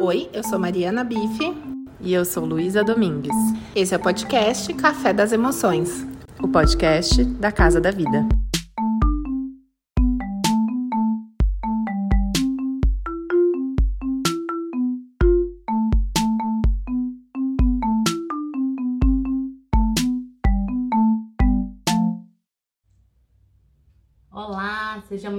Oi, 0.00 0.28
eu 0.32 0.42
sou 0.42 0.58
Mariana 0.58 1.04
Bife. 1.04 1.54
E 2.00 2.12
eu 2.12 2.24
sou 2.24 2.44
Luísa 2.44 2.82
Domingues. 2.82 3.36
Esse 3.76 3.94
é 3.94 3.96
o 3.96 4.00
podcast 4.00 4.74
Café 4.74 5.12
das 5.12 5.30
Emoções 5.30 6.04
o 6.44 6.48
podcast 6.48 7.24
da 7.24 7.50
Casa 7.50 7.80
da 7.80 7.90
Vida. 7.90 8.26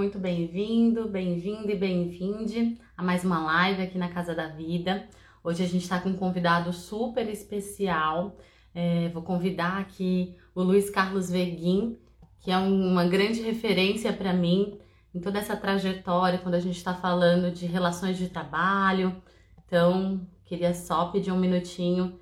Muito 0.06 0.20
bem-vindo, 0.20 1.10
bem-vindo 1.10 1.72
e 1.72 1.76
bem-vinde 1.76 2.78
a 2.96 3.02
mais 3.02 3.24
uma 3.24 3.44
live 3.44 3.82
aqui 3.82 3.98
na 3.98 4.08
Casa 4.08 4.36
da 4.36 4.50
Vida. 4.50 5.10
Hoje 5.44 5.64
a 5.64 5.68
gente 5.68 5.82
está 5.82 6.00
com 6.00 6.09
um 6.09 6.16
convidado 6.16 6.72
super 6.72 7.28
especial. 7.28 8.38
É, 8.72 9.09
vou 9.09 9.23
convidar 9.23 9.80
aqui 9.80 10.36
o 10.54 10.62
Luiz 10.62 10.91
Carlos 10.91 11.31
Veguin, 11.31 11.98
que 12.40 12.52
é 12.52 12.58
uma 12.59 13.04
grande 13.05 13.41
referência 13.41 14.14
para 14.14 14.31
mim 14.31 14.78
em 15.12 15.20
toda 15.20 15.40
essa 15.40 15.58
trajetória 15.58 16.38
quando 16.38 16.53
a 16.53 16.59
gente 16.59 16.78
está 16.78 16.94
falando 16.94 17.52
de 17.52 17.66
relações 17.66 18.16
de 18.16 18.30
trabalho. 18.30 19.23
Então, 19.66 20.22
queria 20.44 20.76
só 20.76 21.06
pedir 21.06 21.31
um 21.31 21.40
minutinho 21.40 22.20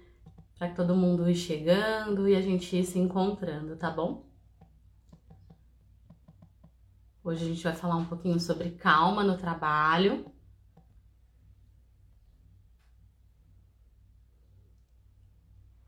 para 0.57 0.69
que 0.69 0.75
todo 0.77 0.95
mundo 0.95 1.29
ir 1.29 1.35
chegando 1.35 2.29
e 2.29 2.33
a 2.37 2.41
gente 2.41 2.77
ir 2.77 2.85
se 2.85 2.97
encontrando, 2.97 3.75
tá 3.75 3.89
bom? 3.89 4.23
Hoje 7.23 7.45
a 7.45 7.47
gente 7.47 7.63
vai 7.63 7.73
falar 7.73 7.95
um 7.95 8.05
pouquinho 8.05 8.37
sobre 8.37 8.71
calma 8.71 9.23
no 9.23 9.37
trabalho. 9.37 10.29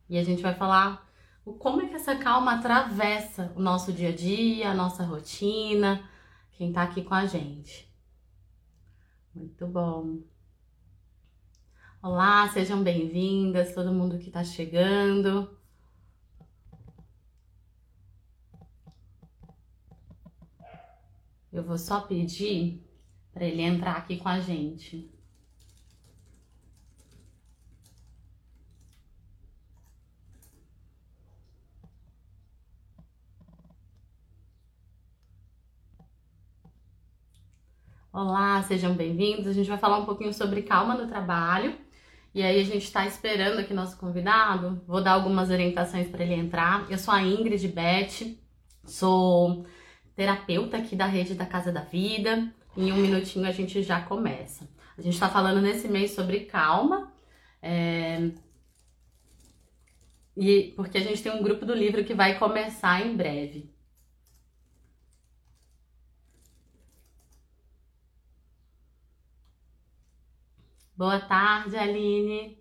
E 0.07 0.17
a 0.17 0.23
gente 0.23 0.41
vai 0.41 0.55
falar 0.55 1.05
como 1.59 1.81
é 1.81 1.89
que 1.89 1.95
essa 1.95 2.15
calma 2.15 2.53
atravessa 2.53 3.51
o 3.53 3.59
nosso 3.59 3.91
dia 3.91 4.09
a 4.09 4.15
dia, 4.15 4.71
a 4.71 4.73
nossa 4.73 5.03
rotina, 5.03 6.09
quem 6.53 6.71
tá 6.71 6.83
aqui 6.83 7.03
com 7.03 7.13
a 7.13 7.25
gente. 7.25 7.93
Muito 9.33 9.67
bom. 9.67 10.21
Olá, 12.01 12.47
sejam 12.49 12.81
bem-vindas, 12.81 13.75
todo 13.75 13.91
mundo 13.91 14.19
que 14.19 14.31
tá 14.31 14.43
chegando. 14.43 15.54
Eu 21.55 21.63
vou 21.63 21.77
só 21.77 22.01
pedir 22.01 22.85
para 23.33 23.45
ele 23.45 23.61
entrar 23.61 23.93
aqui 23.93 24.17
com 24.17 24.27
a 24.27 24.41
gente. 24.41 25.09
Olá, 38.11 38.61
sejam 38.63 38.93
bem-vindos. 38.93 39.47
A 39.47 39.53
gente 39.53 39.69
vai 39.69 39.77
falar 39.77 39.99
um 39.99 40.05
pouquinho 40.05 40.33
sobre 40.33 40.61
calma 40.61 40.93
no 40.93 41.07
trabalho. 41.07 41.77
E 42.33 42.43
aí 42.43 42.59
a 42.59 42.65
gente 42.65 42.83
está 42.83 43.07
esperando 43.07 43.59
aqui 43.59 43.73
nosso 43.73 43.97
convidado. 43.97 44.83
Vou 44.85 45.01
dar 45.01 45.13
algumas 45.13 45.49
orientações 45.49 46.09
para 46.09 46.25
ele 46.25 46.33
entrar. 46.33 46.85
Eu 46.91 46.97
sou 46.97 47.13
a 47.13 47.23
Ingrid 47.23 47.65
Beth, 47.69 48.35
sou 48.83 49.65
terapeuta 50.15 50.77
aqui 50.77 50.95
da 50.95 51.05
rede 51.05 51.35
da 51.35 51.45
Casa 51.45 51.71
da 51.71 51.81
Vida. 51.81 52.51
Em 52.75 52.91
um 52.91 52.97
minutinho 52.97 53.47
a 53.47 53.51
gente 53.51 53.81
já 53.83 54.01
começa. 54.01 54.67
A 54.97 55.01
gente 55.01 55.13
está 55.13 55.29
falando 55.29 55.61
nesse 55.61 55.87
mês 55.87 56.11
sobre 56.11 56.45
calma. 56.45 57.13
É... 57.61 58.31
E 60.37 60.73
porque 60.75 60.97
a 60.97 61.01
gente 61.01 61.21
tem 61.23 61.31
um 61.31 61.43
grupo 61.43 61.65
do 61.65 61.73
livro 61.73 62.03
que 62.03 62.13
vai 62.13 62.37
começar 62.37 63.05
em 63.05 63.15
breve. 63.15 63.73
Boa 70.97 71.19
tarde, 71.19 71.75
Aline. 71.75 72.57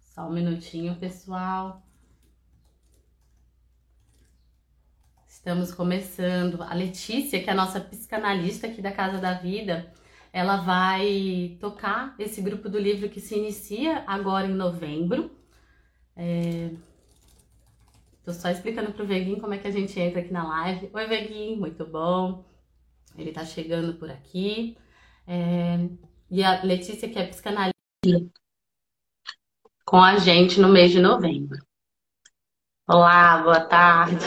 Só 0.00 0.28
um 0.28 0.32
minutinho, 0.32 0.94
pessoal. 0.96 1.82
Estamos 5.42 5.74
começando. 5.74 6.62
A 6.62 6.72
Letícia, 6.72 7.42
que 7.42 7.50
é 7.50 7.52
a 7.52 7.56
nossa 7.56 7.80
psicanalista 7.80 8.68
aqui 8.68 8.80
da 8.80 8.92
Casa 8.92 9.18
da 9.18 9.34
Vida, 9.34 9.92
ela 10.32 10.58
vai 10.58 11.56
tocar 11.60 12.14
esse 12.16 12.40
grupo 12.40 12.68
do 12.68 12.78
livro 12.78 13.08
que 13.08 13.20
se 13.20 13.36
inicia 13.36 14.04
agora 14.06 14.46
em 14.46 14.54
novembro. 14.54 15.36
É... 16.14 16.70
Tô 18.24 18.32
só 18.32 18.50
explicando 18.50 18.92
pro 18.92 19.04
Veguinho 19.04 19.40
como 19.40 19.52
é 19.52 19.58
que 19.58 19.66
a 19.66 19.72
gente 19.72 19.98
entra 19.98 20.20
aqui 20.20 20.32
na 20.32 20.46
live. 20.46 20.88
Oi, 20.94 21.06
Veguinho, 21.08 21.58
muito 21.58 21.84
bom. 21.84 22.44
Ele 23.18 23.32
tá 23.32 23.44
chegando 23.44 23.94
por 23.94 24.12
aqui. 24.12 24.78
É... 25.26 25.88
E 26.30 26.44
a 26.44 26.62
Letícia, 26.62 27.08
que 27.08 27.18
é 27.18 27.26
psicanalista, 27.26 27.74
com 29.84 30.00
a 30.00 30.18
gente 30.18 30.60
no 30.60 30.68
mês 30.68 30.92
de 30.92 31.00
novembro. 31.00 31.58
Olá, 32.86 33.42
boa 33.42 33.60
tarde. 33.60 34.24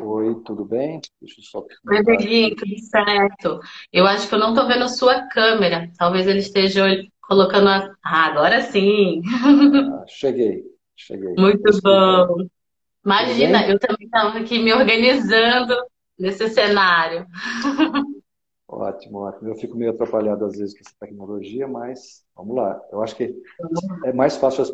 Oi, 0.00 0.34
tudo 0.44 0.64
bem? 0.64 1.00
Deixa 1.20 1.40
eu 1.40 1.44
só. 1.44 1.66
Oi, 1.88 2.02
Beguinho, 2.02 2.54
tudo 2.56 2.78
certo. 2.78 3.60
Eu 3.92 4.06
acho 4.06 4.28
que 4.28 4.34
eu 4.34 4.38
não 4.38 4.50
estou 4.50 4.66
vendo 4.66 4.88
sua 4.88 5.26
câmera. 5.28 5.90
Talvez 5.96 6.26
ele 6.26 6.40
esteja 6.40 6.84
colocando 7.22 7.68
a. 7.68 7.94
Ah, 8.04 8.26
agora 8.26 8.60
sim. 8.62 9.22
Ah, 9.92 10.04
cheguei, 10.08 10.64
cheguei. 10.96 11.34
Muito 11.36 11.80
bom. 11.82 12.46
Imagina, 13.04 13.66
eu 13.66 13.78
também 13.78 14.06
estava 14.06 14.38
aqui 14.38 14.58
me 14.58 14.72
organizando 14.72 15.74
nesse 16.18 16.48
cenário. 16.50 17.26
Ótimo, 18.68 19.18
ótimo. 19.18 19.50
Eu 19.50 19.54
fico 19.56 19.76
meio 19.76 19.90
atrapalhado 19.90 20.44
às 20.46 20.56
vezes 20.56 20.74
com 20.74 20.80
essa 20.80 20.96
tecnologia, 20.98 21.68
mas 21.68 22.21
vamos 22.36 22.56
lá. 22.56 22.80
Eu 22.90 23.02
acho 23.02 23.16
que 23.16 23.34
é 24.04 24.12
mais 24.12 24.36
fácil 24.36 24.64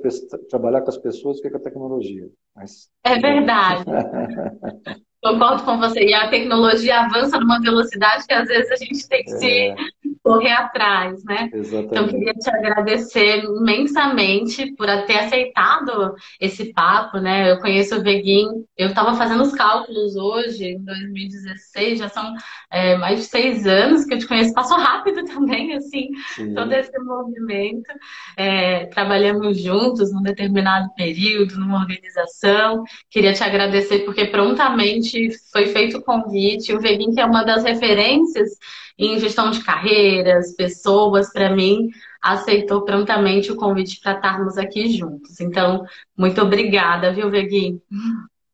trabalhar 0.49 0.83
com 0.83 0.91
as 0.91 0.99
pessoas 0.99 1.37
do 1.37 1.43
que 1.43 1.51
com 1.51 1.57
a 1.57 1.63
tecnologia. 1.63 2.29
Mas... 2.55 2.89
É 3.05 3.19
verdade. 3.19 3.85
Concordo 5.23 5.65
com 5.65 5.79
você. 5.79 6.01
E 6.01 6.15
a 6.15 6.31
tecnologia 6.31 7.01
avança 7.01 7.41
numa 7.41 7.61
velocidade 7.61 8.25
que 8.27 8.33
às 8.33 8.47
vezes 8.47 8.71
a 8.71 8.77
gente 8.77 9.09
tem 9.09 9.25
que 9.25 9.33
é... 9.33 9.37
se 9.37 9.75
correr 10.23 10.53
atrás, 10.53 11.23
né? 11.25 11.51
Exatamente. 11.53 11.91
Então, 11.91 12.09
queria 12.09 12.33
te 12.35 12.51
agradecer 12.51 13.45
imensamente 13.45 14.75
por 14.75 14.87
ter 15.07 15.19
aceitado 15.19 16.15
esse 16.41 16.73
papo, 16.73 17.19
né? 17.19 17.51
Eu 17.51 17.59
conheço 17.61 17.97
o 17.97 18.03
Veguin, 18.03 18.65
eu 18.77 18.89
estava 18.89 19.15
fazendo 19.15 19.43
os 19.43 19.53
cálculos 19.53 20.17
hoje, 20.17 20.65
em 20.65 20.85
2016, 20.85 21.99
já 21.99 22.09
são 22.09 22.35
é, 22.71 22.97
mais 22.97 23.21
de 23.21 23.27
seis 23.27 23.67
anos 23.67 24.05
que 24.05 24.15
eu 24.15 24.19
te 24.19 24.27
conheço. 24.27 24.53
Passou 24.53 24.79
rápido 24.79 25.25
também, 25.27 25.75
assim, 25.75 26.09
Sim. 26.35 26.55
todo 26.55 26.73
esse 26.73 26.99
movimento. 26.99 27.91
É, 28.37 28.87
trabalhamos 28.87 29.61
juntos 29.61 30.13
num 30.13 30.23
determinado 30.23 30.93
período, 30.95 31.59
numa 31.59 31.81
organização. 31.81 32.85
Queria 33.11 33.33
te 33.33 33.43
agradecer 33.43 34.01
porque 34.01 34.27
prontamente 34.27 35.31
foi 35.53 35.67
feito 35.67 35.99
o 35.99 36.03
convite. 36.03 36.73
O 36.73 36.81
Veguin, 36.81 37.13
que 37.13 37.21
é 37.21 37.25
uma 37.25 37.45
das 37.45 37.65
referências 37.65 38.51
em 38.99 39.19
gestão 39.19 39.51
de 39.51 39.63
carreiras, 39.65 40.55
pessoas, 40.57 41.33
para 41.33 41.55
mim, 41.55 41.89
aceitou 42.21 42.85
prontamente 42.85 43.53
o 43.53 43.57
convite 43.57 44.01
para 44.01 44.15
estarmos 44.15 44.59
aqui 44.59 44.89
juntos. 44.89 45.41
Então, 45.41 45.85
muito 46.17 46.41
obrigada, 46.43 47.13
viu, 47.13 47.31
Vegui? 47.31 47.81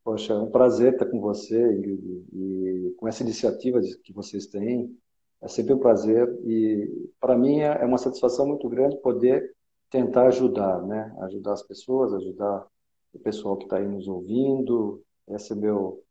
Poxa, 0.04 0.34
é 0.34 0.36
um 0.36 0.50
prazer 0.50 0.92
estar 0.92 1.06
com 1.06 1.18
você 1.18 1.58
e, 1.58 2.24
e, 2.34 2.94
com 2.98 3.08
essa 3.08 3.22
iniciativa 3.22 3.80
que 4.02 4.12
vocês 4.12 4.46
têm. 4.46 4.94
É 5.40 5.48
sempre 5.48 5.72
um 5.72 5.78
prazer 5.78 6.28
e, 6.44 7.08
para 7.18 7.36
mim, 7.38 7.60
é, 7.60 7.78
é 7.80 7.84
uma 7.86 7.98
satisfação 7.98 8.46
muito 8.46 8.68
grande 8.68 8.96
poder 8.98 9.54
tentar 9.88 10.26
ajudar, 10.26 10.82
né? 10.82 11.14
Ajudar 11.20 11.54
as 11.54 11.62
pessoas, 11.62 12.12
ajudar 12.12 12.66
o 13.14 13.18
pessoal 13.18 13.56
que 13.56 13.64
está 13.64 13.78
aí 13.78 13.88
nos 13.88 14.06
ouvindo. 14.08 15.02
Esse 15.28 15.52
é 15.52 15.56
meu, 15.56 16.02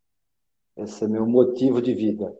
esse 0.77 1.03
é 1.03 1.07
meu 1.07 1.27
motivo 1.27 1.81
de 1.81 1.93
vida. 1.93 2.35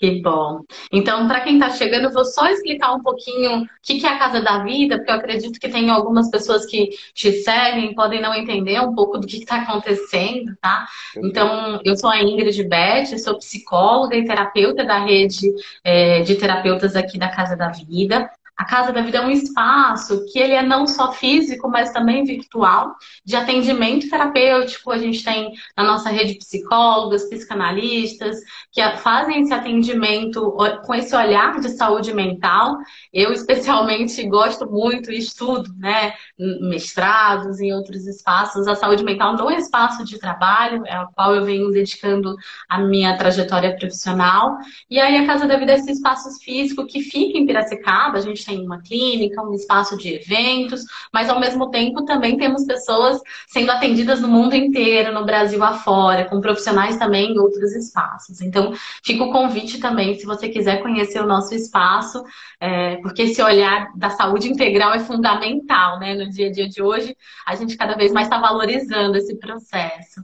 Que 0.00 0.22
bom. 0.22 0.62
Então, 0.90 1.28
para 1.28 1.42
quem 1.42 1.58
está 1.58 1.68
chegando, 1.68 2.04
eu 2.04 2.12
vou 2.12 2.24
só 2.24 2.48
explicar 2.48 2.94
um 2.94 3.02
pouquinho 3.02 3.64
o 3.64 3.66
que, 3.82 4.06
é 4.06 4.08
a 4.08 4.18
Casa 4.18 4.40
da 4.40 4.64
Vida, 4.64 4.96
porque 4.96 5.10
eu 5.10 5.14
acredito 5.14 5.60
que 5.60 5.68
tem 5.68 5.90
algumas 5.90 6.30
pessoas 6.30 6.64
que 6.64 6.88
te 7.12 7.30
seguem 7.32 7.94
podem 7.94 8.18
não 8.18 8.34
entender 8.34 8.80
um 8.80 8.94
pouco 8.94 9.18
do 9.18 9.26
que 9.26 9.36
está 9.36 9.56
acontecendo, 9.56 10.56
tá? 10.58 10.86
Então, 11.18 11.82
eu 11.84 11.94
sou 11.98 12.08
a 12.08 12.22
Ingrid 12.22 12.64
Beth, 12.64 13.18
sou 13.18 13.36
psicóloga 13.36 14.16
e 14.16 14.24
terapeuta 14.24 14.84
da 14.84 15.04
rede 15.04 15.52
é, 15.84 16.22
de 16.22 16.34
terapeutas 16.36 16.96
aqui 16.96 17.18
da 17.18 17.28
Casa 17.28 17.54
da 17.54 17.68
Vida. 17.68 18.30
A 18.60 18.66
Casa 18.66 18.92
da 18.92 19.00
Vida 19.00 19.16
é 19.16 19.22
um 19.22 19.30
espaço 19.30 20.22
que 20.30 20.38
ele 20.38 20.52
é 20.52 20.62
não 20.62 20.86
só 20.86 21.12
físico, 21.12 21.66
mas 21.66 21.92
também 21.92 22.24
virtual, 22.24 22.94
de 23.24 23.34
atendimento 23.34 24.10
terapêutico. 24.10 24.92
A 24.92 24.98
gente 24.98 25.24
tem 25.24 25.54
na 25.74 25.82
nossa 25.82 26.10
rede 26.10 26.34
psicólogas, 26.34 27.24
psicanalistas, 27.24 28.36
que 28.70 28.82
fazem 28.98 29.40
esse 29.40 29.54
atendimento 29.54 30.54
com 30.84 30.94
esse 30.94 31.16
olhar 31.16 31.58
de 31.58 31.70
saúde 31.70 32.12
mental. 32.12 32.76
Eu, 33.10 33.32
especialmente, 33.32 34.22
gosto 34.28 34.70
muito 34.70 35.10
e 35.10 35.16
estudo, 35.16 35.72
né, 35.78 36.12
mestrados 36.38 37.60
em 37.60 37.72
outros 37.72 38.06
espaços. 38.06 38.68
A 38.68 38.74
saúde 38.74 39.02
mental 39.02 39.38
no 39.38 39.50
espaço 39.50 40.04
de 40.04 40.18
trabalho, 40.18 40.82
é 40.86 40.96
ao 40.96 41.10
qual 41.12 41.34
eu 41.34 41.46
venho 41.46 41.70
dedicando 41.70 42.36
a 42.68 42.78
minha 42.78 43.16
trajetória 43.16 43.74
profissional. 43.74 44.58
E 44.90 45.00
aí, 45.00 45.16
a 45.16 45.26
Casa 45.26 45.46
da 45.46 45.56
Vida 45.56 45.72
é 45.72 45.76
esse 45.76 45.92
espaço 45.92 46.28
físico 46.40 46.86
que 46.86 47.00
fica 47.00 47.38
em 47.38 47.46
Piracicaba. 47.46 48.18
A 48.18 48.20
gente 48.20 48.49
tem 48.50 48.66
uma 48.66 48.82
clínica, 48.82 49.42
um 49.42 49.54
espaço 49.54 49.96
de 49.96 50.14
eventos, 50.14 50.82
mas 51.12 51.28
ao 51.28 51.38
mesmo 51.38 51.70
tempo 51.70 52.04
também 52.04 52.36
temos 52.36 52.64
pessoas 52.64 53.20
sendo 53.46 53.70
atendidas 53.70 54.20
no 54.20 54.28
mundo 54.28 54.54
inteiro, 54.54 55.12
no 55.12 55.24
Brasil 55.24 55.62
afora, 55.62 56.24
com 56.24 56.40
profissionais 56.40 56.96
também 56.96 57.32
em 57.32 57.38
outros 57.38 57.72
espaços. 57.74 58.40
Então, 58.40 58.72
fica 59.04 59.24
o 59.24 59.32
convite 59.32 59.78
também, 59.78 60.18
se 60.18 60.26
você 60.26 60.48
quiser 60.48 60.82
conhecer 60.82 61.20
o 61.20 61.26
nosso 61.26 61.54
espaço, 61.54 62.22
é, 62.60 62.96
porque 62.96 63.22
esse 63.22 63.42
olhar 63.42 63.90
da 63.96 64.10
saúde 64.10 64.50
integral 64.50 64.92
é 64.92 65.00
fundamental, 65.00 65.98
né? 65.98 66.14
No 66.14 66.28
dia 66.28 66.48
a 66.48 66.52
dia 66.52 66.68
de 66.68 66.82
hoje, 66.82 67.16
a 67.46 67.54
gente 67.54 67.76
cada 67.76 67.94
vez 67.94 68.12
mais 68.12 68.26
está 68.26 68.38
valorizando 68.38 69.16
esse 69.16 69.36
processo. 69.36 70.20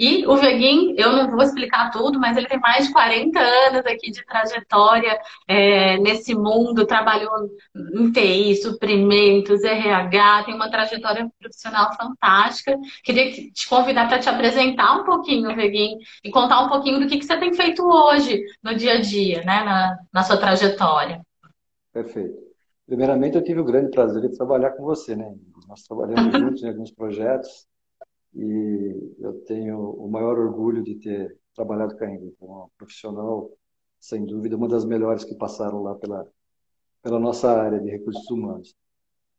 E 0.00 0.26
o 0.26 0.34
Veguin, 0.34 0.94
eu 0.96 1.12
não 1.12 1.30
vou 1.30 1.42
explicar 1.42 1.90
tudo, 1.90 2.18
mas 2.18 2.34
ele 2.34 2.46
tem 2.48 2.58
mais 2.58 2.86
de 2.86 2.92
40 2.94 3.38
anos 3.38 3.84
aqui 3.84 4.10
de 4.10 4.24
trajetória 4.24 5.20
é, 5.46 5.98
nesse 5.98 6.34
mundo, 6.34 6.86
trabalhou 6.86 7.30
em 7.76 8.10
TI, 8.10 8.56
suprimentos, 8.62 9.62
RH, 9.62 10.44
tem 10.44 10.54
uma 10.54 10.70
trajetória 10.70 11.30
profissional 11.38 11.94
fantástica. 11.94 12.78
Queria 13.04 13.30
te 13.30 13.68
convidar 13.68 14.08
para 14.08 14.18
te 14.18 14.26
apresentar 14.30 14.98
um 14.98 15.04
pouquinho, 15.04 15.54
Veguin, 15.54 15.98
e 16.24 16.30
contar 16.30 16.62
um 16.62 16.70
pouquinho 16.70 16.98
do 16.98 17.06
que, 17.06 17.18
que 17.18 17.26
você 17.26 17.36
tem 17.36 17.52
feito 17.52 17.84
hoje, 17.84 18.42
no 18.62 18.74
dia 18.74 18.94
a 18.94 19.00
dia, 19.02 19.44
né, 19.44 19.62
na, 19.64 19.98
na 20.10 20.22
sua 20.22 20.38
trajetória. 20.38 21.20
Perfeito. 21.92 22.38
Primeiramente, 22.86 23.36
eu 23.36 23.44
tive 23.44 23.60
o 23.60 23.64
grande 23.64 23.90
prazer 23.90 24.22
de 24.22 24.34
trabalhar 24.34 24.70
com 24.70 24.82
você, 24.82 25.14
né? 25.14 25.30
Nós 25.68 25.82
trabalhamos 25.82 26.32
juntos 26.40 26.62
em 26.62 26.68
alguns 26.68 26.90
projetos 26.90 27.68
e 28.34 29.14
eu 29.18 29.40
tenho 29.44 29.78
o 29.78 30.08
maior 30.08 30.38
orgulho 30.38 30.82
de 30.82 30.94
ter 30.96 31.36
trabalhado 31.54 31.96
com 31.96 32.04
a 32.04 32.10
Ingrid, 32.10 32.34
uma 32.40 32.68
profissional, 32.78 33.50
sem 33.98 34.24
dúvida, 34.24 34.56
uma 34.56 34.68
das 34.68 34.84
melhores 34.84 35.24
que 35.24 35.34
passaram 35.34 35.82
lá 35.82 35.94
pela, 35.94 36.26
pela 37.02 37.18
nossa 37.18 37.50
área 37.50 37.80
de 37.80 37.90
recursos 37.90 38.28
humanos. 38.30 38.74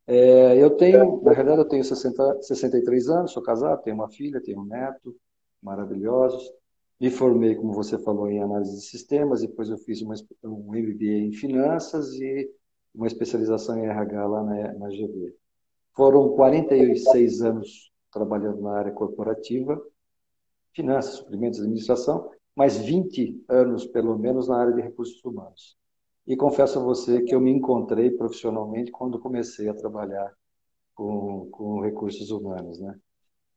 É, 0.07 0.57
eu 0.61 0.71
tenho, 0.71 1.21
na 1.21 1.33
verdade, 1.33 1.59
eu 1.61 1.67
tenho 1.67 1.83
60, 1.83 2.41
63 2.41 3.09
anos, 3.09 3.31
sou 3.31 3.41
casado, 3.41 3.81
tenho 3.81 3.95
uma 3.95 4.09
filha, 4.09 4.41
tenho 4.41 4.59
um 4.59 4.65
neto, 4.65 5.15
maravilhosos. 5.61 6.51
Me 6.99 7.09
formei, 7.09 7.55
como 7.55 7.73
você 7.73 7.97
falou, 7.97 8.29
em 8.29 8.41
análise 8.41 8.75
de 8.75 8.81
sistemas, 8.81 9.41
depois 9.41 9.69
eu 9.69 9.77
fiz 9.77 10.01
uma, 10.01 10.15
um 10.43 10.71
MBA 10.73 11.27
em 11.27 11.31
finanças 11.31 12.13
e 12.19 12.51
uma 12.93 13.07
especialização 13.07 13.77
em 13.77 13.87
RH 13.87 14.27
lá 14.27 14.43
na, 14.43 14.73
na 14.73 14.89
GV. 14.89 15.33
Foram 15.95 16.29
46 16.35 17.41
anos 17.41 17.90
trabalhando 18.11 18.61
na 18.61 18.73
área 18.77 18.91
corporativa, 18.91 19.81
finanças, 20.73 21.15
suprimentos, 21.15 21.59
administração, 21.59 22.31
mais 22.55 22.77
20 22.77 23.45
anos, 23.47 23.85
pelo 23.85 24.17
menos, 24.17 24.47
na 24.47 24.57
área 24.57 24.73
de 24.73 24.81
recursos 24.81 25.23
humanos. 25.23 25.77
E 26.27 26.35
confesso 26.35 26.79
a 26.79 26.83
você 26.83 27.21
que 27.21 27.33
eu 27.33 27.41
me 27.41 27.51
encontrei 27.51 28.11
profissionalmente 28.11 28.91
quando 28.91 29.19
comecei 29.19 29.67
a 29.67 29.73
trabalhar 29.73 30.31
com, 30.93 31.49
com 31.51 31.81
recursos 31.81 32.29
humanos. 32.29 32.79
Né? 32.79 32.99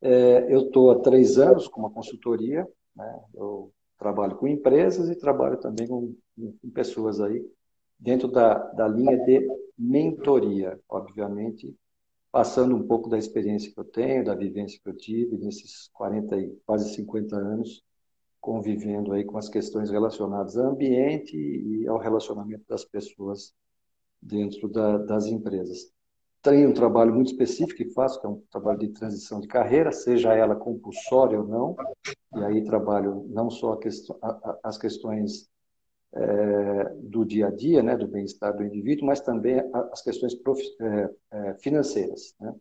É, 0.00 0.52
eu 0.52 0.66
estou 0.66 0.90
há 0.90 1.00
três 1.00 1.38
anos 1.38 1.68
com 1.68 1.80
uma 1.80 1.90
consultoria, 1.90 2.66
né? 2.96 3.20
eu 3.34 3.72
trabalho 3.98 4.36
com 4.36 4.46
empresas 4.46 5.08
e 5.08 5.16
trabalho 5.16 5.58
também 5.58 5.86
com, 5.86 6.14
com 6.36 6.70
pessoas 6.70 7.20
aí 7.20 7.44
dentro 7.98 8.28
da, 8.28 8.54
da 8.72 8.88
linha 8.88 9.16
de 9.24 9.46
mentoria, 9.78 10.78
obviamente, 10.88 11.74
passando 12.34 12.74
um 12.74 12.84
pouco 12.84 13.08
da 13.08 13.16
experiência 13.16 13.72
que 13.72 13.78
eu 13.78 13.84
tenho, 13.84 14.24
da 14.24 14.34
vivência 14.34 14.80
que 14.82 14.88
eu 14.90 14.96
tive 14.96 15.38
nesses 15.38 15.88
40 15.92 16.36
e 16.36 16.50
quase 16.66 16.92
50 16.92 17.36
anos, 17.36 17.80
convivendo 18.40 19.12
aí 19.12 19.22
com 19.22 19.38
as 19.38 19.48
questões 19.48 19.88
relacionadas 19.88 20.58
ao 20.58 20.72
ambiente 20.72 21.36
e 21.36 21.86
ao 21.86 21.96
relacionamento 21.96 22.64
das 22.68 22.84
pessoas 22.84 23.54
dentro 24.20 24.68
da, 24.68 24.98
das 24.98 25.26
empresas. 25.26 25.92
Tenho 26.42 26.70
um 26.70 26.74
trabalho 26.74 27.14
muito 27.14 27.30
específico 27.30 27.76
que 27.76 27.94
faço, 27.94 28.20
que 28.20 28.26
é 28.26 28.30
um 28.30 28.42
trabalho 28.50 28.80
de 28.80 28.88
transição 28.88 29.40
de 29.40 29.46
carreira, 29.46 29.92
seja 29.92 30.34
ela 30.34 30.56
compulsória 30.56 31.40
ou 31.40 31.46
não, 31.46 31.76
e 32.34 32.44
aí 32.46 32.64
trabalho 32.64 33.26
não 33.28 33.48
só 33.48 33.78
as 34.64 34.76
questões 34.76 35.48
é, 36.16 36.94
do 37.00 37.24
dia 37.24 37.48
a 37.48 37.50
dia, 37.50 37.82
né, 37.82 37.96
do 37.96 38.06
bem-estar 38.06 38.56
do 38.56 38.62
indivíduo, 38.62 39.06
mas 39.06 39.20
também 39.20 39.60
as 39.92 40.00
questões 40.00 40.34
prof, 40.34 40.62
é, 40.80 41.10
é, 41.32 41.54
financeiras. 41.54 42.34
Né? 42.40 42.54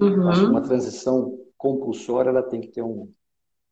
Uhum. 0.00 0.28
Acho 0.28 0.40
que 0.40 0.50
uma 0.50 0.62
transição 0.62 1.38
compulsória 1.56 2.30
ela 2.30 2.42
tem 2.42 2.62
que 2.62 2.68
ter 2.68 2.82
um, 2.82 3.10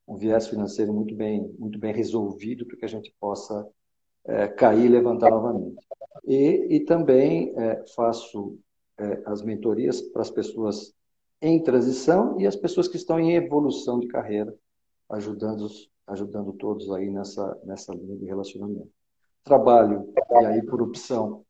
um 0.07 0.17
viés 0.17 0.49
financeiro 0.49 0.93
muito 0.93 1.15
bem, 1.15 1.51
muito 1.59 1.79
bem 1.79 1.95
resolvido 1.95 2.67
para 2.67 2.77
que 2.77 2.85
a 2.85 2.89
gente 2.89 3.15
possa 3.19 3.67
é, 4.27 4.49
cair 4.49 4.85
e 4.85 4.89
levantar 4.89 5.31
novamente. 5.31 5.83
E, 6.25 6.77
e 6.77 6.81
também 6.81 7.55
faço 7.97 8.59
as 9.25 9.43
mentorias 9.43 10.01
para 10.01 10.23
as 10.23 10.31
pessoas 10.31 10.95
em 11.41 11.61
transição 11.61 12.41
e 12.41 12.47
as 12.47 12.55
pessoas 12.55 12.87
que 12.87 12.97
estão 12.97 13.19
em 13.19 13.35
evolução 13.35 13.99
de 13.99 14.07
carreira, 14.07 14.55
ajudando, 15.09 15.67
ajudando 16.07 16.53
todos 16.53 16.89
aí 16.93 17.11
nessa, 17.11 17.59
nessa 17.65 17.93
linha 17.93 18.17
de 18.17 18.27
relacionamento 18.27 18.93
trabalho, 19.45 20.13
e 20.31 20.47
aí 20.47 20.63
por 20.63 20.81
opção, 20.81 21.45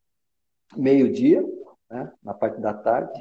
meio-dia, 0.75 1.45
né, 1.89 2.11
na 2.23 2.33
parte 2.33 2.59
da 2.59 2.73
tarde. 2.73 3.19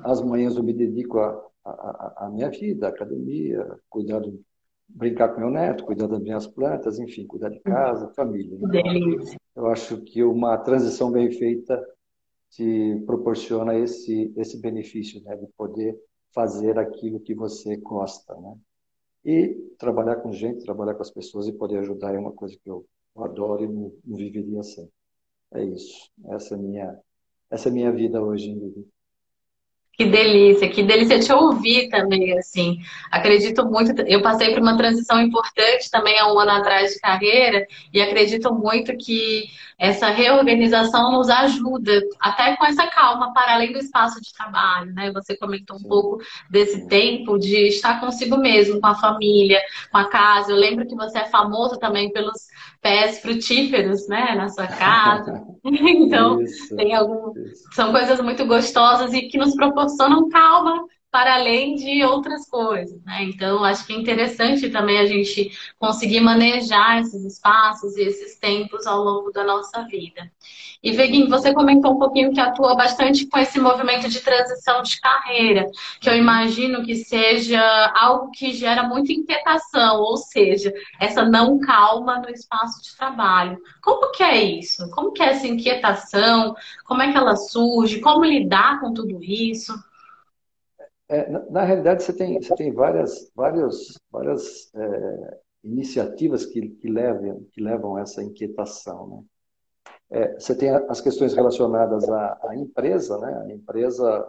As 0.00 0.22
manhãs 0.22 0.56
eu 0.56 0.62
me 0.62 0.72
dedico 0.72 1.18
à 1.64 2.30
minha 2.32 2.50
vida, 2.50 2.86
à 2.86 2.90
academia, 2.90 3.78
cuidar 3.88 4.20
do, 4.20 4.40
brincar 4.88 5.30
com 5.30 5.40
meu 5.40 5.50
neto, 5.50 5.84
cuidar 5.84 6.06
das 6.06 6.20
minhas 6.20 6.46
plantas, 6.46 6.98
enfim, 6.98 7.26
cuidar 7.26 7.48
de 7.48 7.60
casa, 7.60 8.12
família. 8.14 8.56
Delícia. 8.68 9.38
Eu 9.54 9.66
acho 9.66 10.00
que 10.02 10.22
uma 10.22 10.56
transição 10.58 11.10
bem 11.10 11.30
feita 11.32 11.82
te 12.50 13.02
proporciona 13.06 13.74
esse, 13.74 14.32
esse 14.36 14.60
benefício, 14.60 15.22
né, 15.24 15.36
de 15.36 15.46
poder 15.56 15.98
fazer 16.32 16.78
aquilo 16.78 17.18
que 17.20 17.34
você 17.34 17.76
gosta, 17.76 18.34
né? 18.36 18.56
E 19.24 19.54
trabalhar 19.78 20.16
com 20.16 20.30
gente, 20.30 20.64
trabalhar 20.64 20.94
com 20.94 21.02
as 21.02 21.10
pessoas 21.10 21.48
e 21.48 21.52
poder 21.52 21.78
ajudar 21.78 22.14
é 22.14 22.18
uma 22.18 22.30
coisa 22.30 22.56
que 22.62 22.70
eu 22.70 22.86
eu 23.16 23.24
adoro 23.24 23.64
e 23.64 23.68
não, 23.68 23.92
não 24.04 24.16
viveria 24.16 24.62
sem. 24.62 24.88
É 25.54 25.64
isso. 25.64 26.10
Essa 26.30 26.54
é 26.54 26.58
minha, 26.58 26.98
essa 27.50 27.68
é 27.68 27.72
minha 27.72 27.92
vida 27.92 28.22
hoje, 28.22 28.50
Ingrid. 28.50 28.86
Que 29.96 30.04
delícia, 30.04 30.68
que 30.68 30.82
delícia 30.82 31.18
te 31.18 31.32
ouvir 31.32 31.88
também, 31.88 32.36
assim. 32.38 32.76
Acredito 33.10 33.64
muito, 33.64 33.98
eu 34.02 34.20
passei 34.20 34.52
por 34.52 34.60
uma 34.60 34.76
transição 34.76 35.18
importante 35.22 35.90
também 35.90 36.18
há 36.18 36.30
um 36.30 36.38
ano 36.38 36.50
atrás 36.50 36.92
de 36.92 37.00
carreira 37.00 37.66
e 37.94 38.02
acredito 38.02 38.52
muito 38.52 38.94
que 38.98 39.44
essa 39.78 40.08
reorganização 40.08 41.12
nos 41.12 41.28
ajuda, 41.28 42.00
até 42.20 42.56
com 42.56 42.64
essa 42.64 42.86
calma, 42.86 43.32
para 43.34 43.54
além 43.54 43.72
do 43.72 43.78
espaço 43.78 44.20
de 44.20 44.32
trabalho, 44.32 44.92
né? 44.94 45.12
Você 45.12 45.36
comentou 45.36 45.76
um 45.76 45.82
pouco 45.82 46.18
desse 46.50 46.86
tempo 46.88 47.38
de 47.38 47.68
estar 47.68 48.00
consigo 48.00 48.38
mesmo, 48.38 48.80
com 48.80 48.86
a 48.86 48.94
família, 48.94 49.60
com 49.90 49.98
a 49.98 50.08
casa. 50.08 50.50
Eu 50.50 50.56
lembro 50.56 50.86
que 50.86 50.94
você 50.94 51.18
é 51.18 51.26
famoso 51.26 51.78
também 51.78 52.10
pelos 52.10 52.46
pés 52.80 53.20
frutíferos, 53.20 54.08
né, 54.08 54.34
na 54.34 54.48
sua 54.48 54.66
casa. 54.66 55.42
então, 55.64 56.40
isso, 56.40 56.74
tem 56.76 56.94
algum... 56.94 57.32
são 57.72 57.92
coisas 57.92 58.20
muito 58.20 58.46
gostosas 58.46 59.12
e 59.12 59.22
que 59.22 59.36
nos 59.36 59.54
proporcionam 59.54 60.28
calma 60.28 60.84
para 61.10 61.34
além 61.34 61.76
de 61.76 62.04
outras 62.04 62.48
coisas, 62.48 63.02
né? 63.04 63.24
Então, 63.24 63.64
acho 63.64 63.86
que 63.86 63.92
é 63.92 63.96
interessante 63.96 64.68
também 64.68 64.98
a 64.98 65.06
gente 65.06 65.50
conseguir 65.78 66.20
manejar 66.20 67.00
esses 67.00 67.24
espaços 67.24 67.96
e 67.96 68.02
esses 68.02 68.38
tempos 68.38 68.86
ao 68.86 69.02
longo 69.02 69.30
da 69.30 69.42
nossa 69.42 69.82
vida. 69.84 70.30
E, 70.82 70.92
Veguin, 70.92 71.28
você 71.28 71.54
comentou 71.54 71.94
um 71.94 71.98
pouquinho 71.98 72.32
que 72.32 72.40
atua 72.40 72.76
bastante 72.76 73.26
com 73.26 73.38
esse 73.38 73.58
movimento 73.58 74.08
de 74.08 74.20
transição 74.20 74.82
de 74.82 75.00
carreira, 75.00 75.66
que 76.00 76.08
eu 76.08 76.16
imagino 76.16 76.84
que 76.84 76.94
seja 76.96 77.60
algo 77.96 78.30
que 78.30 78.52
gera 78.52 78.82
muita 78.82 79.12
inquietação, 79.12 80.00
ou 80.00 80.16
seja, 80.16 80.72
essa 81.00 81.24
não 81.24 81.58
calma 81.58 82.18
no 82.20 82.28
espaço 82.28 82.82
de 82.82 82.94
trabalho. 82.96 83.58
Como 83.82 84.12
que 84.12 84.22
é 84.22 84.36
isso? 84.42 84.88
Como 84.90 85.12
que 85.12 85.22
é 85.22 85.30
essa 85.30 85.46
inquietação? 85.46 86.54
Como 86.84 87.02
é 87.02 87.10
que 87.10 87.16
ela 87.16 87.36
surge? 87.36 88.00
Como 88.00 88.24
lidar 88.24 88.80
com 88.80 88.92
tudo 88.92 89.18
isso? 89.22 89.72
É, 91.08 91.30
na, 91.30 91.50
na, 91.50 91.64
realidade, 91.64 92.02
você 92.02 92.12
tem, 92.12 92.40
você 92.40 92.54
tem 92.56 92.72
várias, 92.72 93.30
várias, 93.34 93.98
várias 94.10 94.74
é, 94.74 95.40
iniciativas 95.62 96.44
que, 96.46 96.68
que, 96.68 96.88
levam, 96.88 97.46
que 97.52 97.60
levam 97.60 97.96
a 97.96 98.00
essa 98.00 98.22
inquietação. 98.22 99.08
Né? 99.08 99.24
É, 100.10 100.34
você 100.34 100.54
tem 100.54 100.70
as 100.70 101.00
questões 101.00 101.34
relacionadas 101.34 102.08
à, 102.08 102.38
à 102.42 102.56
empresa, 102.56 103.18
né? 103.18 103.42
A 103.42 103.52
empresa, 103.52 104.28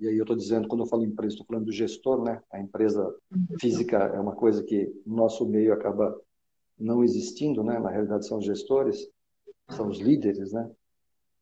e 0.00 0.08
aí 0.08 0.16
eu 0.16 0.22
estou 0.22 0.36
dizendo, 0.36 0.68
quando 0.68 0.82
eu 0.82 0.88
falo 0.88 1.04
empresa, 1.04 1.34
estou 1.34 1.46
falando 1.46 1.66
do 1.66 1.72
gestor, 1.72 2.22
né? 2.22 2.42
A 2.50 2.60
empresa 2.60 3.04
uhum. 3.32 3.56
física 3.60 3.96
é 3.96 4.20
uma 4.20 4.34
coisa 4.34 4.62
que 4.62 4.92
no 5.06 5.16
nosso 5.16 5.46
meio 5.46 5.72
acaba 5.72 6.16
não 6.78 7.02
existindo, 7.02 7.62
né? 7.62 7.78
Na 7.78 7.90
realidade 7.90 8.26
são 8.26 8.38
os 8.38 8.44
gestores, 8.44 9.08
são 9.70 9.88
os 9.88 9.98
líderes, 9.98 10.52
né? 10.52 10.68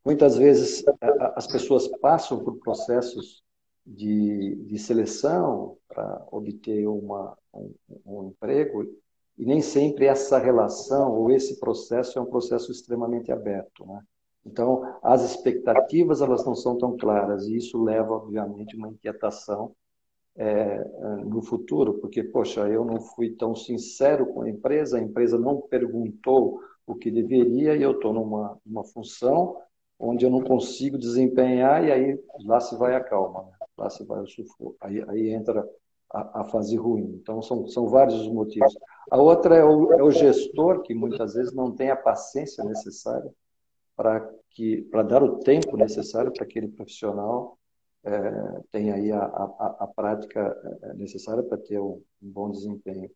Muitas 0.04 0.36
vezes 0.36 0.84
as 1.34 1.46
pessoas 1.46 1.88
passam 1.98 2.44
por 2.44 2.58
processos 2.58 3.42
de, 3.86 4.56
de 4.66 4.78
seleção 4.78 5.76
para 5.88 6.26
obter 6.30 6.86
uma, 6.86 7.36
um, 7.52 7.74
um 8.06 8.28
emprego 8.28 8.84
e 9.36 9.44
nem 9.44 9.60
sempre 9.60 10.06
essa 10.06 10.38
relação 10.38 11.12
ou 11.12 11.30
esse 11.30 11.58
processo 11.58 12.18
é 12.18 12.22
um 12.22 12.26
processo 12.26 12.70
extremamente 12.70 13.32
aberto, 13.32 13.84
né? 13.86 14.00
Então, 14.46 14.82
as 15.02 15.22
expectativas 15.22 16.20
elas 16.20 16.44
não 16.44 16.54
são 16.54 16.76
tão 16.76 16.96
claras 16.96 17.46
e 17.46 17.56
isso 17.56 17.82
leva, 17.82 18.12
obviamente, 18.12 18.76
uma 18.76 18.88
inquietação 18.88 19.74
é, 20.36 20.78
no 21.24 21.40
futuro, 21.42 21.94
porque, 21.94 22.22
poxa, 22.22 22.68
eu 22.68 22.84
não 22.84 23.00
fui 23.00 23.30
tão 23.30 23.54
sincero 23.54 24.26
com 24.26 24.42
a 24.42 24.50
empresa, 24.50 24.98
a 24.98 25.02
empresa 25.02 25.38
não 25.38 25.62
perguntou 25.62 26.60
o 26.86 26.94
que 26.94 27.10
deveria 27.10 27.76
e 27.76 27.82
eu 27.82 27.92
estou 27.92 28.12
numa, 28.12 28.58
numa 28.66 28.84
função 28.84 29.56
onde 29.98 30.26
eu 30.26 30.30
não 30.30 30.42
consigo 30.42 30.98
desempenhar 30.98 31.84
e 31.84 31.92
aí 31.92 32.20
lá 32.44 32.60
se 32.60 32.76
vai 32.76 32.94
a 32.94 33.00
calma, 33.02 33.44
né? 33.44 33.53
Lá 33.76 33.90
se 33.90 34.04
vai 34.04 34.20
o 34.22 34.26
sufoco, 34.26 34.76
aí, 34.80 35.02
aí 35.08 35.30
entra 35.30 35.68
a, 36.12 36.40
a, 36.40 36.44
fase 36.44 36.76
ruim. 36.76 37.18
Então, 37.20 37.42
são, 37.42 37.66
são 37.66 37.88
vários 37.88 38.14
os 38.14 38.28
motivos. 38.28 38.76
A 39.10 39.20
outra 39.20 39.56
é 39.56 39.64
o, 39.64 39.92
é 39.92 40.02
o 40.02 40.10
gestor, 40.10 40.82
que 40.82 40.94
muitas 40.94 41.34
vezes 41.34 41.52
não 41.52 41.72
tem 41.72 41.90
a 41.90 41.96
paciência 41.96 42.62
necessária 42.64 43.30
para 43.96 44.28
que 44.50 44.82
para 44.82 45.02
dar 45.02 45.22
o 45.22 45.38
tempo 45.40 45.76
necessário 45.76 46.32
para 46.32 46.44
aquele 46.44 46.68
profissional 46.68 47.58
é, 48.04 48.60
tenha 48.70 48.94
aí 48.94 49.10
a, 49.10 49.24
a, 49.24 49.76
a 49.80 49.86
prática 49.86 50.56
é, 50.82 50.94
necessária 50.94 51.42
para 51.42 51.58
ter 51.58 51.80
um, 51.80 52.02
um 52.22 52.30
bom 52.30 52.50
desempenho. 52.50 53.10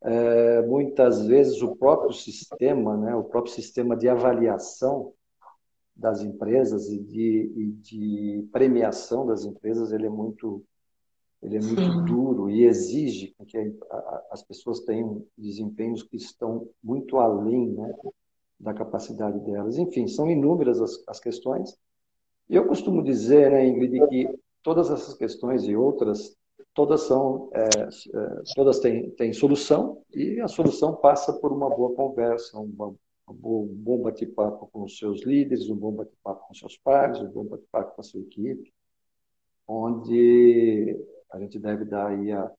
É, 0.00 0.62
muitas 0.62 1.26
vezes 1.26 1.62
o 1.62 1.76
próprio 1.76 2.12
sistema, 2.12 2.96
né, 2.96 3.14
o 3.14 3.24
próprio 3.24 3.52
sistema 3.52 3.96
de 3.96 4.08
avaliação 4.08 5.12
das 6.02 6.20
empresas 6.20 6.88
e 6.88 6.98
de, 6.98 7.52
e 7.54 7.66
de 7.80 8.48
premiação 8.50 9.24
das 9.24 9.44
empresas, 9.44 9.92
ele 9.92 10.06
é 10.06 10.10
muito 10.10 10.62
ele 11.40 11.56
é 11.56 11.60
muito 11.60 11.82
Sim. 11.82 12.04
duro 12.04 12.50
e 12.50 12.64
exige 12.64 13.34
que 13.48 13.58
as 14.30 14.44
pessoas 14.44 14.80
tenham 14.80 15.24
desempenhos 15.36 16.04
que 16.04 16.16
estão 16.16 16.68
muito 16.82 17.18
além 17.18 17.72
né, 17.72 17.92
da 18.60 18.72
capacidade 18.72 19.40
delas. 19.40 19.76
Enfim, 19.76 20.06
são 20.06 20.30
inúmeras 20.30 20.80
as, 20.80 21.02
as 21.08 21.18
questões. 21.18 21.76
E 22.48 22.54
eu 22.54 22.64
costumo 22.64 23.02
dizer, 23.02 23.50
né, 23.50 23.66
Ingrid, 23.66 24.06
que 24.06 24.38
todas 24.62 24.88
essas 24.88 25.14
questões 25.14 25.64
e 25.64 25.74
outras, 25.74 26.36
todas 26.72 27.00
são, 27.02 27.50
é, 27.52 27.64
é, 27.64 28.42
todas 28.54 28.78
têm, 28.78 29.10
têm 29.10 29.32
solução 29.32 30.00
e 30.14 30.40
a 30.40 30.46
solução 30.46 30.94
passa 30.94 31.32
por 31.32 31.50
uma 31.50 31.68
boa 31.68 31.92
conversa, 31.96 32.56
uma, 32.56 32.94
um 33.28 33.66
bom 33.66 34.02
bate-papo 34.02 34.68
com 34.72 34.84
os 34.84 34.98
seus 34.98 35.22
líderes, 35.24 35.68
um 35.68 35.76
bom 35.76 35.92
bate-papo 35.92 36.48
com 36.48 36.54
seus 36.54 36.76
pares, 36.78 37.20
um 37.20 37.30
bom 37.30 37.44
bate-papo 37.44 37.94
com 37.94 38.00
a 38.00 38.04
sua 38.04 38.20
equipe, 38.20 38.72
onde 39.66 40.98
a 41.30 41.38
gente 41.38 41.58
deve 41.58 41.84
dar 41.84 42.08
aí 42.08 42.32
a, 42.32 42.50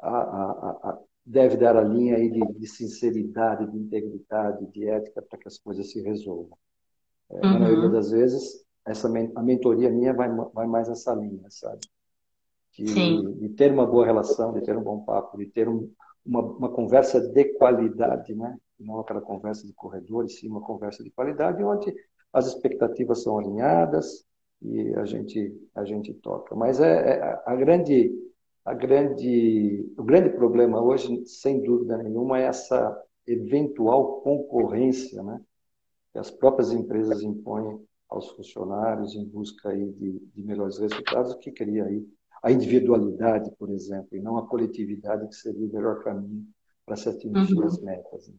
a, 0.00 0.10
a, 0.10 0.90
a 0.90 0.98
deve 1.24 1.56
dar 1.56 1.76
a 1.76 1.82
linha 1.82 2.16
aí 2.16 2.30
de, 2.30 2.40
de, 2.52 2.66
sinceridade, 2.66 3.70
de 3.70 3.78
integridade, 3.78 4.66
de 4.72 4.88
ética 4.88 5.22
para 5.22 5.38
que 5.38 5.48
as 5.48 5.58
coisas 5.58 5.90
se 5.90 6.02
resolvam. 6.02 6.56
É, 7.30 7.34
uhum. 7.36 7.52
Na 7.52 7.58
maioria 7.60 7.88
das 7.88 8.10
vezes, 8.10 8.64
essa 8.86 9.08
a 9.08 9.42
mentoria 9.42 9.90
minha 9.90 10.12
vai, 10.12 10.28
vai 10.52 10.66
mais 10.66 10.88
nessa 10.88 11.14
linha, 11.14 11.46
sabe? 11.48 11.80
De, 12.72 12.84
de, 12.84 13.48
ter 13.50 13.72
uma 13.72 13.86
boa 13.86 14.04
relação, 14.04 14.52
de 14.52 14.60
ter 14.60 14.76
um 14.76 14.82
bom 14.82 15.00
papo, 15.00 15.38
de 15.38 15.46
ter 15.46 15.68
um, 15.68 15.90
uma, 16.26 16.42
uma 16.42 16.68
conversa 16.68 17.20
de 17.20 17.44
qualidade, 17.54 18.34
né? 18.34 18.58
Não 18.84 19.00
aquela 19.00 19.20
conversa 19.20 19.66
de 19.66 19.72
corredores, 19.72 20.38
sim 20.38 20.48
uma 20.48 20.60
conversa 20.60 21.02
de 21.02 21.10
qualidade, 21.10 21.62
onde 21.62 21.94
as 22.32 22.46
expectativas 22.46 23.22
são 23.22 23.38
alinhadas 23.38 24.24
e 24.62 24.94
a 24.94 25.04
gente 25.04 25.52
a 25.74 25.84
gente 25.84 26.12
toca. 26.14 26.54
Mas 26.54 26.80
é, 26.80 27.18
é 27.18 27.42
a 27.44 27.54
grande 27.54 28.12
a 28.64 28.72
grande, 28.72 29.92
o 29.96 30.02
grande 30.02 30.30
problema 30.30 30.80
hoje, 30.80 31.26
sem 31.26 31.62
dúvida 31.62 31.98
nenhuma, 31.98 32.40
é 32.40 32.44
essa 32.44 32.98
eventual 33.26 34.22
concorrência 34.22 35.22
né, 35.22 35.40
que 36.12 36.18
as 36.18 36.30
próprias 36.30 36.72
empresas 36.72 37.22
impõem 37.22 37.78
aos 38.08 38.30
funcionários 38.30 39.14
em 39.14 39.24
busca 39.26 39.68
aí 39.68 39.92
de, 39.92 40.18
de 40.34 40.42
melhores 40.42 40.78
resultados, 40.78 41.34
que 41.34 41.52
cria 41.52 41.84
aí 41.84 42.06
a 42.42 42.50
individualidade, 42.50 43.50
por 43.58 43.70
exemplo, 43.70 44.16
e 44.16 44.20
não 44.20 44.38
a 44.38 44.46
coletividade, 44.46 45.28
que 45.28 45.34
seria 45.34 45.66
o 45.66 45.72
melhor 45.72 46.02
caminho 46.02 46.46
para 46.86 46.96
se 46.96 47.08
atingir 47.08 47.54
uhum. 47.54 47.64
as 47.64 47.80
metas. 47.80 48.28
Né? 48.28 48.34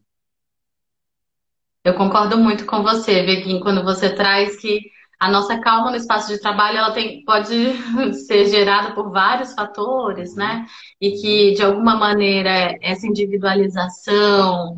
Eu 1.86 1.94
concordo 1.94 2.36
muito 2.36 2.66
com 2.66 2.82
você, 2.82 3.22
Veguinho, 3.22 3.60
quando 3.60 3.84
você 3.84 4.12
traz 4.12 4.56
que 4.56 4.90
a 5.20 5.30
nossa 5.30 5.60
calma 5.60 5.88
no 5.88 5.96
espaço 5.96 6.32
de 6.32 6.40
trabalho 6.40 6.78
ela 6.78 6.90
tem, 6.90 7.22
pode 7.24 7.74
ser 8.26 8.46
gerada 8.46 8.92
por 8.92 9.12
vários 9.12 9.54
fatores, 9.54 10.34
né? 10.34 10.66
E 11.00 11.12
que, 11.12 11.52
de 11.52 11.62
alguma 11.62 11.94
maneira, 11.94 12.76
essa 12.82 13.06
individualização, 13.06 14.74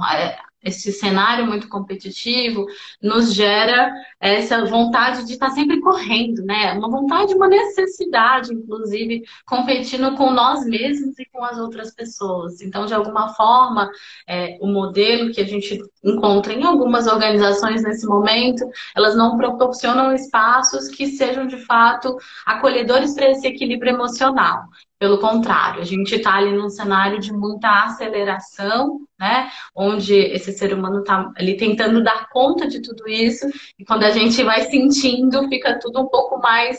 esse 0.62 0.92
cenário 0.92 1.46
muito 1.46 1.68
competitivo 1.68 2.66
nos 3.02 3.32
gera 3.32 3.92
essa 4.20 4.64
vontade 4.64 5.24
de 5.24 5.32
estar 5.32 5.50
sempre 5.50 5.80
correndo, 5.80 6.42
né? 6.44 6.72
Uma 6.72 6.90
vontade, 6.90 7.34
uma 7.34 7.48
necessidade, 7.48 8.52
inclusive, 8.52 9.22
competindo 9.46 10.16
com 10.16 10.30
nós 10.30 10.64
mesmos 10.64 11.18
e 11.18 11.24
com 11.26 11.44
as 11.44 11.58
outras 11.58 11.94
pessoas. 11.94 12.60
Então, 12.60 12.86
de 12.86 12.94
alguma 12.94 13.34
forma, 13.34 13.88
é, 14.26 14.58
o 14.60 14.66
modelo 14.66 15.32
que 15.32 15.40
a 15.40 15.46
gente 15.46 15.80
encontra 16.02 16.52
em 16.52 16.64
algumas 16.64 17.06
organizações 17.06 17.82
nesse 17.82 18.06
momento, 18.06 18.68
elas 18.96 19.16
não 19.16 19.36
proporcionam 19.36 20.12
espaços 20.12 20.88
que 20.88 21.06
sejam 21.06 21.46
de 21.46 21.58
fato 21.64 22.16
acolhedores 22.44 23.14
para 23.14 23.30
esse 23.30 23.46
equilíbrio 23.46 23.94
emocional. 23.94 24.64
Pelo 24.99 25.19
contrário, 25.19 25.81
a 25.81 25.85
gente 25.85 26.17
está 26.17 26.35
ali 26.35 26.50
num 26.52 26.69
cenário 26.69 27.21
de 27.21 27.33
muita 27.33 27.85
aceleração, 27.85 29.00
né? 29.19 29.49
Onde 29.75 30.14
esse 30.14 30.52
ser 30.52 30.75
humano 30.75 31.00
está 31.00 31.31
ali 31.37 31.57
tentando 31.57 32.02
dar 32.02 32.28
conta 32.31 32.67
de 32.67 32.83
tudo 32.83 33.09
isso, 33.09 33.47
e 33.78 33.85
quando 33.85 34.02
a 34.02 34.11
gente 34.11 34.43
vai 34.43 34.62
sentindo, 34.62 35.49
fica 35.49 35.78
tudo 35.78 36.00
um 36.00 36.09
pouco 36.09 36.38
mais 36.40 36.78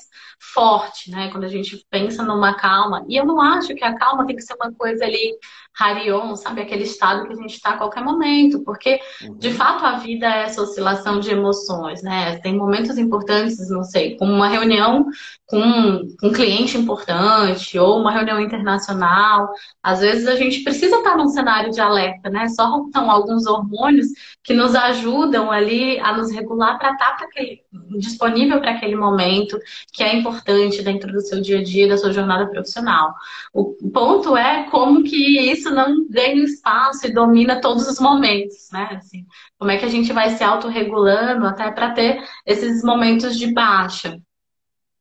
forte, 0.54 1.12
né? 1.12 1.30
Quando 1.32 1.46
a 1.46 1.50
gente 1.50 1.86
pensa 1.90 2.24
numa 2.24 2.56
calma. 2.56 3.06
E 3.08 3.16
eu 3.16 3.26
não 3.26 3.40
acho 3.42 3.74
que 3.74 3.84
a 3.84 3.96
calma 3.98 4.26
tem 4.26 4.36
que 4.36 4.42
ser 4.42 4.56
uma 4.56 4.74
coisa 4.74 5.06
ali 5.06 5.38
Harion, 5.79 6.36
sabe? 6.36 6.62
Aquele 6.62 6.83
estado 6.83 7.25
que 7.25 7.33
a 7.33 7.36
gente 7.36 7.53
está 7.53 7.71
a 7.71 7.77
qualquer 7.77 8.03
momento, 8.03 8.63
porque 8.63 9.00
uhum. 9.21 9.38
de 9.38 9.51
fato 9.53 9.86
a 9.86 9.98
vida 9.98 10.25
é 10.25 10.43
essa 10.43 10.62
oscilação 10.62 11.19
de 11.19 11.31
emoções, 11.31 12.03
né? 12.03 12.38
Tem 12.38 12.55
momentos 12.55 12.98
importantes, 12.98 13.69
não 13.69 13.83
sei, 13.83 14.17
como 14.17 14.33
uma 14.33 14.48
reunião 14.48 15.05
com 15.45 16.07
um 16.24 16.31
cliente 16.31 16.77
importante 16.77 17.77
ou 17.79 18.00
uma 18.00 18.12
reunião 18.12 18.39
internacional. 18.39 19.50
Às 19.81 20.00
vezes 20.01 20.27
a 20.27 20.36
gente 20.36 20.63
precisa 20.63 20.98
estar 20.98 21.17
num 21.17 21.27
cenário 21.27 21.71
de 21.71 21.81
alerta, 21.81 22.29
né? 22.29 22.48
Só 22.50 22.83
são 22.93 23.09
alguns 23.09 23.48
hormônios 23.48 24.07
que 24.43 24.53
nos 24.53 24.75
ajudam 24.75 25.51
ali 25.51 26.00
a 26.00 26.15
nos 26.15 26.31
regular 26.31 26.77
para 26.77 26.91
estar 26.91 27.17
pra 27.17 27.25
aquele, 27.25 27.62
disponível 27.98 28.59
para 28.59 28.71
aquele 28.71 28.95
momento 28.95 29.57
que 29.91 30.03
é 30.03 30.15
importante 30.15 30.83
dentro 30.83 31.12
do 31.12 31.21
seu 31.21 31.41
dia 31.41 31.59
a 31.59 31.63
dia, 31.63 31.88
da 31.88 31.98
sua 31.98 32.13
jornada 32.13 32.48
profissional. 32.48 33.13
O 33.53 33.75
ponto 33.91 34.38
é 34.38 34.63
como 34.69 35.03
que 35.03 35.51
isso 35.51 35.69
não 35.72 36.08
ganha 36.10 36.44
espaço 36.44 37.08
e 37.08 37.14
domina 37.14 37.62
todos 37.62 37.88
os 37.88 38.00
momentos, 38.00 38.70
né? 38.72 38.90
Assim, 38.94 39.26
como 39.58 39.72
é 39.72 39.78
que 39.78 39.86
a 39.86 39.90
gente 39.90 40.12
vai 40.14 40.32
se 40.32 40.44
autorregulando 40.44 41.46
até 41.46 41.72
para 41.72 41.94
ter 41.94 42.24
esses 42.46 42.84
momentos 42.84 43.38
de 43.38 43.54
baixa. 43.54 44.20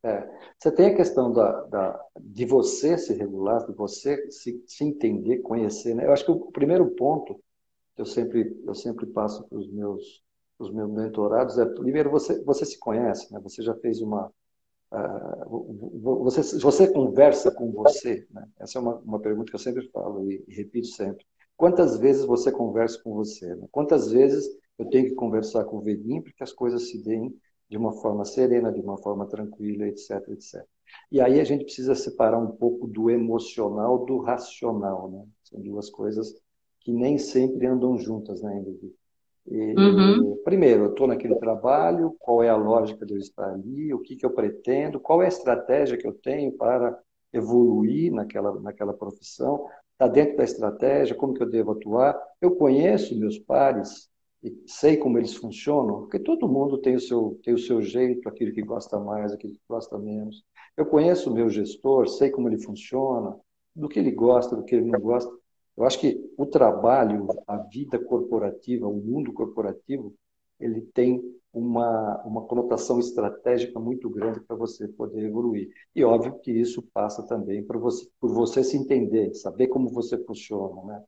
É. 0.03 0.39
Você 0.59 0.73
tem 0.73 0.87
a 0.87 0.97
questão 0.97 1.33
da, 1.33 1.63
da, 1.67 2.05
de 2.21 2.45
você 2.45 2.99
se 2.99 3.15
regular, 3.15 3.65
de 3.65 3.73
você 3.73 4.29
se, 4.31 4.63
se 4.67 4.85
entender, 4.85 5.39
conhecer. 5.39 5.95
Né? 5.95 6.05
Eu 6.05 6.13
acho 6.13 6.25
que 6.25 6.33
o 6.33 6.51
primeiro 6.51 6.87
ponto 6.97 7.41
que 7.95 8.03
eu 8.03 8.07
sempre, 8.07 8.57
eu 8.67 8.75
sempre 8.75 9.07
passo 9.07 9.47
para 9.49 9.59
os 9.59 9.71
meus, 9.71 10.23
meus 10.59 10.91
mentorados 10.91 11.59
é, 11.59 11.65
primeiro, 11.65 12.11
você, 12.11 12.43
você 12.45 12.65
se 12.65 12.79
conhece, 12.79 13.33
né? 13.33 13.41
você 13.41 13.63
já 13.63 13.75
fez 13.75 14.01
uma, 14.01 14.33
Uh, 14.91 16.25
você, 16.25 16.59
você 16.59 16.91
conversa 16.91 17.51
com 17.51 17.71
você? 17.73 18.27
Né? 18.31 18.49
Essa 18.59 18.79
é 18.79 18.83
uma, 18.83 18.97
uma 18.97 19.21
pergunta 19.21 19.51
que 19.51 19.57
eu 19.57 19.61
sempre 19.61 19.87
falo 19.91 20.31
e, 20.31 20.43
e, 20.49 20.55
repito 20.55 20.87
sempre. 20.89 21.25
Quantas 21.57 21.99
vezes 21.99 22.25
você 22.25 22.51
conversa 22.51 23.01
com 23.03 23.13
você? 23.13 23.55
Né? 23.55 23.67
Quantas 23.71 24.11
vezes 24.11 24.49
eu 24.79 24.89
tenho 24.89 25.09
que 25.09 25.15
conversar 25.15 25.65
com 25.65 25.77
o 25.77 25.83
velhinho 25.83 26.23
para 26.23 26.33
que 26.33 26.43
as 26.43 26.53
coisas 26.53 26.89
se 26.89 27.03
deem 27.03 27.35
de 27.69 27.77
uma 27.77 27.93
forma 27.93 28.25
serena, 28.25 28.73
de 28.73 28.81
uma 28.81 28.97
forma 28.97 29.27
tranquila, 29.27 29.87
etc, 29.87 30.27
etc. 30.29 30.65
E 31.13 31.21
aí 31.21 31.39
a 31.39 31.45
gente 31.45 31.65
precisa 31.65 31.95
separar 31.95 32.39
um 32.39 32.53
pouco 32.53 32.87
do 32.87 33.11
emocional 33.11 34.07
do 34.07 34.19
racional, 34.19 35.11
né? 35.11 35.27
São 35.45 35.61
duas 35.61 35.91
coisas 35.91 36.35
que 36.81 36.93
nem 36.93 37.19
sempre 37.19 37.67
andam 37.67 37.99
juntas, 37.99 38.41
né, 38.41 38.65
E, 39.51 39.75
uhum. 39.79 40.41
Primeiro, 40.45 40.85
eu 40.85 40.91
estou 40.91 41.07
naquele 41.07 41.37
trabalho, 41.37 42.15
qual 42.19 42.43
é 42.43 42.49
a 42.49 42.57
lógica 42.57 43.05
de 43.07 43.15
eu 43.15 43.19
estar 43.19 43.53
ali, 43.53 43.93
o 43.95 44.01
que, 44.01 44.17
que 44.17 44.25
eu 44.25 44.31
pretendo, 44.31 45.01
qual 45.01 45.23
é 45.23 45.27
a 45.27 45.29
estratégia 45.29 45.97
que 45.97 46.07
eu 46.07 46.13
tenho 46.13 46.53
para 46.53 46.99
evoluir 47.33 48.13
naquela, 48.13 48.59
naquela 48.61 48.93
profissão, 48.93 49.67
está 49.93 50.07
dentro 50.07 50.37
da 50.37 50.45
estratégia, 50.45 51.17
como 51.17 51.35
que 51.35 51.43
eu 51.43 51.49
devo 51.49 51.73
atuar. 51.73 52.19
Eu 52.41 52.57
conheço 52.57 53.19
meus 53.19 53.39
pares 53.39 54.09
e 54.43 54.57
sei 54.67 54.97
como 54.97 55.19
eles 55.19 55.35
funcionam, 55.35 56.03
porque 56.03 56.19
todo 56.19 56.49
mundo 56.49 56.79
tem 56.79 56.95
o 56.95 57.01
seu, 57.01 57.39
tem 57.43 57.55
o 57.55 57.59
seu 57.59 57.83
jeito, 57.83 58.29
aquilo 58.29 58.53
que 58.53 58.63
gosta 58.63 58.99
mais, 58.99 59.33
aquilo 59.33 59.55
que 59.55 59.61
gosta 59.69 59.99
menos. 59.99 60.45
Eu 60.77 60.87
conheço 60.87 61.31
o 61.31 61.35
meu 61.35 61.51
gestor, 61.51 62.07
sei 62.09 62.31
como 62.31 62.49
ele 62.49 62.63
funciona, 62.63 63.37
do 63.75 63.89
que 63.89 63.99
ele 63.99 64.13
gosta, 64.13 64.57
do 64.57 64.65
que 64.65 64.77
ele 64.77 64.85
não 64.87 65.01
gosta. 65.01 65.31
Eu 65.79 65.85
acho 65.85 66.01
que 66.01 66.33
o 66.37 66.45
trabalho, 66.45 67.29
a 67.47 67.57
vida 67.59 67.99
corporativa, 67.99 68.89
o 68.89 68.97
mundo 68.97 69.33
corporativo, 69.33 70.13
ele 70.59 70.81
tem 70.93 71.23
uma, 71.53 72.21
uma 72.25 72.43
conotação 72.43 72.99
estratégica 72.99 73.79
muito 73.79 74.11
grande 74.11 74.41
para 74.41 74.57
você 74.57 74.89
poder 74.89 75.25
evoluir. 75.25 75.71
E 75.95 76.05
óbvio 76.05 76.39
que 76.41 76.51
isso 76.51 76.83
passa 76.93 77.23
também 77.23 77.63
por 77.63 77.79
você, 77.79 78.09
por 78.21 78.33
você 78.33 78.65
se 78.65 78.77
entender, 78.77 79.33
saber 79.35 79.69
como 79.69 79.89
você 79.89 80.19
funciona, 80.25 80.83
né? 80.85 81.03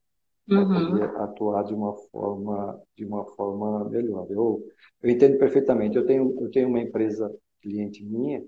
Para 0.46 0.60
uhum. 0.60 0.90
poder 0.92 1.04
atuar 1.16 1.64
de 1.64 1.74
uma 1.74 1.94
forma, 2.10 2.80
de 2.96 3.04
uma 3.04 3.24
forma 3.24 3.88
melhor. 3.88 4.26
Eu, 4.30 4.64
eu 5.02 5.10
entendo 5.10 5.36
perfeitamente. 5.38 5.96
Eu 5.96 6.06
tenho, 6.06 6.36
eu 6.40 6.50
tenho 6.50 6.68
uma 6.68 6.80
empresa 6.80 7.32
cliente 7.60 8.04
minha 8.04 8.42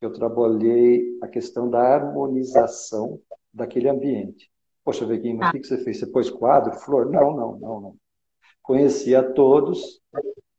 eu 0.00 0.12
trabalhei 0.12 1.18
a 1.20 1.28
questão 1.28 1.68
da 1.68 1.80
harmonização 1.80 3.20
daquele 3.52 3.88
ambiente. 3.88 4.49
Poxa, 4.84 5.06
Veguinho, 5.06 5.38
mas 5.38 5.50
o 5.50 5.52
que 5.52 5.66
você 5.66 5.78
fez? 5.78 5.98
Você 5.98 6.06
pôs 6.06 6.30
quadro, 6.30 6.72
flor? 6.78 7.10
Não, 7.10 7.36
não, 7.36 7.58
não, 7.58 7.80
não. 7.80 7.96
Conhecia 8.62 9.20
a 9.20 9.32
todos 9.32 10.00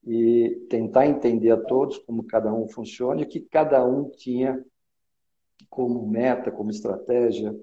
e 0.06 0.66
tentar 0.70 1.08
entender 1.08 1.52
a 1.52 1.58
todos 1.58 1.98
como 2.00 2.24
cada 2.24 2.54
um 2.54 2.68
funciona 2.68 3.22
e 3.22 3.24
o 3.24 3.28
que 3.28 3.42
cada 3.42 3.86
um 3.86 4.10
tinha 4.10 4.64
como 5.70 6.08
meta, 6.08 6.52
como 6.52 6.70
estratégia 6.70 7.56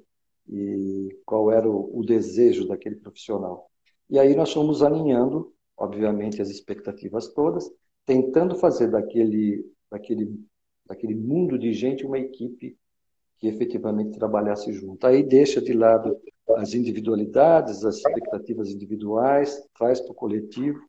e 0.49 1.17
qual 1.25 1.51
era 1.53 1.69
o, 1.69 1.99
o 1.99 2.05
desejo 2.05 2.67
daquele 2.67 2.97
profissional. 2.97 3.71
E 4.09 4.19
aí 4.19 4.35
nós 4.35 4.53
fomos 4.53 4.83
alinhando, 4.83 5.53
obviamente, 5.77 6.41
as 6.41 6.49
expectativas 6.49 7.29
todas, 7.35 7.71
tentando 8.07 8.57
fazer 8.57 8.91
daquele, 8.91 9.65
daquele 9.91 10.49
daquele 10.89 11.15
mundo 11.15 11.59
de 11.59 11.73
gente, 11.73 12.07
uma 12.07 12.19
equipe 12.19 12.77
que 13.39 13.47
efetivamente 13.47 14.19
trabalhasse 14.19 14.73
junto. 14.73 15.07
Aí 15.07 15.23
deixa 15.23 15.61
de 15.61 15.73
lado 15.73 16.17
as 16.57 16.75
individualidades, 16.75 17.85
as 17.85 17.97
expectativas 17.97 18.71
individuais, 18.71 19.63
traz 19.77 20.01
para 20.01 20.13
o 20.13 20.15
coletivo. 20.15 20.81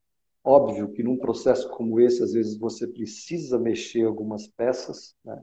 Óbvio 0.44 0.92
que 0.92 1.04
num 1.04 1.18
processo 1.18 1.70
como 1.70 2.00
esse, 2.00 2.24
às 2.24 2.34
vezes 2.34 2.58
você 2.58 2.88
precisa 2.88 3.60
mexer 3.60 4.04
algumas 4.04 4.48
peças, 4.48 5.16
né? 5.24 5.42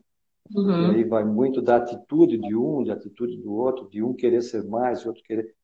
Uhum. 0.55 0.93
E 0.93 0.97
aí 0.97 1.05
vai 1.05 1.25
muito 1.25 1.61
da 1.61 1.77
atitude 1.77 2.39
de 2.39 2.55
um, 2.55 2.85
da 2.85 2.95
atitude 2.95 3.37
do 3.39 3.53
outro, 3.53 3.89
de 3.91 4.03
um 4.03 4.15
querer 4.15 4.43
ser 4.43 4.65
mais, 4.65 5.01
de 5.01 5.09
outro 5.09 5.23
querer. 5.25 5.55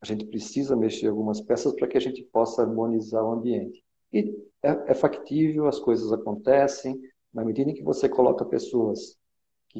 A 0.00 0.06
gente 0.06 0.24
precisa 0.26 0.76
mexer 0.76 1.08
algumas 1.08 1.40
peças 1.40 1.74
para 1.74 1.88
que 1.88 1.96
a 1.96 2.00
gente 2.00 2.22
possa 2.22 2.62
harmonizar 2.62 3.22
o 3.22 3.32
ambiente. 3.32 3.82
E 4.12 4.32
é, 4.62 4.92
é 4.92 4.94
factível, 4.94 5.66
as 5.66 5.78
coisas 5.78 6.12
acontecem, 6.12 6.98
na 7.34 7.44
medida 7.44 7.70
em 7.70 7.74
que 7.74 7.82
você 7.82 8.08
coloca 8.08 8.44
pessoas 8.44 9.17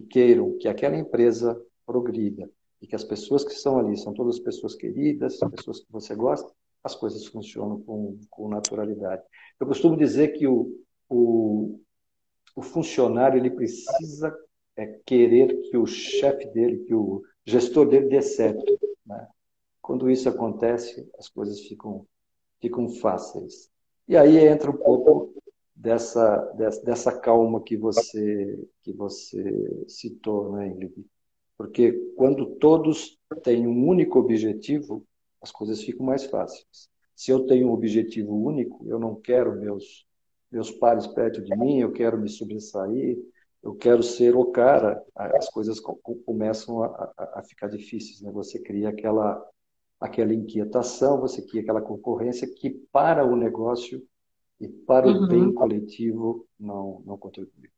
que 0.00 0.06
queiram 0.06 0.56
que 0.58 0.68
aquela 0.68 0.96
empresa 0.96 1.60
progrida 1.86 2.48
e 2.80 2.86
que 2.86 2.94
as 2.94 3.04
pessoas 3.04 3.44
que 3.44 3.52
estão 3.52 3.78
ali 3.78 3.96
são 3.96 4.12
todas 4.12 4.38
pessoas 4.38 4.74
queridas, 4.74 5.38
pessoas 5.50 5.80
que 5.80 5.90
você 5.90 6.14
gosta, 6.14 6.52
as 6.84 6.94
coisas 6.94 7.26
funcionam 7.26 7.80
com, 7.80 8.18
com 8.30 8.48
naturalidade. 8.48 9.22
Eu 9.58 9.66
costumo 9.66 9.96
dizer 9.96 10.28
que 10.28 10.46
o, 10.46 10.70
o, 11.08 11.80
o 12.54 12.62
funcionário 12.62 13.38
ele 13.38 13.50
precisa 13.50 14.34
é, 14.76 14.86
querer 15.04 15.60
que 15.62 15.76
o 15.76 15.86
chefe 15.86 16.46
dele, 16.48 16.84
que 16.84 16.94
o 16.94 17.22
gestor 17.44 17.88
dele 17.88 18.08
dê 18.08 18.22
certo. 18.22 18.78
Né? 19.04 19.26
Quando 19.82 20.08
isso 20.08 20.28
acontece, 20.28 21.10
as 21.18 21.28
coisas 21.28 21.60
ficam, 21.60 22.06
ficam 22.60 22.88
fáceis. 22.88 23.68
E 24.06 24.16
aí 24.16 24.38
entra 24.38 24.70
um 24.70 24.76
pouco 24.76 25.37
dessa, 25.78 26.36
dessa, 26.56 26.82
dessa 26.82 27.20
calma 27.20 27.62
que 27.62 27.76
você, 27.76 28.68
que 28.82 28.92
você 28.92 29.84
citou, 29.86 30.52
né, 30.52 30.68
Ingrid? 30.68 31.06
Porque 31.56 31.92
quando 32.16 32.56
todos 32.56 33.16
têm 33.42 33.66
um 33.66 33.86
único 33.86 34.18
objetivo, 34.18 35.04
as 35.40 35.52
coisas 35.52 35.82
ficam 35.82 36.04
mais 36.04 36.24
fáceis. 36.24 36.88
Se 37.14 37.30
eu 37.30 37.46
tenho 37.46 37.68
um 37.68 37.72
objetivo 37.72 38.34
único, 38.34 38.84
eu 38.88 38.98
não 38.98 39.14
quero 39.16 39.58
meus, 39.58 40.06
meus 40.50 40.70
pares 40.70 41.06
perto 41.06 41.42
de 41.42 41.56
mim, 41.56 41.78
eu 41.78 41.92
quero 41.92 42.18
me 42.18 42.28
sobressair, 42.28 43.18
eu 43.62 43.74
quero 43.74 44.02
ser 44.02 44.36
o 44.36 44.46
cara, 44.46 45.02
as 45.14 45.48
coisas 45.48 45.80
começam 46.24 46.82
a, 46.82 47.12
a, 47.16 47.40
a 47.40 47.42
ficar 47.42 47.68
difíceis. 47.68 48.20
Né? 48.20 48.30
Você 48.32 48.60
cria 48.60 48.88
aquela, 48.88 49.44
aquela 50.00 50.34
inquietação, 50.34 51.20
você 51.20 51.42
cria 51.42 51.62
aquela 51.62 51.82
concorrência 51.82 52.48
que 52.52 52.70
para 52.92 53.24
o 53.24 53.36
negócio 53.36 54.04
e 54.60 54.68
para 54.68 55.06
uhum. 55.06 55.24
o 55.24 55.28
bem 55.28 55.52
coletivo 55.52 56.46
não, 56.58 57.02
não 57.06 57.16
contribui. 57.16 57.70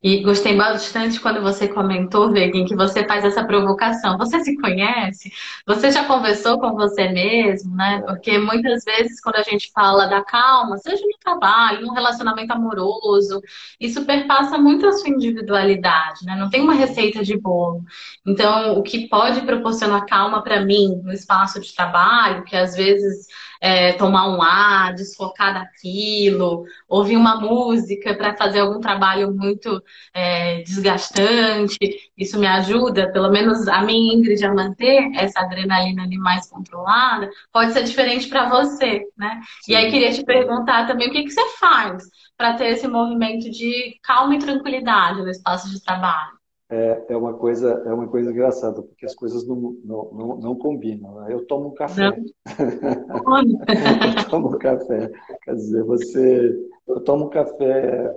E 0.00 0.22
gostei 0.22 0.54
bastante 0.54 1.18
quando 1.18 1.42
você 1.42 1.66
comentou, 1.66 2.30
Vegan, 2.30 2.64
que 2.64 2.76
você 2.76 3.04
faz 3.04 3.24
essa 3.24 3.44
provocação. 3.44 4.16
Você 4.16 4.38
se 4.44 4.56
conhece? 4.56 5.32
Você 5.66 5.90
já 5.90 6.04
conversou 6.04 6.60
com 6.60 6.72
você 6.74 7.08
mesmo, 7.08 7.74
né? 7.74 7.96
É. 7.96 8.06
Porque 8.06 8.38
muitas 8.38 8.84
vezes, 8.84 9.20
quando 9.20 9.36
a 9.36 9.42
gente 9.42 9.72
fala 9.72 10.06
da 10.06 10.22
calma, 10.22 10.76
seja 10.78 11.02
no 11.04 11.18
trabalho, 11.18 11.84
no 11.84 11.92
relacionamento 11.92 12.52
amoroso, 12.52 13.42
isso 13.80 14.04
perpassa 14.04 14.56
muito 14.56 14.86
a 14.86 14.92
sua 14.92 15.08
individualidade, 15.08 16.24
né? 16.24 16.36
Não 16.36 16.48
tem 16.48 16.60
uma 16.60 16.74
receita 16.74 17.24
de 17.24 17.36
bolo. 17.36 17.82
Então, 18.24 18.78
o 18.78 18.84
que 18.84 19.08
pode 19.08 19.40
proporcionar 19.40 20.06
calma 20.06 20.44
para 20.44 20.64
mim 20.64 21.00
no 21.02 21.12
espaço 21.12 21.60
de 21.60 21.74
trabalho, 21.74 22.44
que 22.44 22.54
às 22.54 22.76
vezes 22.76 23.26
é, 23.60 23.92
tomar 23.94 24.28
um 24.28 24.42
ar, 24.42 24.94
desfocar 24.94 25.54
daquilo, 25.54 26.64
ouvir 26.88 27.16
uma 27.16 27.40
música 27.40 28.14
para 28.14 28.36
fazer 28.36 28.60
algum 28.60 28.80
trabalho 28.80 29.32
muito 29.32 29.82
é, 30.14 30.62
desgastante. 30.62 31.78
Isso 32.16 32.38
me 32.38 32.46
ajuda, 32.46 33.12
pelo 33.12 33.30
menos 33.30 33.66
a 33.68 33.82
minha 33.82 34.14
Ingrid, 34.14 34.44
a 34.44 34.54
manter 34.54 35.10
essa 35.14 35.40
adrenalina 35.40 36.02
ali 36.04 36.16
mais 36.16 36.48
controlada. 36.48 37.30
Pode 37.52 37.72
ser 37.72 37.84
diferente 37.84 38.28
para 38.28 38.48
você, 38.48 39.02
né? 39.16 39.40
Sim. 39.62 39.72
E 39.72 39.76
aí 39.76 39.90
queria 39.90 40.12
te 40.12 40.24
perguntar 40.24 40.86
também 40.86 41.08
o 41.08 41.12
que, 41.12 41.24
que 41.24 41.30
você 41.30 41.56
faz 41.58 42.04
para 42.36 42.54
ter 42.54 42.68
esse 42.68 42.86
movimento 42.86 43.50
de 43.50 43.98
calma 44.02 44.36
e 44.36 44.38
tranquilidade 44.38 45.20
no 45.20 45.28
espaço 45.28 45.70
de 45.70 45.82
trabalho 45.82 46.37
é, 46.70 47.06
é, 47.08 47.16
uma 47.16 47.34
coisa 47.34 47.82
é 47.86 47.92
uma 47.92 48.08
coisa 48.08 48.30
engraçada 48.30 48.82
porque 48.82 49.06
as 49.06 49.14
coisas 49.14 49.46
não, 49.46 49.76
não, 49.84 50.10
não, 50.12 50.36
não 50.36 50.54
combinam. 50.56 51.14
Né? 51.16 51.32
Eu 51.32 51.46
tomo 51.46 51.68
um 51.68 51.74
café. 51.74 52.08
eu 54.18 54.28
tomo 54.28 54.54
um 54.54 54.58
café. 54.58 55.10
Quer 55.42 55.54
dizer, 55.54 55.82
você 55.84 56.68
eu 56.86 57.00
tomo 57.00 57.26
um 57.26 57.30
café, 57.30 58.14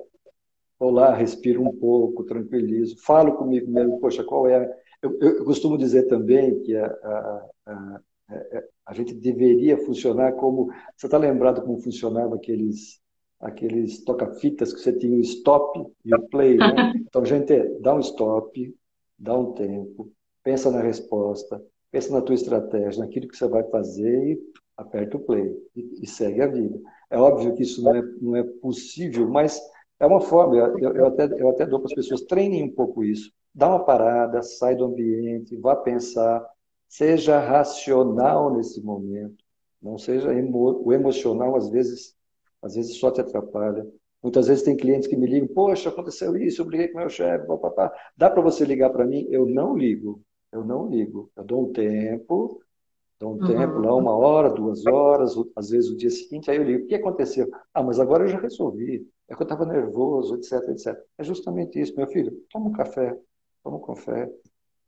vou 0.79 0.91
lá, 0.91 1.13
respiro 1.13 1.61
um 1.61 1.75
pouco, 1.77 2.23
tranquilizo, 2.23 2.97
falo 3.03 3.37
comigo 3.37 3.71
mesmo. 3.71 3.99
Poxa, 3.99 4.23
qual 4.23 4.47
é? 4.47 4.69
Eu, 5.01 5.17
eu 5.19 5.45
costumo 5.45 5.77
dizer 5.77 6.07
também 6.07 6.59
que 6.61 6.75
a, 6.75 6.85
a, 6.85 7.49
a, 7.67 8.01
a 8.85 8.93
gente 8.93 9.13
deveria 9.13 9.77
funcionar 9.77 10.33
como 10.33 10.71
você 10.95 11.07
está 11.07 11.17
lembrado 11.17 11.61
como 11.61 11.81
funcionava 11.81 12.35
aqueles 12.35 12.99
aqueles 13.41 14.03
toca-fitas 14.03 14.73
que 14.73 14.79
você 14.79 14.93
tinha 14.93 15.17
o 15.17 15.21
stop 15.21 15.91
e 16.05 16.13
o 16.13 16.21
play. 16.29 16.57
Né? 16.57 16.93
Então, 17.11 17.25
gente, 17.25 17.53
dá 17.81 17.93
um 17.93 17.99
stop, 17.99 18.75
dá 19.19 19.37
um 19.37 19.51
tempo, 19.51 20.09
pensa 20.43 20.71
na 20.71 20.79
resposta, 20.79 21.61
pensa 21.91 22.13
na 22.13 22.21
tua 22.21 22.35
estratégia, 22.35 23.03
naquilo 23.03 23.27
que 23.27 23.35
você 23.35 23.47
vai 23.49 23.63
fazer 23.63 24.31
e 24.31 24.39
aperta 24.77 25.17
o 25.17 25.19
play 25.19 25.53
e, 25.75 26.03
e 26.03 26.07
segue 26.07 26.41
a 26.41 26.47
vida. 26.47 26.79
É 27.09 27.17
óbvio 27.17 27.53
que 27.53 27.63
isso 27.63 27.83
não 27.83 27.95
é, 27.95 28.01
não 28.21 28.35
é 28.37 28.43
possível, 28.43 29.29
mas 29.29 29.59
é 29.99 30.05
uma 30.05 30.21
forma. 30.21 30.55
Eu, 30.55 30.95
eu, 30.95 31.05
até, 31.07 31.25
eu 31.25 31.49
até 31.49 31.65
dou 31.65 31.79
para 31.79 31.87
as 31.87 31.93
pessoas, 31.93 32.21
treinem 32.21 32.63
um 32.63 32.71
pouco 32.71 33.03
isso. 33.03 33.31
Dá 33.53 33.67
uma 33.67 33.83
parada, 33.83 34.41
sai 34.41 34.75
do 34.75 34.85
ambiente, 34.85 35.57
vá 35.57 35.75
pensar, 35.75 36.47
seja 36.87 37.39
racional 37.39 38.55
nesse 38.55 38.81
momento, 38.81 39.43
não 39.81 39.97
seja 39.97 40.33
emo, 40.33 40.81
o 40.85 40.93
emocional, 40.93 41.57
às 41.57 41.69
vezes 41.69 42.15
às 42.61 42.75
vezes 42.75 42.97
só 42.97 43.11
te 43.11 43.21
atrapalha. 43.21 43.85
Muitas 44.21 44.47
vezes 44.47 44.63
tem 44.63 44.77
clientes 44.77 45.07
que 45.07 45.15
me 45.15 45.25
ligam, 45.25 45.47
poxa, 45.47 45.89
aconteceu 45.89 46.37
isso, 46.37 46.61
eu 46.61 46.65
briguei 46.65 46.89
com 46.89 46.99
meu 46.99 47.09
chefe, 47.09 47.47
papapá. 47.47 47.91
Dá 48.15 48.29
para 48.29 48.41
você 48.41 48.63
ligar 48.63 48.91
para 48.91 49.05
mim? 49.05 49.27
Eu 49.31 49.45
não 49.45 49.75
ligo, 49.75 50.21
eu 50.51 50.63
não 50.63 50.87
ligo. 50.87 51.31
Eu 51.35 51.43
dou 51.43 51.69
um 51.69 51.73
tempo, 51.73 52.61
dou 53.19 53.33
um 53.33 53.41
uhum. 53.41 53.47
tempo 53.47 53.79
lá, 53.79 53.95
uma 53.95 54.15
hora, 54.15 54.49
duas 54.49 54.85
horas, 54.85 55.35
às 55.55 55.69
vezes 55.69 55.89
o 55.89 55.97
dia 55.97 56.09
seguinte, 56.09 56.51
aí 56.51 56.57
eu 56.57 56.63
ligo, 56.63 56.85
o 56.85 56.87
que 56.87 56.95
aconteceu? 56.95 57.49
Ah, 57.73 57.81
mas 57.81 57.99
agora 57.99 58.23
eu 58.23 58.27
já 58.27 58.39
resolvi, 58.39 59.07
é 59.27 59.35
que 59.35 59.41
eu 59.41 59.45
estava 59.45 59.65
nervoso, 59.65 60.35
etc, 60.35 60.69
etc. 60.69 60.99
É 61.17 61.23
justamente 61.23 61.79
isso, 61.79 61.95
meu 61.95 62.07
filho, 62.07 62.31
toma 62.51 62.69
um 62.69 62.73
café, 62.73 63.17
toma 63.63 63.77
um 63.77 63.81
café, 63.81 64.29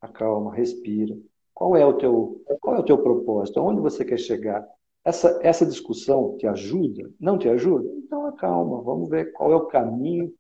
acalma, 0.02 0.54
respira. 0.54 1.16
Qual 1.54 1.78
é 1.78 1.86
o 1.86 1.94
teu, 1.94 2.44
qual 2.60 2.76
é 2.76 2.80
o 2.80 2.84
teu 2.84 2.98
propósito? 2.98 3.60
Aonde 3.60 3.82
você 3.82 4.04
quer 4.04 4.18
chegar? 4.18 4.68
Essa, 5.06 5.40
essa 5.42 5.66
discussão 5.66 6.38
te 6.38 6.48
ajuda? 6.48 7.10
Não 7.20 7.38
te 7.38 7.50
ajuda? 7.50 7.90
Então 7.98 8.26
acalma, 8.26 8.82
vamos 8.82 9.10
ver 9.10 9.32
qual 9.34 9.52
é 9.52 9.56
o 9.56 9.68
caminho 9.68 10.34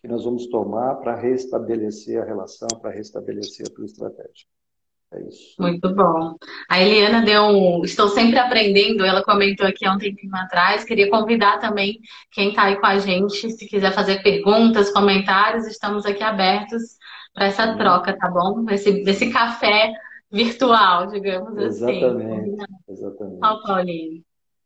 que 0.00 0.08
nós 0.08 0.24
vamos 0.24 0.46
tomar 0.46 0.96
para 0.96 1.16
restabelecer 1.16 2.22
a 2.22 2.24
relação, 2.24 2.68
para 2.80 2.90
restabelecer 2.90 3.66
a 3.66 3.74
tua 3.74 3.84
estratégia. 3.84 4.46
É 5.12 5.22
isso. 5.28 5.54
Muito 5.60 5.94
bom. 5.94 6.34
A 6.68 6.82
Eliana 6.82 7.22
deu 7.22 7.42
um. 7.42 7.84
Estou 7.84 8.08
sempre 8.08 8.38
aprendendo, 8.38 9.04
ela 9.04 9.22
comentou 9.22 9.66
aqui 9.66 9.86
há 9.86 9.92
um 9.92 9.98
tempinho 9.98 10.34
atrás. 10.34 10.84
Queria 10.84 11.08
convidar 11.08 11.58
também 11.58 12.00
quem 12.32 12.50
está 12.50 12.64
aí 12.64 12.76
com 12.76 12.86
a 12.86 12.98
gente, 12.98 13.50
se 13.50 13.68
quiser 13.68 13.92
fazer 13.92 14.22
perguntas, 14.22 14.92
comentários, 14.92 15.66
estamos 15.66 16.04
aqui 16.04 16.22
abertos 16.24 16.98
para 17.32 17.46
essa 17.46 17.66
uhum. 17.66 17.78
troca, 17.78 18.16
tá 18.18 18.28
bom? 18.28 18.64
Esse, 18.70 18.90
esse 19.02 19.30
café 19.30 19.92
virtual, 20.36 21.06
digamos 21.08 21.56
assim. 21.58 21.98
Exatamente. 21.98 22.66
Exatamente. 22.88 23.40
Ó, 23.42 23.62
Paulinho. 23.62 24.22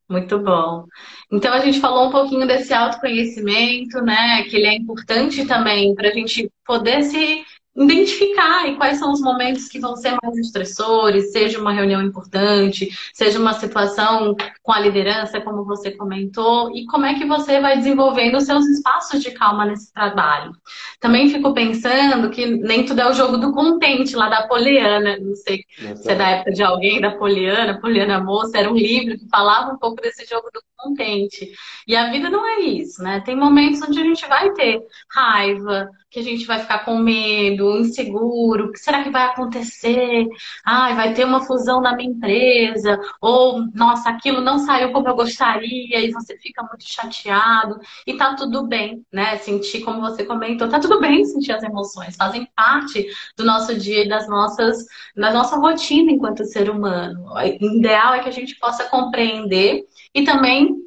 Muito 0.09 0.41
bom. 0.41 0.87
Então 1.33 1.53
a 1.53 1.61
gente 1.61 1.79
falou 1.79 2.09
um 2.09 2.11
pouquinho 2.11 2.45
desse 2.45 2.75
autoconhecimento, 2.75 4.03
né? 4.03 4.43
Que 4.43 4.57
ele 4.57 4.67
é 4.67 4.75
importante 4.75 5.47
também 5.47 5.95
para 5.95 6.09
a 6.09 6.13
gente 6.13 6.51
poder 6.67 7.05
se 7.05 7.45
identificar 7.81 8.69
e 8.69 8.77
quais 8.77 8.99
são 8.99 9.11
os 9.11 9.21
momentos 9.21 9.67
que 9.67 9.81
vão 9.81 9.97
ser 9.97 10.15
mais 10.23 10.37
estressores, 10.37 11.33
seja 11.33 11.59
uma 11.59 11.73
reunião 11.73 12.03
importante, 12.03 12.89
seja 13.15 13.39
uma 13.39 13.55
situação 13.55 14.37
com 14.63 14.73
a 14.73 14.81
liderança, 14.81 15.41
como 15.41 15.65
você 15.65 15.91
comentou, 15.91 16.71
e 16.77 16.85
como 16.87 17.07
é 17.07 17.15
que 17.15 17.25
você 17.25 17.59
vai 17.61 17.79
desenvolvendo 17.79 18.37
os 18.37 18.45
seus 18.45 18.67
espaços 18.67 19.23
de 19.23 19.31
calma 19.31 19.65
nesse 19.65 19.93
trabalho. 19.93 20.53
Também 21.01 21.31
fico 21.31 21.55
pensando 21.55 22.31
que 22.31 22.47
nem 22.47 22.85
tudo 22.85 23.01
é 23.01 23.09
o 23.09 23.15
jogo 23.15 23.39
do 23.39 23.53
contente 23.53 24.15
lá 24.15 24.29
da 24.29 24.47
Poliana, 24.47 25.19
não 25.19 25.35
sei 25.35 25.65
se 25.97 26.11
é 26.11 26.15
da 26.15 26.29
época 26.29 26.53
de 26.53 26.63
alguém 26.63 27.01
da 27.01 27.13
Poliana, 27.13 27.81
Poliana 27.81 28.23
Moça, 28.23 28.59
era 28.59 28.71
um 28.71 28.77
livro 28.77 29.19
que 29.19 29.29
falava 29.29 29.73
um 29.73 29.79
pouco 29.79 30.03
desse 30.03 30.27
jogo 30.27 30.51
do 30.53 30.61
contente. 30.81 31.53
E 31.87 31.95
a 31.95 32.11
vida 32.11 32.31
não 32.31 32.47
é 32.47 32.61
isso, 32.61 33.03
né? 33.03 33.21
Tem 33.25 33.37
momentos 33.37 33.81
onde 33.83 34.01
a 34.01 34.05
gente 34.05 34.27
vai 34.27 34.53
ter 34.53 34.81
raiva, 35.11 35.89
que 36.11 36.19
a 36.19 36.23
gente 36.23 36.45
vai 36.45 36.59
ficar 36.59 36.85
com 36.85 36.99
medo, 36.99 37.79
inseguro, 37.79 38.67
o 38.67 38.73
que 38.73 38.79
será 38.79 39.03
que 39.05 39.11
vai 39.11 39.27
acontecer? 39.27 40.27
Ai, 40.67 40.95
vai 40.95 41.15
ter 41.15 41.25
uma 41.25 41.41
fusão 41.47 41.81
na 41.81 41.95
minha 41.95 42.11
empresa, 42.11 42.99
ou 43.21 43.65
nossa, 43.73 44.11
aquilo 44.11 44.41
não 44.41 44.59
saiu 44.59 44.91
como 44.93 45.09
eu 45.09 45.15
gostaria, 45.15 46.01
e 46.01 46.11
você 46.11 46.37
fica 46.39 46.63
muito 46.65 46.85
chateado, 46.85 47.79
e 48.07 48.17
tá 48.17 48.35
tudo 48.35 48.67
bem, 48.67 49.05
né? 49.13 49.37
Sentir, 49.39 49.83
como 49.83 50.01
você 50.01 50.25
comentou, 50.25 50.69
tá 50.69 50.81
tudo 50.81 51.01
bem 51.01 51.25
sentir 51.25 51.53
as 51.53 51.63
emoções, 51.63 52.17
fazem 52.17 52.49
parte 52.57 53.07
do 53.37 53.45
nosso 53.45 53.79
dia 53.79 54.05
e 54.05 54.09
das 54.09 54.29
nossas, 54.29 54.85
da 55.17 55.33
nossa 55.33 55.57
rotina 55.57 56.11
enquanto 56.11 56.45
ser 56.45 56.69
humano. 56.69 57.25
O 57.33 57.41
ideal 57.41 58.15
é 58.15 58.19
que 58.21 58.29
a 58.29 58.33
gente 58.33 58.59
possa 58.59 58.85
compreender 58.85 59.85
e 60.15 60.25
também 60.25 60.81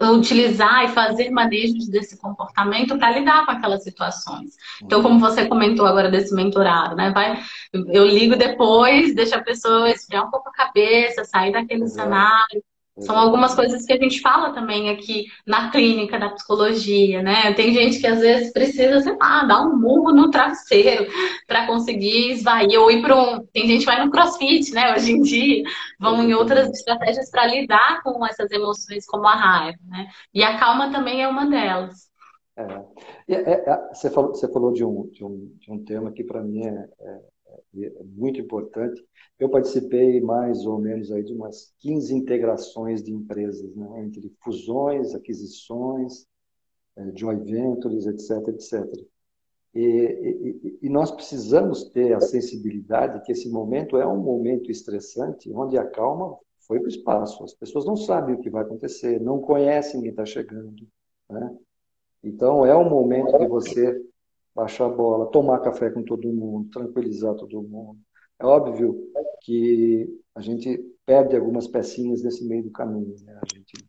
utilizar 0.00 0.84
e 0.84 0.88
fazer 0.88 1.30
manejos 1.30 1.88
desse 1.88 2.16
comportamento 2.18 2.96
para 2.96 3.18
lidar 3.18 3.44
com 3.44 3.50
aquelas 3.50 3.82
situações. 3.82 4.54
Então, 4.80 5.02
como 5.02 5.18
você 5.18 5.46
comentou 5.46 5.86
agora 5.86 6.08
desse 6.08 6.32
mentorado, 6.34 6.94
né? 6.94 7.10
Vai, 7.10 7.42
eu 7.72 8.06
ligo 8.06 8.36
depois, 8.36 9.14
deixa 9.14 9.36
a 9.36 9.42
pessoa 9.42 9.90
esfriar 9.90 10.26
um 10.26 10.30
pouco 10.30 10.48
a 10.50 10.52
cabeça, 10.52 11.24
sair 11.24 11.52
daquele 11.52 11.88
cenário, 11.88 12.62
são 13.00 13.16
algumas 13.16 13.54
coisas 13.54 13.84
que 13.84 13.92
a 13.92 13.96
gente 13.96 14.20
fala 14.20 14.52
também 14.52 14.90
aqui 14.90 15.26
na 15.46 15.70
clínica 15.70 16.18
da 16.18 16.30
psicologia, 16.30 17.22
né? 17.22 17.52
Tem 17.54 17.72
gente 17.72 18.00
que 18.00 18.06
às 18.06 18.20
vezes 18.20 18.52
precisa, 18.52 19.00
sei 19.00 19.16
lá, 19.16 19.44
dar 19.44 19.62
um 19.62 19.76
murro 19.76 20.12
no 20.12 20.30
travesseiro 20.30 21.06
para 21.46 21.66
conseguir 21.66 22.32
esvair, 22.32 22.78
ou 22.78 22.90
ir 22.90 23.02
para 23.02 23.16
um. 23.16 23.46
Tem 23.46 23.66
gente 23.66 23.80
que 23.80 23.86
vai 23.86 24.04
no 24.04 24.10
crossfit, 24.10 24.72
né? 24.72 24.94
Hoje 24.94 25.12
em 25.12 25.22
dia, 25.22 25.62
vão 25.98 26.22
em 26.22 26.34
outras 26.34 26.68
estratégias 26.70 27.30
para 27.30 27.46
lidar 27.46 28.02
com 28.02 28.24
essas 28.26 28.50
emoções, 28.50 29.06
como 29.06 29.26
a 29.26 29.34
raiva, 29.34 29.78
né? 29.86 30.08
E 30.34 30.42
a 30.42 30.58
calma 30.58 30.90
também 30.90 31.22
é 31.22 31.28
uma 31.28 31.46
delas. 31.46 32.08
É. 32.56 33.34
É, 33.34 33.70
é, 33.70 33.88
você, 33.92 34.10
falou, 34.10 34.34
você 34.34 34.52
falou 34.52 34.72
de 34.72 34.84
um, 34.84 35.08
de 35.12 35.24
um, 35.24 35.52
de 35.58 35.70
um 35.70 35.84
tema 35.84 36.10
que 36.10 36.24
para 36.24 36.42
mim 36.42 36.66
é, 36.66 36.88
é 37.00 37.18
é 37.76 38.04
muito 38.04 38.40
importante. 38.40 39.04
Eu 39.38 39.48
participei 39.48 40.20
mais 40.20 40.66
ou 40.66 40.78
menos 40.78 41.12
aí 41.12 41.22
de 41.22 41.32
umas 41.32 41.72
15 41.78 42.14
integrações 42.14 43.02
de 43.02 43.12
empresas, 43.12 43.74
né, 43.74 44.02
entre 44.02 44.34
fusões, 44.42 45.14
aquisições, 45.14 46.26
é, 46.96 47.12
joint 47.16 47.44
ventures, 47.44 48.06
etc, 48.06 48.48
etc. 48.48 48.84
E, 49.74 49.80
e, 49.80 50.78
e, 50.82 50.88
nós 50.88 51.10
precisamos 51.10 51.84
ter 51.90 52.14
a 52.14 52.20
sensibilidade 52.20 53.22
que 53.22 53.30
esse 53.30 53.48
momento 53.48 53.96
é 53.96 54.06
um 54.06 54.20
momento 54.20 54.72
estressante, 54.72 55.52
onde 55.52 55.78
a 55.78 55.84
calma 55.84 56.36
foi 56.66 56.80
para 56.80 56.86
o 56.86 56.90
espaço. 56.90 57.44
As 57.44 57.54
pessoas 57.54 57.84
não 57.84 57.94
sabem 57.94 58.34
o 58.34 58.40
que 58.40 58.50
vai 58.50 58.62
acontecer, 58.62 59.20
não 59.20 59.40
conhecem 59.40 60.00
quem 60.00 60.10
está 60.10 60.24
chegando. 60.24 60.86
Né? 61.30 61.56
Então, 62.24 62.66
é 62.66 62.76
um 62.76 62.88
momento 62.88 63.38
que 63.38 63.46
você 63.46 64.04
baixar 64.54 64.86
a 64.86 64.88
bola, 64.88 65.30
tomar 65.30 65.60
café 65.60 65.90
com 65.90 66.02
todo 66.02 66.26
mundo, 66.32 66.68
tranquilizar 66.70 67.34
todo 67.36 67.62
mundo. 67.62 68.00
É 68.40 68.46
óbvio 68.46 69.10
que 69.42 70.20
a 70.34 70.40
gente 70.40 70.78
perde 71.04 71.36
algumas 71.36 71.66
pecinhas 71.66 72.22
nesse 72.22 72.46
meio 72.46 72.62
do 72.62 72.70
caminho, 72.70 73.14
né? 73.24 73.40
a 73.42 73.56
gente 73.56 73.86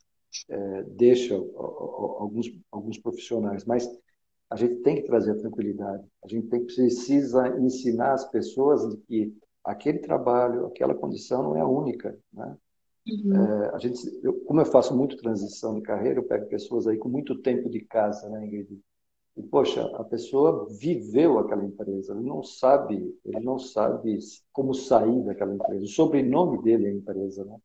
é, 0.49 0.83
deixa 0.83 1.35
alguns, 1.35 2.47
alguns 2.71 2.97
profissionais, 2.97 3.65
mas 3.65 3.87
a 4.49 4.55
gente 4.55 4.81
tem 4.81 4.95
que 4.95 5.03
trazer 5.03 5.31
a 5.31 5.37
tranquilidade, 5.37 6.03
a 6.23 6.27
gente 6.27 6.47
tem, 6.47 6.65
precisa 6.65 7.47
ensinar 7.59 8.13
as 8.13 8.25
pessoas 8.31 8.89
de 8.89 8.97
que 9.01 9.37
aquele 9.63 9.99
trabalho, 9.99 10.65
aquela 10.65 10.95
condição 10.95 11.43
não 11.43 11.55
é 11.55 11.61
a 11.61 11.67
única, 11.67 12.17
né? 12.33 12.57
Uhum. 13.07 13.35
É, 13.35 13.75
a 13.75 13.77
gente, 13.77 13.99
eu, 14.23 14.33
como 14.41 14.61
eu 14.61 14.65
faço 14.65 14.95
muito 14.95 15.17
transição 15.17 15.75
de 15.75 15.81
carreira, 15.81 16.19
eu 16.19 16.27
pego 16.27 16.47
pessoas 16.47 16.87
aí 16.87 16.97
com 16.97 17.09
muito 17.09 17.39
tempo 17.41 17.69
de 17.69 17.81
casa, 17.81 18.29
né, 18.29 18.45
Ingrid? 18.45 18.79
E, 19.39 19.43
poxa, 19.43 19.81
a 19.95 20.03
pessoa 20.03 20.67
viveu 20.69 21.39
aquela 21.39 21.63
empresa, 21.63 22.13
ele 22.13 22.27
não 22.27 22.43
sabe, 22.43 23.17
ele 23.23 23.39
não 23.39 23.57
sabe 23.57 24.19
como 24.51 24.73
sair 24.73 25.23
daquela 25.23 25.55
empresa. 25.55 25.85
O 25.85 25.87
sobrenome 25.87 26.61
dele 26.61 26.87
é 26.87 26.91
empresa, 26.91 27.45
né? 27.45 27.55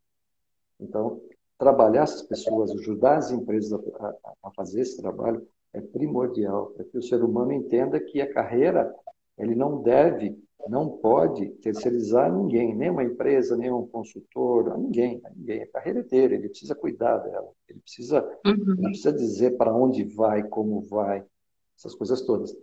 Então, 0.78 1.20
trabalhar 1.58 2.04
essas 2.04 2.22
pessoas, 2.22 2.70
ajudar 2.70 3.16
as 3.16 3.32
empresas 3.32 3.72
a, 3.72 4.14
a, 4.44 4.50
fazer 4.52 4.82
esse 4.82 5.02
trabalho 5.02 5.44
é 5.72 5.80
primordial 5.80 6.66
para 6.66 6.84
que 6.84 6.96
o 6.96 7.02
ser 7.02 7.24
humano 7.24 7.52
entenda 7.52 7.98
que 7.98 8.20
a 8.20 8.32
carreira 8.32 8.94
ele 9.36 9.56
não 9.56 9.82
deve, 9.82 10.38
não 10.68 10.88
pode 10.88 11.48
terceirizar 11.54 12.32
ninguém, 12.32 12.72
nem 12.72 12.90
uma 12.90 13.02
empresa, 13.02 13.56
nem 13.56 13.72
um 13.72 13.84
consultor, 13.88 14.70
a 14.70 14.78
ninguém, 14.78 15.20
a 15.24 15.30
ninguém. 15.30 15.62
A 15.62 15.66
carreira 15.66 15.98
é 15.98 16.04
dele, 16.04 16.36
ele 16.36 16.48
precisa 16.50 16.76
cuidar 16.76 17.18
dela, 17.18 17.50
ele 17.68 17.80
precisa, 17.80 18.22
uhum. 18.46 18.74
ele 18.78 18.82
precisa 18.82 19.12
dizer 19.12 19.56
para 19.56 19.74
onde 19.74 20.04
vai, 20.04 20.44
como 20.44 20.80
vai, 20.82 21.24
essas 21.76 21.94
coisas 21.94 22.22
todas. 22.22 22.54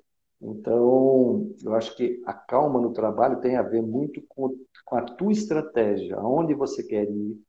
Então, 0.42 1.54
eu 1.64 1.76
acho 1.76 1.96
que 1.96 2.22
a 2.26 2.34
calma 2.34 2.82
no 2.82 2.94
trabalho 2.94 3.40
tem 3.42 3.56
a 3.56 3.62
ver 3.62 3.82
muito 3.82 4.22
com, 4.28 4.58
com 4.86 4.96
a 4.96 5.04
tua 5.04 5.32
estratégia, 5.32 6.16
aonde 6.16 6.54
você 6.56 6.84
quer 6.84 7.08
ir, 7.10 7.40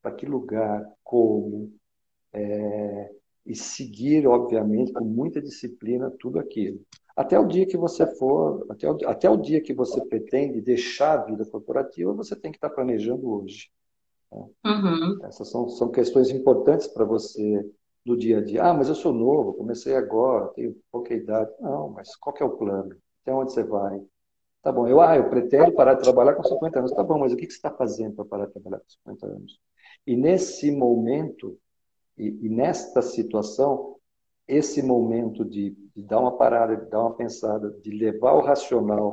para 0.00 0.12
que 0.12 0.24
lugar, 0.24 0.86
como, 1.02 1.72
é, 2.32 3.10
e 3.44 3.56
seguir, 3.56 4.26
obviamente, 4.26 4.92
com 4.92 5.04
muita 5.04 5.42
disciplina 5.42 6.12
tudo 6.20 6.38
aquilo. 6.38 6.80
Até 7.16 7.36
o 7.36 7.48
dia 7.48 7.66
que 7.66 7.76
você 7.76 8.06
for, 8.14 8.64
até 8.70 8.88
o, 8.88 8.96
até 9.08 9.28
o 9.28 9.36
dia 9.36 9.60
que 9.60 9.74
você 9.74 10.00
pretende 10.06 10.60
deixar 10.60 11.18
a 11.18 11.24
vida 11.24 11.44
corporativa, 11.44 12.12
você 12.12 12.36
tem 12.36 12.52
que 12.52 12.58
estar 12.58 12.70
planejando 12.70 13.28
hoje. 13.28 13.68
Né? 14.30 14.46
Uhum. 14.64 15.18
Essas 15.24 15.50
são, 15.50 15.68
são 15.68 15.90
questões 15.90 16.30
importantes 16.30 16.86
para 16.86 17.04
você 17.04 17.68
do 18.08 18.16
dia 18.16 18.38
a 18.38 18.42
dia. 18.42 18.62
Ah, 18.62 18.74
mas 18.74 18.88
eu 18.88 18.94
sou 18.94 19.12
novo, 19.12 19.52
comecei 19.52 19.94
agora, 19.94 20.48
tenho 20.54 20.74
pouca 20.90 21.14
idade. 21.14 21.50
Não, 21.60 21.90
mas 21.90 22.16
qual 22.16 22.34
é 22.40 22.44
o 22.44 22.56
plano? 22.56 22.96
Até 23.22 23.32
onde 23.32 23.52
você 23.52 23.62
vai? 23.62 24.00
Tá 24.62 24.72
bom, 24.72 24.88
eu, 24.88 25.00
ah, 25.00 25.16
eu 25.16 25.28
pretendo 25.28 25.72
parar 25.72 25.94
de 25.94 26.02
trabalhar 26.02 26.34
com 26.34 26.42
50 26.42 26.78
anos. 26.78 26.92
Tá 26.92 27.02
bom, 27.02 27.18
mas 27.18 27.32
o 27.32 27.36
que 27.36 27.44
você 27.44 27.56
está 27.56 27.70
fazendo 27.70 28.16
para 28.16 28.24
parar 28.24 28.46
de 28.46 28.52
trabalhar 28.52 28.78
com 28.78 28.88
50 28.88 29.26
anos? 29.26 29.60
E 30.06 30.16
nesse 30.16 30.70
momento, 30.70 31.58
e, 32.16 32.46
e 32.46 32.48
nesta 32.48 33.02
situação, 33.02 33.96
esse 34.46 34.82
momento 34.82 35.44
de, 35.44 35.76
de, 35.94 36.02
dar 36.02 36.20
uma 36.20 36.36
parada, 36.36 36.76
de 36.76 36.90
dar 36.90 37.00
uma 37.00 37.14
pensada, 37.14 37.70
de 37.82 37.90
levar 37.90 38.32
o 38.32 38.40
racional, 38.40 39.10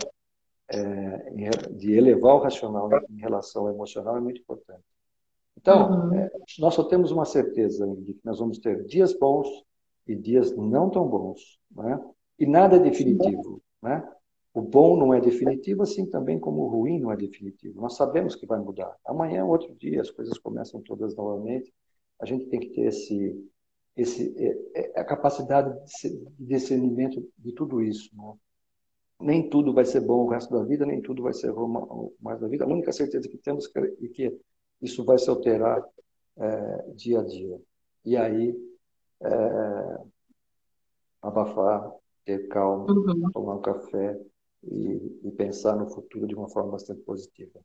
é, 0.69 1.31
de 1.71 1.93
elevar 1.93 2.36
o 2.36 2.39
racional 2.39 2.89
em 3.10 3.19
relação 3.19 3.63
ao 3.63 3.73
emocional 3.73 4.15
é 4.17 4.21
muito 4.21 4.39
importante. 4.39 4.94
Então, 5.57 6.09
uhum. 6.09 6.13
é, 6.15 6.31
nós 6.59 6.73
só 6.73 6.83
temos 6.83 7.11
uma 7.11 7.25
certeza 7.25 7.87
de 7.97 8.13
que 8.13 8.21
nós 8.25 8.39
vamos 8.39 8.59
ter 8.59 8.85
dias 8.85 9.17
bons 9.17 9.47
e 10.07 10.15
dias 10.15 10.55
não 10.55 10.89
tão 10.89 11.07
bons. 11.07 11.59
Né? 11.71 11.99
E 12.39 12.45
nada 12.45 12.75
é 12.75 12.79
definitivo. 12.79 13.61
Né? 13.81 14.07
O 14.53 14.61
bom 14.61 14.95
não 14.95 15.13
é 15.13 15.19
definitivo, 15.19 15.83
assim 15.83 16.05
também 16.05 16.39
como 16.39 16.61
o 16.61 16.67
ruim 16.67 16.99
não 16.99 17.11
é 17.11 17.17
definitivo. 17.17 17.81
Nós 17.81 17.95
sabemos 17.95 18.35
que 18.35 18.45
vai 18.45 18.59
mudar. 18.59 18.95
Amanhã 19.05 19.39
é 19.39 19.43
outro 19.43 19.73
dia, 19.75 20.01
as 20.01 20.11
coisas 20.11 20.37
começam 20.37 20.81
todas 20.81 21.15
novamente. 21.15 21.73
A 22.19 22.25
gente 22.25 22.45
tem 22.45 22.59
que 22.59 22.69
ter 22.69 22.83
esse, 22.83 23.49
esse, 23.97 24.33
é, 24.37 24.93
é, 24.93 24.99
a 24.99 25.03
capacidade 25.03 25.73
de 26.03 26.25
discernimento 26.39 27.21
de 27.37 27.51
tudo 27.53 27.81
isso. 27.81 28.09
Né? 28.15 28.33
Nem 29.19 29.49
tudo 29.49 29.73
vai 29.73 29.85
ser 29.85 30.01
bom 30.01 30.25
o 30.25 30.29
resto 30.29 30.53
da 30.53 30.63
vida, 30.63 30.85
nem 30.85 31.01
tudo 31.01 31.23
vai 31.23 31.33
ser 31.33 31.51
bom 31.51 31.65
o 31.73 32.13
mais 32.21 32.39
da 32.39 32.47
vida. 32.47 32.65
A 32.65 32.67
única 32.67 32.91
certeza 32.91 33.27
que 33.27 33.37
temos 33.37 33.69
é 33.75 34.07
que 34.07 34.37
isso 34.85 35.03
vai 35.03 35.17
se 35.17 35.29
alterar 35.29 35.83
é, 36.37 36.91
dia 36.93 37.19
a 37.19 37.23
dia. 37.23 37.59
E 38.05 38.15
aí, 38.15 38.55
é, 39.21 39.97
abafar, 41.21 41.91
ter 42.23 42.47
calma, 42.47 42.91
uhum. 42.91 43.31
tomar 43.31 43.55
um 43.55 43.61
café 43.61 44.19
e, 44.63 45.19
e 45.23 45.31
pensar 45.31 45.75
no 45.75 45.89
futuro 45.89 46.27
de 46.27 46.35
uma 46.35 46.49
forma 46.49 46.71
bastante 46.71 47.01
positiva. 47.01 47.59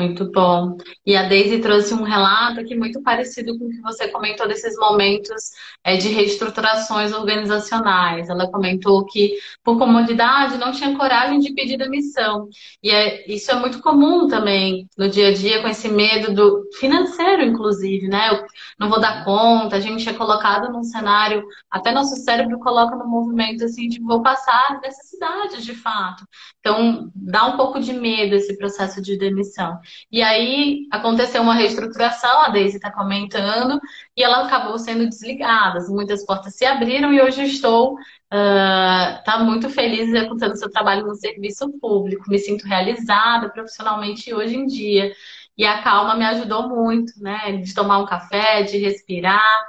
Muito 0.00 0.32
bom. 0.32 0.78
E 1.04 1.14
a 1.14 1.28
Daisy 1.28 1.58
trouxe 1.58 1.92
um 1.92 2.02
relato 2.02 2.58
aqui 2.58 2.74
muito 2.74 3.02
parecido 3.02 3.58
com 3.58 3.66
o 3.66 3.68
que 3.68 3.82
você 3.82 4.08
comentou 4.08 4.48
desses 4.48 4.74
momentos 4.78 5.50
é, 5.84 5.98
de 5.98 6.08
reestruturações 6.08 7.12
organizacionais. 7.12 8.30
Ela 8.30 8.50
comentou 8.50 9.04
que, 9.04 9.36
por 9.62 9.76
comodidade, 9.76 10.56
não 10.56 10.72
tinha 10.72 10.96
coragem 10.96 11.38
de 11.38 11.52
pedir 11.52 11.76
demissão. 11.76 12.48
E 12.82 12.90
é, 12.90 13.30
isso 13.30 13.50
é 13.50 13.56
muito 13.56 13.82
comum 13.82 14.26
também 14.26 14.88
no 14.96 15.10
dia 15.10 15.28
a 15.28 15.34
dia, 15.34 15.60
com 15.60 15.68
esse 15.68 15.88
medo 15.90 16.34
do 16.34 16.70
financeiro, 16.78 17.42
inclusive, 17.42 18.08
né? 18.08 18.30
Eu 18.30 18.46
não 18.78 18.88
vou 18.88 18.98
dar 18.98 19.22
conta, 19.22 19.76
a 19.76 19.80
gente 19.80 20.08
é 20.08 20.14
colocado 20.14 20.72
num 20.72 20.82
cenário, 20.82 21.44
até 21.70 21.92
nosso 21.92 22.16
cérebro 22.16 22.58
coloca 22.58 22.96
no 22.96 23.06
movimento 23.06 23.64
assim 23.64 23.86
de 23.86 24.00
vou 24.00 24.22
passar 24.22 24.80
necessidade 24.80 25.62
de 25.62 25.74
fato. 25.74 26.24
Então, 26.60 27.10
dá 27.14 27.46
um 27.46 27.56
pouco 27.58 27.78
de 27.80 27.92
medo 27.92 28.34
esse 28.34 28.56
processo 28.56 29.02
de 29.02 29.18
demissão. 29.18 29.78
E 30.10 30.22
aí 30.22 30.86
aconteceu 30.90 31.42
uma 31.42 31.54
reestruturação, 31.54 32.42
a 32.42 32.48
Daisy 32.48 32.76
está 32.76 32.90
comentando, 32.90 33.80
e 34.16 34.22
ela 34.22 34.44
acabou 34.46 34.78
sendo 34.78 35.08
desligada. 35.08 35.80
Muitas 35.88 36.24
portas 36.24 36.54
se 36.54 36.64
abriram 36.64 37.12
e 37.12 37.20
hoje 37.20 37.44
estou 37.44 37.94
uh, 37.94 39.24
tá 39.24 39.38
muito 39.44 39.68
feliz 39.68 40.08
executando 40.08 40.56
seu 40.56 40.70
trabalho 40.70 41.06
no 41.06 41.14
serviço 41.14 41.70
público. 41.80 42.28
Me 42.28 42.38
sinto 42.38 42.66
realizada 42.66 43.48
profissionalmente 43.50 44.32
hoje 44.34 44.56
em 44.56 44.66
dia. 44.66 45.12
E 45.56 45.66
a 45.66 45.82
calma 45.82 46.14
me 46.14 46.24
ajudou 46.24 46.68
muito, 46.68 47.12
né? 47.20 47.52
De 47.52 47.74
tomar 47.74 47.98
um 47.98 48.06
café, 48.06 48.62
de 48.62 48.78
respirar. 48.78 49.60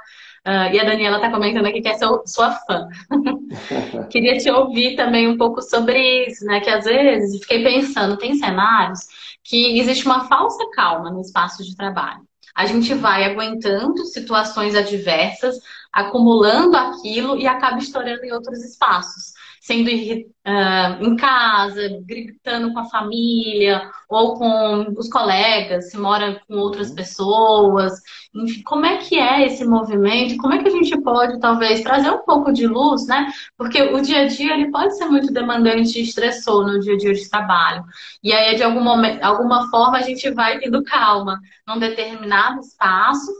Uh, 0.44 0.74
e 0.74 0.80
a 0.80 0.84
Daniela 0.84 1.16
está 1.16 1.30
comentando 1.30 1.66
aqui 1.66 1.80
que 1.80 1.88
é 1.88 1.94
seu, 1.94 2.22
sua 2.26 2.50
fã. 2.50 2.88
Queria 4.10 4.38
te 4.38 4.50
ouvir 4.50 4.96
também 4.96 5.28
um 5.28 5.36
pouco 5.36 5.62
sobre 5.62 6.26
isso, 6.26 6.44
né? 6.44 6.60
Que 6.60 6.70
às 6.70 6.84
vezes 6.84 7.40
fiquei 7.40 7.62
pensando, 7.62 8.16
tem 8.16 8.34
cenários 8.34 9.06
que 9.44 9.78
existe 9.78 10.04
uma 10.04 10.26
falsa 10.28 10.64
calma 10.72 11.10
no 11.10 11.20
espaço 11.20 11.64
de 11.64 11.76
trabalho. 11.76 12.22
A 12.54 12.66
gente 12.66 12.92
vai 12.94 13.24
aguentando 13.24 14.04
situações 14.06 14.74
adversas, 14.74 15.56
acumulando 15.92 16.76
aquilo 16.76 17.38
e 17.38 17.46
acaba 17.46 17.78
estourando 17.78 18.24
em 18.24 18.32
outros 18.32 18.62
espaços 18.62 19.32
sendo 19.62 19.88
uh, 19.90 21.04
em 21.04 21.14
casa, 21.14 21.88
gritando 22.04 22.72
com 22.72 22.80
a 22.80 22.90
família 22.90 23.88
ou 24.08 24.34
com 24.34 24.92
os 24.98 25.08
colegas, 25.08 25.88
se 25.88 25.96
mora 25.96 26.40
com 26.48 26.56
outras 26.56 26.90
uhum. 26.90 26.96
pessoas. 26.96 27.92
Enfim, 28.34 28.60
como 28.64 28.84
é 28.84 28.96
que 28.96 29.16
é 29.16 29.46
esse 29.46 29.64
movimento? 29.64 30.36
Como 30.38 30.52
é 30.52 30.60
que 30.60 30.68
a 30.68 30.72
gente 30.72 31.00
pode, 31.02 31.38
talvez, 31.38 31.80
trazer 31.82 32.10
um 32.10 32.24
pouco 32.24 32.52
de 32.52 32.66
luz, 32.66 33.06
né? 33.06 33.32
Porque 33.56 33.80
o 33.80 34.02
dia 34.02 34.22
a 34.22 34.26
dia 34.26 34.52
ele 34.52 34.72
pode 34.72 34.96
ser 34.96 35.06
muito 35.06 35.32
demandante 35.32 35.96
e 35.96 36.02
estressor 36.02 36.66
no 36.66 36.80
dia 36.80 36.94
a 36.94 36.98
dia 36.98 37.14
de 37.14 37.30
trabalho. 37.30 37.84
E 38.20 38.32
aí, 38.32 38.56
de 38.56 38.64
algum 38.64 38.82
momento, 38.82 39.22
alguma 39.22 39.70
forma, 39.70 39.98
a 39.98 40.02
gente 40.02 40.28
vai 40.32 40.58
tendo 40.58 40.82
calma 40.82 41.38
num 41.68 41.78
determinado 41.78 42.58
espaço 42.60 43.30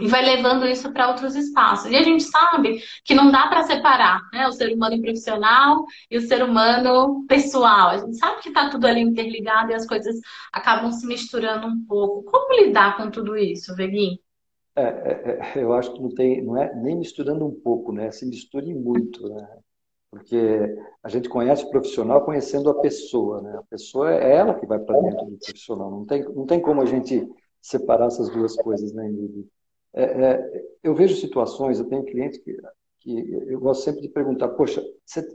e 0.00 0.08
vai 0.08 0.24
levando 0.24 0.66
isso 0.66 0.92
para 0.92 1.08
outros 1.08 1.36
espaços. 1.36 1.90
E 1.90 1.96
a 1.96 2.02
gente 2.02 2.24
sabe 2.24 2.82
que 3.04 3.14
não 3.14 3.30
dá 3.30 3.48
para 3.48 3.62
separar 3.62 4.20
né, 4.32 4.46
o 4.48 4.52
ser 4.52 4.72
humano 4.72 5.00
profissional 5.00 5.84
e 6.10 6.16
o 6.16 6.20
ser 6.20 6.42
humano 6.42 7.24
pessoal. 7.26 7.90
A 7.90 7.98
gente 7.98 8.16
sabe 8.16 8.40
que 8.40 8.48
está 8.48 8.70
tudo 8.70 8.86
ali 8.86 9.00
interligado 9.00 9.70
e 9.70 9.74
as 9.74 9.86
coisas 9.86 10.16
acabam 10.52 10.90
se 10.90 11.06
misturando 11.06 11.66
um 11.66 11.84
pouco. 11.86 12.30
Como 12.30 12.64
lidar 12.64 12.96
com 12.96 13.10
tudo 13.10 13.36
isso, 13.36 13.74
Veguinho? 13.74 14.18
É, 14.74 14.82
é, 14.82 15.58
é, 15.58 15.62
eu 15.62 15.72
acho 15.72 15.92
que 15.92 16.00
não 16.00 16.14
tem, 16.14 16.42
não 16.42 16.56
é 16.56 16.74
nem 16.74 16.96
misturando 16.96 17.44
um 17.44 17.60
pouco, 17.60 17.92
né? 17.92 18.10
Se 18.10 18.24
misture 18.24 18.72
muito, 18.72 19.28
né? 19.28 19.48
Porque 20.10 20.76
a 21.02 21.08
gente 21.08 21.28
conhece 21.28 21.64
o 21.64 21.70
profissional 21.70 22.24
conhecendo 22.24 22.70
a 22.70 22.80
pessoa, 22.80 23.40
né? 23.42 23.58
A 23.58 23.62
pessoa 23.64 24.12
é 24.12 24.36
ela 24.36 24.54
que 24.54 24.66
vai 24.66 24.78
para 24.78 25.00
dentro 25.00 25.26
do 25.26 25.38
profissional. 25.38 25.90
Não 25.90 26.04
tem, 26.04 26.22
não 26.22 26.46
tem 26.46 26.60
como 26.60 26.80
a 26.80 26.86
gente 26.86 27.28
separar 27.60 28.06
essas 28.06 28.28
duas 28.30 28.56
coisas, 28.56 28.92
né, 28.92 29.08
Ingrid? 29.08 29.46
É, 29.92 30.04
é, 30.04 30.66
eu 30.82 30.94
vejo 30.94 31.16
situações, 31.16 31.78
eu 31.78 31.88
tenho 31.88 32.04
clientes 32.04 32.38
que, 32.38 32.56
que 33.00 33.32
eu 33.48 33.58
gosto 33.60 33.84
sempre 33.84 34.02
de 34.02 34.08
perguntar, 34.08 34.48
poxa, 34.50 34.82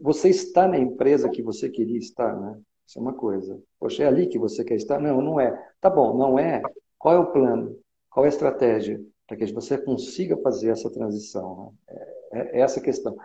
você 0.02 0.30
está 0.30 0.68
na 0.68 0.78
empresa 0.78 1.30
que 1.30 1.42
você 1.42 1.70
queria 1.70 1.98
estar, 1.98 2.40
né? 2.40 2.60
Isso 2.88 3.00
é 3.00 3.02
uma 3.02 3.14
coisa. 3.14 3.60
Poxa, 3.80 4.04
é 4.04 4.08
ali 4.08 4.28
que 4.28 4.38
você 4.38 4.64
quer 4.64 4.76
estar? 4.76 5.00
Não, 5.00 5.22
não 5.22 5.40
é. 5.40 5.52
Tá 5.82 5.90
bom, 5.90 6.16
não 6.18 6.38
é. 6.38 6.62
Qual 6.98 7.16
é 7.16 7.20
o 7.20 7.32
plano? 7.32 7.78
Qual 8.10 8.26
é 8.26 8.28
a 8.28 8.30
estratégia 8.30 9.04
para 9.28 9.38
que 9.38 9.46
você 9.48 9.78
consiga 9.78 10.38
fazer 10.38 10.70
essa 10.70 10.90
transição? 10.92 11.74
Né? 11.90 12.06
É, 12.32 12.60
é 12.60 12.62
essa 12.62 12.80
questão. 12.80 13.16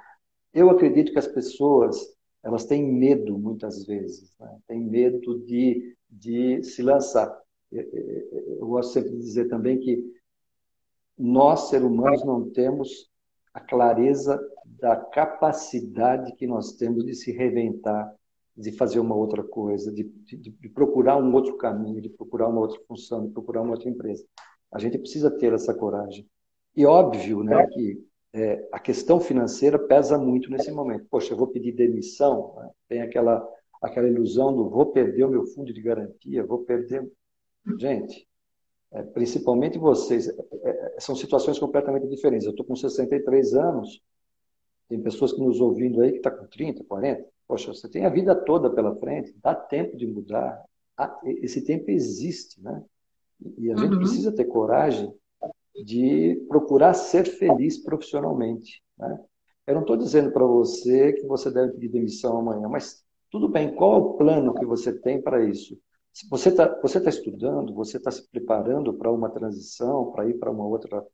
Eu 0.52 0.70
acredito 0.70 1.12
que 1.12 1.18
as 1.18 1.28
pessoas 1.28 1.96
elas 2.42 2.64
têm 2.64 2.82
medo 2.82 3.38
muitas 3.38 3.84
vezes, 3.84 4.34
né? 4.40 4.58
têm 4.66 4.80
medo 4.80 5.38
de, 5.44 5.94
de 6.08 6.62
se 6.62 6.82
lançar. 6.82 7.30
Eu 7.70 8.66
gosto 8.66 8.94
sempre 8.94 9.10
de 9.10 9.18
dizer 9.18 9.48
também 9.48 9.78
que 9.78 10.02
nós, 11.20 11.68
seres 11.68 11.86
humanos, 11.86 12.24
não 12.24 12.50
temos 12.50 13.10
a 13.52 13.60
clareza 13.60 14.40
da 14.64 14.96
capacidade 14.96 16.34
que 16.36 16.46
nós 16.46 16.72
temos 16.72 17.04
de 17.04 17.14
se 17.14 17.30
reinventar, 17.30 18.14
de 18.56 18.72
fazer 18.72 19.00
uma 19.00 19.14
outra 19.14 19.42
coisa, 19.42 19.92
de, 19.92 20.04
de, 20.04 20.36
de, 20.36 20.68
procurar 20.68 21.16
um 21.16 21.32
outro 21.34 21.56
caminho, 21.56 22.00
de 22.00 22.08
procurar 22.08 22.48
uma 22.48 22.60
outra 22.60 22.80
função, 22.88 23.26
de 23.26 23.32
procurar 23.32 23.62
uma 23.62 23.72
outra 23.72 23.88
empresa. 23.88 24.24
A 24.72 24.78
gente 24.78 24.98
precisa 24.98 25.30
ter 25.30 25.52
essa 25.52 25.74
coragem. 25.74 26.26
E 26.74 26.86
óbvio 26.86 27.42
né, 27.42 27.66
que 27.66 28.02
é, 28.32 28.66
a 28.72 28.78
questão 28.78 29.20
financeira 29.20 29.78
pesa 29.78 30.16
muito 30.16 30.50
nesse 30.50 30.70
momento. 30.70 31.06
Poxa, 31.10 31.34
eu 31.34 31.36
vou 31.36 31.48
pedir 31.48 31.72
demissão, 31.72 32.54
né? 32.56 32.70
tem 32.88 33.02
aquela, 33.02 33.46
aquela 33.82 34.08
ilusão 34.08 34.54
do 34.54 34.70
vou 34.70 34.86
perder 34.86 35.24
o 35.24 35.30
meu 35.30 35.46
fundo 35.46 35.72
de 35.72 35.82
garantia, 35.82 36.46
vou 36.46 36.64
perder. 36.64 37.10
Gente, 37.78 38.26
é, 38.92 39.02
principalmente 39.02 39.78
vocês, 39.78 40.28
é, 40.28 40.34
é, 40.64 40.96
são 40.98 41.14
situações 41.14 41.58
completamente 41.58 42.08
diferentes. 42.08 42.46
Eu 42.46 42.50
estou 42.50 42.66
com 42.66 42.74
63 42.74 43.54
anos, 43.54 44.02
tem 44.88 45.00
pessoas 45.00 45.32
que 45.32 45.40
nos 45.40 45.60
ouvindo 45.60 46.00
aí 46.00 46.10
que 46.10 46.16
estão 46.16 46.32
tá 46.32 46.38
com 46.38 46.46
30, 46.46 46.84
40. 46.84 47.24
Poxa, 47.46 47.72
você 47.72 47.88
tem 47.88 48.04
a 48.04 48.10
vida 48.10 48.34
toda 48.34 48.70
pela 48.70 48.94
frente, 48.96 49.34
dá 49.42 49.54
tempo 49.54 49.96
de 49.96 50.06
mudar. 50.06 50.64
Esse 51.24 51.62
tempo 51.64 51.90
existe, 51.90 52.60
né? 52.60 52.84
E 53.56 53.70
a 53.70 53.76
gente 53.76 53.92
uhum. 53.92 53.98
precisa 53.98 54.32
ter 54.32 54.44
coragem 54.44 55.12
de 55.84 56.44
procurar 56.48 56.94
ser 56.94 57.24
feliz 57.24 57.78
profissionalmente. 57.78 58.82
Né? 58.98 59.18
Eu 59.66 59.74
não 59.74 59.82
estou 59.82 59.96
dizendo 59.96 60.30
para 60.30 60.44
você 60.44 61.12
que 61.14 61.26
você 61.26 61.50
deve 61.50 61.72
pedir 61.72 61.88
demissão 61.88 62.36
amanhã, 62.36 62.68
mas 62.68 63.02
tudo 63.30 63.48
bem, 63.48 63.74
qual 63.74 63.94
é 63.94 63.98
o 63.98 64.14
plano 64.14 64.54
que 64.54 64.66
você 64.66 64.92
tem 64.92 65.22
para 65.22 65.44
isso? 65.44 65.78
Se 66.12 66.28
você 66.28 66.48
está 66.50 66.66
você 66.80 67.00
tá 67.00 67.08
estudando, 67.08 67.74
você 67.74 67.96
está 67.96 68.10
se 68.10 68.28
preparando 68.28 68.92
para 68.94 69.10
uma 69.10 69.30
transição, 69.30 70.10
para 70.12 70.28
ir 70.28 70.38
para 70.38 70.50
uma 70.50 70.66
outra. 70.66 71.06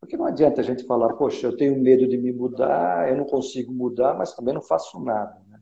Porque 0.00 0.16
não 0.16 0.24
adianta 0.24 0.60
a 0.60 0.64
gente 0.64 0.84
falar, 0.84 1.14
poxa, 1.14 1.46
eu 1.46 1.56
tenho 1.56 1.80
medo 1.80 2.08
de 2.08 2.16
me 2.16 2.32
mudar, 2.32 3.08
eu 3.10 3.16
não 3.16 3.26
consigo 3.26 3.72
mudar, 3.72 4.14
mas 4.14 4.34
também 4.34 4.54
não 4.54 4.62
faço 4.62 4.98
nada. 5.00 5.38
Né? 5.48 5.60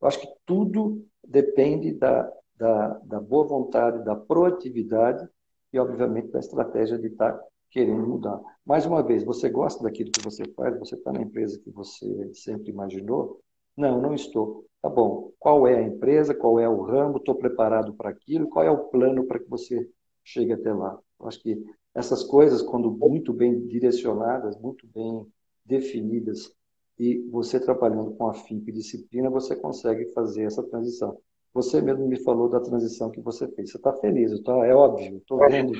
Eu 0.00 0.08
acho 0.08 0.20
que 0.20 0.28
tudo 0.46 1.04
depende 1.26 1.92
da, 1.92 2.32
da, 2.56 2.88
da 3.04 3.20
boa 3.20 3.46
vontade, 3.46 4.04
da 4.04 4.14
proatividade 4.14 5.28
e, 5.72 5.78
obviamente, 5.78 6.28
da 6.28 6.38
estratégia 6.38 6.98
de 6.98 7.08
estar 7.08 7.32
tá 7.32 7.44
querendo 7.70 8.06
mudar. 8.06 8.40
Mais 8.64 8.86
uma 8.86 9.02
vez, 9.02 9.24
você 9.24 9.48
gosta 9.48 9.82
daquilo 9.82 10.12
que 10.12 10.22
você 10.22 10.44
faz? 10.54 10.78
Você 10.78 10.94
está 10.94 11.12
na 11.12 11.22
empresa 11.22 11.58
que 11.58 11.70
você 11.70 12.30
sempre 12.34 12.70
imaginou? 12.70 13.40
Não, 13.76 14.00
não 14.00 14.14
estou. 14.14 14.64
Tá 14.82 14.88
bom, 14.88 15.30
qual 15.38 15.66
é 15.68 15.78
a 15.78 15.82
empresa, 15.82 16.34
qual 16.34 16.58
é 16.58 16.68
o 16.68 16.82
ramo, 16.82 17.18
estou 17.18 17.36
preparado 17.36 17.94
para 17.94 18.10
aquilo, 18.10 18.48
qual 18.48 18.64
é 18.64 18.70
o 18.70 18.88
plano 18.88 19.24
para 19.24 19.38
que 19.38 19.48
você 19.48 19.88
chegue 20.24 20.52
até 20.52 20.74
lá. 20.74 20.98
Eu 21.20 21.28
acho 21.28 21.40
que 21.40 21.64
essas 21.94 22.24
coisas, 22.24 22.60
quando 22.60 22.90
muito 22.90 23.32
bem 23.32 23.64
direcionadas, 23.66 24.58
muito 24.58 24.84
bem 24.92 25.24
definidas, 25.64 26.52
e 26.98 27.18
você 27.30 27.60
trabalhando 27.60 28.12
com 28.12 28.28
afinco 28.28 28.70
e 28.70 28.72
disciplina, 28.72 29.30
você 29.30 29.54
consegue 29.54 30.06
fazer 30.12 30.44
essa 30.44 30.62
transição. 30.64 31.16
Você 31.54 31.80
mesmo 31.80 32.06
me 32.08 32.18
falou 32.22 32.48
da 32.48 32.60
transição 32.60 33.10
que 33.10 33.20
você 33.20 33.46
fez. 33.48 33.70
Você 33.70 33.76
está 33.76 33.92
feliz, 33.94 34.38
tô, 34.40 34.64
é 34.64 34.74
óbvio. 34.74 35.18
Estou 35.18 35.38
vendo, 35.38 35.72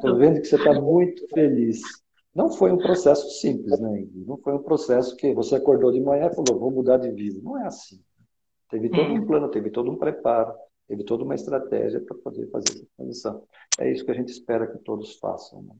tô 0.00 0.14
vendo 0.16 0.40
que 0.40 0.46
você 0.46 0.56
está 0.56 0.80
muito 0.80 1.26
feliz. 1.28 1.80
Não 2.34 2.50
foi 2.50 2.72
um 2.72 2.78
processo 2.78 3.28
simples, 3.40 3.78
né, 3.80 4.06
Não 4.26 4.36
foi 4.38 4.54
um 4.54 4.62
processo 4.62 5.16
que 5.16 5.32
você 5.32 5.54
acordou 5.54 5.92
de 5.92 6.00
manhã 6.00 6.26
e 6.26 6.34
falou, 6.34 6.58
vou 6.58 6.70
mudar 6.70 6.98
de 6.98 7.10
vida. 7.10 7.40
Não 7.42 7.58
é 7.58 7.66
assim. 7.66 8.00
Teve 8.70 8.88
todo 8.88 9.12
um 9.12 9.16
hum. 9.16 9.26
plano, 9.26 9.50
teve 9.50 9.70
todo 9.70 9.90
um 9.90 9.96
preparo, 9.96 10.54
teve 10.88 11.04
toda 11.04 11.24
uma 11.24 11.34
estratégia 11.34 12.00
para 12.00 12.16
poder 12.16 12.50
fazer 12.50 12.70
essa 12.70 12.86
transição. 12.96 13.46
É 13.78 13.90
isso 13.90 14.04
que 14.04 14.10
a 14.10 14.14
gente 14.14 14.30
espera 14.30 14.66
que 14.66 14.78
todos 14.78 15.18
façam. 15.18 15.62
Né? 15.62 15.74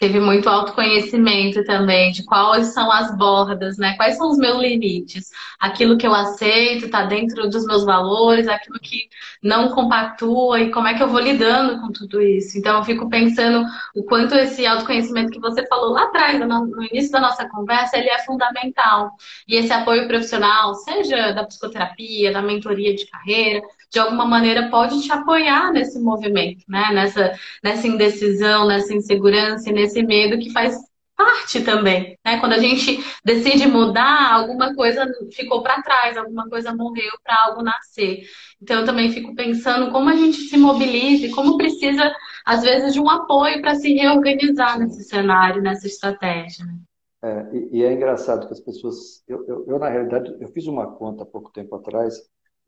Teve 0.00 0.18
muito 0.18 0.48
autoconhecimento 0.48 1.62
também 1.64 2.10
de 2.10 2.24
quais 2.24 2.68
são 2.68 2.90
as 2.90 3.14
bordas, 3.18 3.76
né? 3.76 3.94
Quais 3.98 4.16
são 4.16 4.30
os 4.30 4.38
meus 4.38 4.58
limites? 4.58 5.30
Aquilo 5.60 5.98
que 5.98 6.06
eu 6.06 6.14
aceito 6.14 6.86
está 6.86 7.04
dentro 7.04 7.50
dos 7.50 7.66
meus 7.66 7.84
valores, 7.84 8.48
aquilo 8.48 8.80
que 8.80 9.10
não 9.42 9.68
compactua 9.68 10.60
e 10.60 10.70
como 10.70 10.88
é 10.88 10.94
que 10.94 11.02
eu 11.02 11.08
vou 11.08 11.20
lidando 11.20 11.82
com 11.82 11.92
tudo 11.92 12.22
isso. 12.22 12.56
Então 12.58 12.78
eu 12.78 12.84
fico 12.84 13.10
pensando 13.10 13.62
o 13.94 14.02
quanto 14.02 14.34
esse 14.34 14.66
autoconhecimento 14.66 15.32
que 15.32 15.40
você 15.40 15.66
falou 15.66 15.90
lá 15.92 16.04
atrás, 16.04 16.40
no 16.40 16.82
início 16.84 17.12
da 17.12 17.20
nossa 17.20 17.46
conversa, 17.50 17.98
ele 17.98 18.08
é 18.08 18.18
fundamental. 18.20 19.12
E 19.46 19.56
esse 19.56 19.72
apoio 19.72 20.08
profissional, 20.08 20.74
seja 20.76 21.32
da 21.32 21.44
psicoterapia, 21.44 22.32
da 22.32 22.40
mentoria 22.40 22.94
de 22.94 23.04
carreira, 23.04 23.60
de 23.90 23.98
alguma 23.98 24.24
maneira 24.24 24.70
pode 24.70 25.02
te 25.02 25.12
apoiar 25.12 25.72
nesse 25.72 25.98
movimento, 25.98 26.64
né? 26.68 26.90
Nessa, 26.92 27.32
nessa 27.62 27.86
indecisão, 27.88 28.66
nessa 28.66 28.94
insegurança 28.94 29.68
e 29.68 29.72
nesse 29.90 30.02
medo 30.02 30.38
que 30.38 30.50
faz 30.50 30.76
parte 31.16 31.62
também, 31.62 32.18
né? 32.24 32.40
Quando 32.40 32.54
a 32.54 32.58
gente 32.58 32.98
decide 33.22 33.66
mudar, 33.66 34.32
alguma 34.32 34.74
coisa 34.74 35.06
ficou 35.32 35.62
para 35.62 35.82
trás, 35.82 36.16
alguma 36.16 36.48
coisa 36.48 36.74
morreu 36.74 37.10
para 37.22 37.36
algo 37.46 37.62
nascer. 37.62 38.22
Então 38.62 38.80
eu 38.80 38.86
também 38.86 39.12
fico 39.12 39.34
pensando 39.34 39.90
como 39.92 40.08
a 40.08 40.16
gente 40.16 40.38
se 40.38 40.56
mobiliza 40.56 41.26
e 41.26 41.30
como 41.30 41.58
precisa 41.58 42.10
às 42.46 42.62
vezes 42.62 42.94
de 42.94 43.00
um 43.00 43.10
apoio 43.10 43.60
para 43.60 43.74
se 43.74 43.92
reorganizar 43.92 44.78
nesse 44.78 45.04
cenário, 45.04 45.60
nessa 45.60 45.86
estratégia. 45.86 46.64
Né? 46.64 46.78
É, 47.22 47.46
e, 47.52 47.78
e, 47.78 47.84
é 47.84 47.92
engraçado 47.92 48.46
que 48.46 48.54
as 48.54 48.60
pessoas, 48.60 49.22
eu, 49.28 49.44
eu, 49.46 49.64
eu, 49.68 49.78
na 49.78 49.90
realidade 49.90 50.34
eu 50.40 50.48
fiz 50.48 50.66
uma 50.66 50.90
conta 50.90 51.22
há 51.22 51.26
pouco 51.26 51.52
tempo 51.52 51.76
atrás 51.76 52.14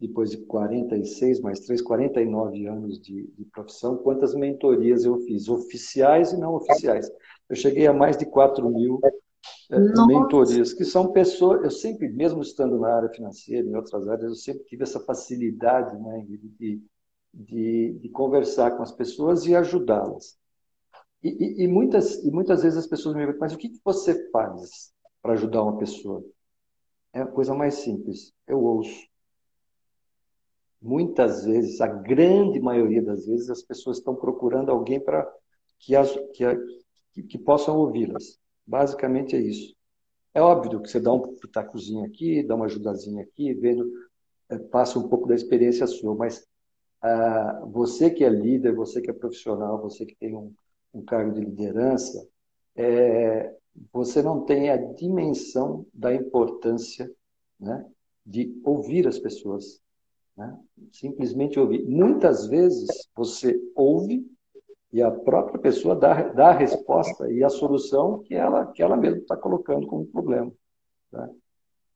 depois 0.03 0.33
de 0.33 0.39
46 0.39 1.41
mais 1.41 1.61
3, 1.61 1.81
49 1.81 2.67
anos 2.67 3.01
de, 3.01 3.29
de, 3.39 3.45
profissão, 3.45 3.97
quantas 3.97 4.35
mentorias 4.35 5.05
eu 5.05 5.17
fiz, 5.21 5.49
oficiais 5.49 6.33
e 6.33 6.37
não 6.37 6.55
oficiais. 6.55 7.09
Eu 7.49 7.55
cheguei 7.55 7.87
a 7.87 7.93
mais 7.93 8.17
de 8.17 8.27
4 8.27 8.69
mil 8.69 8.99
é, 9.71 9.79
mentorias, 10.07 10.73
que 10.73 10.85
são 10.85 11.13
pessoas, 11.13 11.63
eu 11.63 11.71
sempre, 11.71 12.09
mesmo 12.09 12.43
estando 12.43 12.81
na 12.81 12.97
área 12.97 13.09
financeira, 13.11 13.65
em 13.67 13.77
outras 13.77 14.09
áreas, 14.09 14.29
eu 14.29 14.35
sempre 14.35 14.65
tive 14.65 14.83
essa 14.83 14.99
facilidade 14.99 15.97
né, 15.97 16.27
de, 16.27 16.83
de, 17.33 17.99
de 18.01 18.09
conversar 18.09 18.73
com 18.73 18.83
as 18.83 18.91
pessoas 18.91 19.47
e 19.47 19.55
ajudá-las. 19.55 20.37
E, 21.23 21.29
e, 21.29 21.65
e, 21.65 21.69
muitas, 21.69 22.17
e 22.25 22.31
muitas 22.33 22.65
vezes 22.65 22.77
as 22.77 22.89
pessoas 22.89 23.15
me 23.15 23.21
perguntam, 23.21 23.41
mas 23.41 23.55
o 23.55 23.59
que, 23.59 23.69
que 23.69 23.81
você 23.85 24.29
faz 24.31 24.93
para 25.23 25.35
ajudar 25.35 25.63
uma 25.63 25.79
pessoa? 25.79 26.25
É 27.13 27.21
a 27.21 27.27
coisa 27.27 27.55
mais 27.55 27.75
simples, 27.75 28.33
eu 28.49 28.61
ouço 28.61 29.12
muitas 30.83 31.45
vezes, 31.45 31.81
a 31.81 31.87
grande 31.87 32.61
maioria 32.61 33.03
das 33.03 33.27
vezes, 33.27 33.49
as 33.51 33.63
pessoas 33.63 33.99
estão 33.99 34.15
procurando 34.15 34.71
alguém 34.71 35.01
para 35.01 35.27
que, 35.79 35.95
que, 37.13 37.23
que 37.23 37.39
possam 37.39 37.79
ouvi-las. 37.79 38.39
Basicamente 38.67 39.37
é 39.37 39.41
isso. 39.41 39.75
É 40.35 40.41
óbvio 40.41 40.81
que 40.81 40.89
você 40.89 41.01
dá 41.01 41.13
um 41.13 41.37
pitacozinho 41.37 42.05
aqui, 42.05 42.43
dá 42.43 42.55
uma 42.55 42.65
ajudazinha 42.65 43.23
aqui, 43.23 43.53
vendo, 43.55 43.91
é, 44.49 44.59
passa 44.59 44.99
um 44.99 45.09
pouco 45.09 45.29
da 45.29 45.35
experiência 45.35 45.87
sua, 45.87 46.15
mas 46.15 46.47
ah, 47.03 47.65
você 47.67 48.11
que 48.11 48.25
é 48.25 48.29
líder, 48.31 48.75
você 48.75 49.01
que 49.01 49.11
é 49.11 49.13
profissional, 49.13 49.81
você 49.81 50.07
que 50.07 50.15
tem 50.15 50.35
um, 50.35 50.55
um 50.95 51.05
cargo 51.05 51.35
de 51.35 51.41
liderança, 51.41 52.27
é, 52.77 53.55
você 53.93 54.23
não 54.23 54.45
tem 54.45 54.71
a 54.71 54.77
dimensão 54.77 55.85
da 55.93 56.15
importância 56.15 57.11
né, 57.59 57.85
de 58.25 58.59
ouvir 58.65 59.07
as 59.07 59.19
pessoas, 59.19 59.82
né? 60.37 60.59
Simplesmente 60.91 61.59
ouvir. 61.59 61.85
Muitas 61.85 62.47
vezes 62.47 62.89
você 63.15 63.59
ouve 63.75 64.27
e 64.93 65.03
a 65.03 65.11
própria 65.11 65.59
pessoa 65.59 65.97
dá, 65.97 66.29
dá 66.29 66.49
a 66.49 66.57
resposta 66.57 67.31
e 67.31 67.43
a 67.43 67.49
solução 67.49 68.21
que 68.21 68.35
ela, 68.35 68.67
que 68.67 68.83
ela 68.83 68.97
mesma 68.97 69.19
está 69.19 69.37
colocando 69.37 69.87
como 69.87 70.07
problema. 70.07 70.53
Né? 71.11 71.31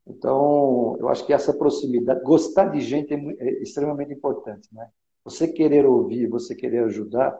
Então, 0.07 0.97
eu 0.99 1.09
acho 1.09 1.27
que 1.27 1.33
essa 1.33 1.53
proximidade, 1.53 2.23
gostar 2.23 2.67
de 2.67 2.81
gente 2.81 3.13
é, 3.13 3.17
é, 3.17 3.63
extremamente 3.63 4.13
importante. 4.13 4.69
Né? 4.73 4.89
Você 5.25 5.49
querer 5.49 5.85
ouvir, 5.85 6.29
você 6.29 6.55
querer 6.55 6.85
ajudar, 6.85 7.37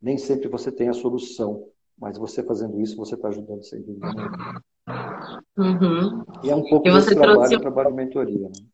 nem 0.00 0.18
sempre 0.18 0.48
você 0.48 0.70
tem 0.70 0.88
a 0.88 0.94
solução, 0.94 1.68
mas 1.98 2.18
você 2.18 2.42
fazendo 2.42 2.80
isso, 2.80 2.96
você 2.96 3.14
está 3.14 3.28
ajudando 3.28 3.62
sem 3.62 3.80
dúvida. 3.80 4.08
Uhum. 5.56 6.24
E 6.42 6.50
é 6.50 6.56
um 6.56 6.64
pouco 6.64 6.90
desse 6.90 7.14
trabalho, 7.14 7.48
trouxe... 7.48 7.60
trabalho 7.60 7.90
de 7.90 7.96
mentoria. 7.96 8.48
Né? 8.48 8.66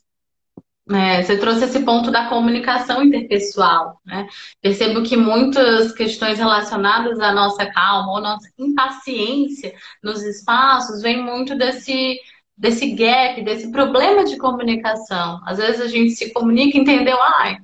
É, 0.91 1.23
você 1.23 1.37
trouxe 1.37 1.65
esse 1.65 1.81
ponto 1.81 2.11
da 2.11 2.29
comunicação 2.29 3.03
interpessoal. 3.03 4.01
Né? 4.07 4.27
Percebo 4.63 5.03
que 5.03 5.17
muitas 5.17 5.93
questões 5.93 6.39
relacionadas 6.39 7.21
à 7.21 7.33
nossa 7.33 7.67
calma 7.67 8.13
ou 8.13 8.21
nossa 8.21 8.49
impaciência 8.59 9.75
nos 10.03 10.23
espaços 10.23 11.03
vem 11.03 11.23
muito 11.23 11.55
desse, 11.57 12.19
desse 12.57 12.93
gap, 12.95 13.43
desse 13.43 13.71
problema 13.71 14.25
de 14.25 14.39
comunicação. 14.39 15.41
Às 15.45 15.59
vezes 15.59 15.81
a 15.81 15.89
gente 15.89 16.13
se 16.13 16.33
comunica 16.33 16.79
e 16.79 16.81
entendeu, 16.81 17.19
ah, 17.21 17.59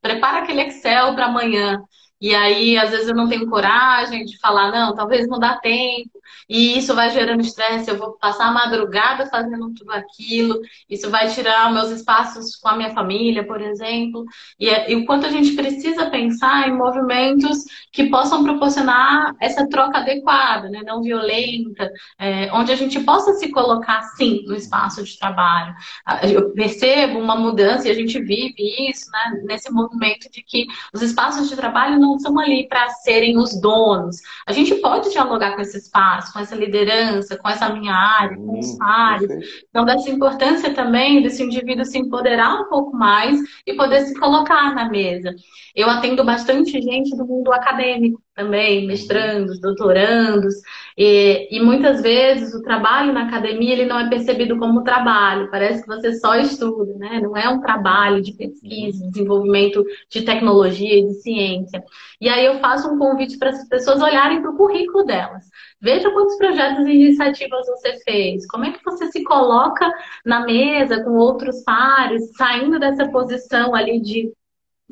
prepara 0.00 0.42
aquele 0.42 0.62
Excel 0.62 1.14
para 1.14 1.26
amanhã. 1.26 1.82
E 2.22 2.32
aí, 2.34 2.78
às 2.78 2.90
vezes, 2.90 3.08
eu 3.08 3.16
não 3.16 3.28
tenho 3.28 3.50
coragem 3.50 4.24
de 4.24 4.38
falar, 4.38 4.70
não, 4.70 4.94
talvez 4.94 5.26
não 5.26 5.40
dá 5.40 5.56
tempo. 5.56 6.22
E 6.48 6.78
isso 6.78 6.94
vai 6.94 7.10
gerando 7.10 7.40
estresse, 7.40 7.90
eu 7.90 7.96
vou 7.96 8.12
passar 8.12 8.46
a 8.46 8.52
madrugada 8.52 9.26
fazendo 9.26 9.72
tudo 9.74 9.90
aquilo, 9.92 10.60
isso 10.88 11.10
vai 11.10 11.28
tirar 11.28 11.72
meus 11.72 11.90
espaços 11.90 12.56
com 12.56 12.68
a 12.68 12.76
minha 12.76 12.90
família, 12.90 13.44
por 13.44 13.60
exemplo. 13.60 14.24
E, 14.58 14.68
é, 14.68 14.90
e 14.90 14.96
o 14.96 15.04
quanto 15.04 15.26
a 15.26 15.30
gente 15.30 15.52
precisa 15.52 16.10
pensar 16.10 16.68
em 16.68 16.76
movimentos 16.76 17.64
que 17.90 18.08
possam 18.08 18.44
proporcionar 18.44 19.34
essa 19.40 19.68
troca 19.68 19.98
adequada, 19.98 20.68
né? 20.68 20.82
não 20.84 21.02
violenta, 21.02 21.90
é, 22.18 22.52
onde 22.52 22.70
a 22.72 22.76
gente 22.76 23.00
possa 23.00 23.34
se 23.34 23.50
colocar, 23.50 24.02
sim, 24.16 24.44
no 24.46 24.54
espaço 24.54 25.02
de 25.02 25.18
trabalho. 25.18 25.74
Eu 26.22 26.50
percebo 26.52 27.18
uma 27.18 27.36
mudança 27.36 27.88
e 27.88 27.90
a 27.90 27.94
gente 27.94 28.20
vive 28.20 28.90
isso, 28.90 29.10
né? 29.10 29.42
nesse 29.44 29.72
movimento 29.72 30.30
de 30.30 30.42
que 30.42 30.66
os 30.94 31.02
espaços 31.02 31.48
de 31.48 31.56
trabalho 31.56 31.98
não 31.98 32.11
são 32.18 32.38
ali 32.38 32.66
para 32.68 32.88
serem 32.88 33.38
os 33.38 33.60
donos. 33.60 34.16
A 34.46 34.52
gente 34.52 34.74
pode 34.76 35.10
dialogar 35.10 35.54
com 35.54 35.60
esse 35.60 35.78
espaço, 35.78 36.32
com 36.32 36.40
essa 36.40 36.54
liderança, 36.54 37.36
com 37.36 37.48
essa 37.48 37.68
minha 37.68 37.94
área, 37.94 38.36
com 38.36 38.58
os 38.58 38.76
pares. 38.78 39.28
Então, 39.68 39.84
dessa 39.84 40.10
importância 40.10 40.74
também 40.74 41.22
desse 41.22 41.42
indivíduo 41.42 41.84
se 41.84 41.98
empoderar 41.98 42.60
um 42.60 42.68
pouco 42.68 42.96
mais 42.96 43.38
e 43.66 43.74
poder 43.74 44.02
se 44.02 44.18
colocar 44.18 44.74
na 44.74 44.88
mesa. 44.88 45.34
Eu 45.74 45.88
atendo 45.88 46.24
bastante 46.24 46.80
gente 46.80 47.16
do 47.16 47.26
mundo 47.26 47.52
acadêmico 47.52 48.22
também, 48.34 48.86
mestrandos, 48.86 49.60
doutorandos, 49.60 50.54
e, 50.96 51.48
e, 51.50 51.60
muitas 51.60 52.02
vezes 52.02 52.54
o 52.54 52.62
trabalho 52.62 53.12
na 53.12 53.26
academia 53.26 53.72
ele 53.72 53.86
não 53.86 53.98
é 53.98 54.08
percebido 54.08 54.58
como 54.58 54.84
trabalho, 54.84 55.50
parece 55.50 55.82
que 55.82 55.88
você 55.88 56.12
só 56.14 56.34
estuda, 56.36 56.94
né? 56.98 57.20
Não 57.20 57.36
é 57.36 57.48
um 57.48 57.60
trabalho 57.60 58.22
de 58.22 58.32
pesquisa, 58.34 59.08
desenvolvimento 59.08 59.84
de 60.10 60.22
tecnologia 60.22 60.98
e 60.98 61.06
de 61.06 61.14
ciência. 61.14 61.82
E 62.20 62.28
aí 62.28 62.44
eu 62.44 62.58
faço 62.60 62.88
um 62.88 62.98
convite 62.98 63.38
para 63.38 63.50
as 63.50 63.68
pessoas 63.68 64.02
olharem 64.02 64.42
para 64.42 64.50
o 64.50 64.56
currículo 64.56 65.04
delas. 65.04 65.44
Veja 65.80 66.10
quantos 66.10 66.36
projetos 66.36 66.86
e 66.86 66.92
iniciativas 66.92 67.66
você 67.66 67.98
fez, 68.04 68.46
como 68.46 68.64
é 68.64 68.72
que 68.72 68.84
você 68.84 69.10
se 69.10 69.24
coloca 69.24 69.90
na 70.24 70.44
mesa 70.44 71.02
com 71.02 71.12
outros 71.12 71.62
pares, 71.64 72.30
saindo 72.36 72.78
dessa 72.78 73.08
posição 73.08 73.74
ali 73.74 74.00
de 74.00 74.32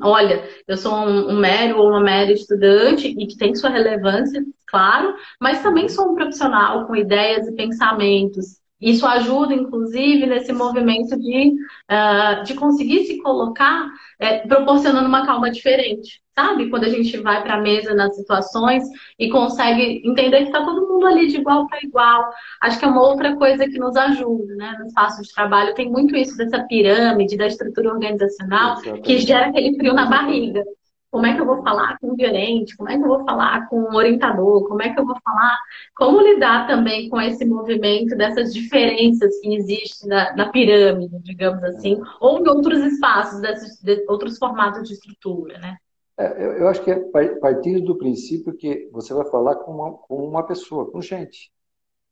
olha, 0.03 0.49
eu 0.67 0.77
sou 0.77 0.95
um, 0.95 1.31
um 1.31 1.39
mero 1.39 1.79
ou 1.79 1.89
uma 1.89 2.01
mera 2.01 2.33
estudante 2.33 3.09
e 3.09 3.27
que 3.27 3.37
tem 3.37 3.55
sua 3.55 3.71
relevância, 3.71 4.45
claro, 4.67 5.15
mas 5.41 5.63
também 5.63 5.89
sou 5.89 6.13
um 6.13 6.15
profissional 6.15 6.87
com 6.87 6.97
ideias 6.97 7.47
e 7.47 7.53
pensamentos. 7.53 8.60
Isso 8.81 9.07
ajuda, 9.07 9.53
inclusive, 9.55 10.27
nesse 10.27 10.53
movimento 10.53 11.19
de, 11.19 11.55
uh, 11.90 12.43
de 12.45 12.55
conseguir 12.55 13.05
se 13.05 13.19
colocar 13.19 13.88
é, 14.19 14.38
proporcionando 14.47 15.07
uma 15.07 15.27
calma 15.27 15.51
diferente, 15.51 16.23
sabe? 16.35 16.71
Quando 16.71 16.85
a 16.85 16.88
gente 16.88 17.16
vai 17.19 17.43
para 17.43 17.55
a 17.55 17.61
mesa 17.61 17.95
nas 17.95 18.16
situações 18.16 18.85
e 19.19 19.29
consegue 19.29 20.03
entender 20.05 20.38
que 20.38 20.45
está 20.45 20.64
todo 20.64 20.88
mundo 20.88 21.07
ali 21.07 21.27
de 21.27 21.37
igual 21.37 21.66
para 21.66 21.81
igual. 21.83 22.31
Acho 22.62 22.79
que 22.79 22.85
é 22.85 22.88
uma 22.88 23.03
outra 23.03 23.37
coisa 23.37 23.69
que 23.69 23.79
nos 23.79 23.97
ajuda, 23.97 24.55
né? 24.57 24.77
No 24.79 24.87
espaço 24.87 25.23
de 25.23 25.35
trabalho 25.35 25.75
tem 25.75 25.90
muito 25.90 26.16
isso 26.16 26.37
dessa 26.37 26.62
pirâmide, 26.64 27.37
da 27.37 27.47
estrutura 27.47 27.93
organizacional, 27.93 28.75
Exatamente. 28.75 29.03
que 29.03 29.19
gera 29.19 29.49
aquele 29.49 29.77
frio 29.77 29.93
na 29.93 30.07
barriga. 30.07 30.64
Como 31.11 31.27
é 31.27 31.35
que 31.35 31.40
eu 31.40 31.46
vou 31.46 31.62
falar 31.62 31.99
com 31.99 32.12
o 32.12 32.16
gerente? 32.16 32.77
Como 32.77 32.88
é 32.88 32.96
que 32.96 33.03
eu 33.03 33.09
vou 33.09 33.25
falar 33.25 33.68
com 33.68 33.81
o 33.81 33.96
orientador? 33.96 34.68
Como 34.68 34.81
é 34.81 34.92
que 34.92 35.01
eu 35.01 35.05
vou 35.05 35.16
falar? 35.25 35.59
Como 35.96 36.20
lidar 36.20 36.68
também 36.68 37.09
com 37.09 37.20
esse 37.20 37.44
movimento 37.44 38.16
dessas 38.16 38.55
diferenças 38.55 39.38
que 39.40 39.57
existem 39.57 40.09
na, 40.09 40.37
na 40.37 40.51
pirâmide, 40.51 41.18
digamos 41.23 41.62
assim, 41.64 42.01
ou 42.20 42.38
em 42.38 42.49
outros 42.49 42.79
espaços, 42.81 43.40
desses, 43.40 43.83
de, 43.83 44.05
outros 44.09 44.38
formatos 44.38 44.88
de 44.88 44.94
estrutura, 44.94 45.59
né? 45.59 45.77
É, 46.16 46.44
eu, 46.44 46.53
eu, 46.59 46.68
acho 46.68 46.83
que 46.85 46.90
é 46.90 47.01
partir 47.40 47.81
do 47.81 47.96
princípio 47.96 48.55
que 48.55 48.89
você 48.93 49.12
vai 49.12 49.28
falar 49.30 49.57
com 49.57 49.72
uma, 49.72 49.93
com 49.95 50.16
uma 50.16 50.43
pessoa, 50.45 50.91
com 50.91 51.01
gente. 51.01 51.51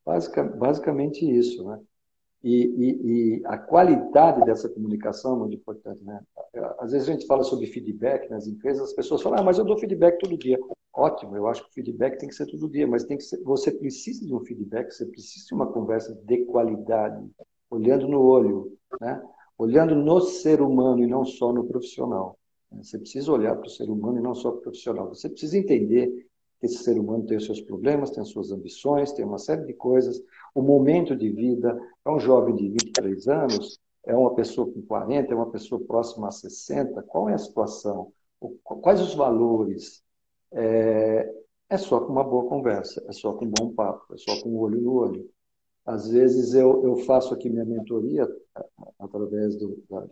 Basic, 0.05 0.43
basicamente 0.57 1.31
isso, 1.31 1.63
né? 1.69 1.79
E, 2.43 2.55
e, 2.55 3.39
e, 3.41 3.47
a 3.47 3.59
qualidade 3.59 4.45
dessa 4.45 4.69
comunicação 4.69 5.35
é 5.35 5.39
muito 5.41 5.57
importante. 5.57 6.03
Né? 6.05 6.21
Às 6.79 6.93
vezes 6.93 7.09
a 7.09 7.13
gente 7.13 7.27
fala 7.27 7.43
sobre 7.43 7.67
feedback 7.67 8.31
nas 8.31 8.47
empresas, 8.47 8.91
as 8.91 8.93
pessoas 8.93 9.23
falam, 9.23 9.41
ah, 9.41 9.43
mas 9.43 9.59
eu 9.59 9.65
dou 9.65 9.77
feedback 9.79 10.19
todo 10.21 10.39
dia. 10.39 10.59
ótimo, 10.95 11.37
eu 11.37 11.49
acho 11.49 11.65
que 11.65 11.71
o 11.71 11.73
feedback 11.75 12.19
tem 12.19 12.29
que 12.29 12.35
ser 12.35 12.47
todo 12.47 12.71
dia, 12.71 12.87
mas 12.87 13.05
tem 13.05 13.17
que 13.17 13.25
ser, 13.25 13.43
você 13.43 13.73
precisa 13.73 14.25
de 14.25 14.35
um 14.35 14.41
feedback, 14.41 14.93
você 14.93 15.07
precisa 15.07 15.47
de 15.47 15.55
uma 15.55 15.67
conversa 15.67 16.15
de 16.15 16.45
qualidade, 16.45 17.27
olhando 17.71 18.07
no 18.07 18.23
olho, 18.23 18.73
né? 19.01 19.21
olhando 19.59 19.97
no 19.97 20.21
ser 20.21 20.61
humano 20.61 21.03
e 21.03 21.07
não 21.07 21.25
só 21.25 21.53
no 21.53 21.65
profissional. 21.65 22.39
Você 22.71 22.99
precisa 22.99 23.33
olhar 23.33 23.57
para 23.57 23.67
o 23.67 23.71
ser 23.71 23.91
humano 23.91 24.19
e 24.19 24.23
não 24.23 24.35
só 24.35 24.51
para 24.51 24.59
o 24.59 24.63
profissional. 24.63 25.09
Você 25.09 25.29
precisa 25.29 25.59
entender 25.59 26.28
que 26.59 26.67
esse 26.67 26.83
ser 26.83 26.99
humano 26.99 27.25
tem 27.27 27.37
os 27.37 27.45
seus 27.45 27.61
problemas, 27.61 28.11
tem 28.11 28.23
as 28.23 28.31
suas 28.31 28.51
ambições, 28.51 29.13
tem 29.13 29.25
uma 29.25 29.39
série 29.39 29.65
de 29.65 29.75
coisas. 29.75 30.23
O 30.55 30.63
momento 30.63 31.17
de 31.17 31.31
vida 31.31 31.79
é 32.05 32.11
um 32.11 32.19
jovem 32.19 32.55
de 32.57 32.69
23 32.69 33.29
anos, 33.29 33.79
é 34.05 34.15
uma 34.17 34.35
pessoa 34.35 34.71
com 34.71 34.83
40, 34.83 35.33
é 35.33 35.37
uma 35.37 35.51
pessoa 35.51 35.81
próxima 35.81 36.29
a 36.29 36.31
60. 36.31 37.03
Qual 37.03 37.29
é 37.29 37.35
a 37.35 37.39
situação? 37.39 38.13
Quais 38.65 39.01
os 39.01 39.15
valores? 39.15 40.03
É, 40.51 41.31
é 41.71 41.77
só 41.77 42.01
com 42.01 42.13
uma 42.13 42.25
boa 42.25 42.49
conversa, 42.49 43.05
é 43.07 43.13
só 43.13 43.35
com 43.35 43.45
um 43.45 43.51
bom 43.51 43.75
papo, 43.75 44.15
é 44.15 44.17
só 44.17 44.41
com 44.43 44.49
o 44.51 44.59
olho 44.61 44.81
no 44.81 44.93
olho. 44.95 45.31
Às 45.85 46.09
vezes 46.09 46.55
eu, 46.55 46.85
eu 46.85 46.97
faço 46.99 47.35
aqui 47.35 47.49
minha 47.49 47.65
mentoria 47.65 48.27
através 48.99 49.57
do, 49.57 49.83
da, 49.89 50.07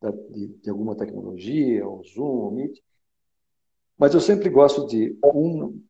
da, 0.00 0.10
de, 0.10 0.48
de, 0.48 0.70
alguma 0.70 0.96
tecnologia, 0.96 1.86
o 1.86 2.02
Zoom, 2.04 2.48
o 2.48 2.50
Meet, 2.50 2.80
mas 3.98 4.14
eu 4.14 4.20
sempre 4.20 4.48
gosto 4.48 4.86
de 4.86 5.16
um, 5.24 5.80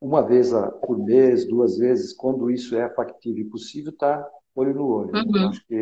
uma 0.00 0.22
vez 0.22 0.50
por 0.86 0.98
mês, 0.98 1.46
duas 1.46 1.78
vezes, 1.78 2.12
quando 2.12 2.50
isso 2.50 2.76
é 2.76 2.88
factível 2.94 3.44
e 3.44 3.48
possível, 3.48 3.96
tá 3.96 4.28
olho 4.54 4.74
no 4.74 4.86
olho. 4.86 5.12
Uhum. 5.14 5.48
Acho 5.48 5.66
que 5.66 5.74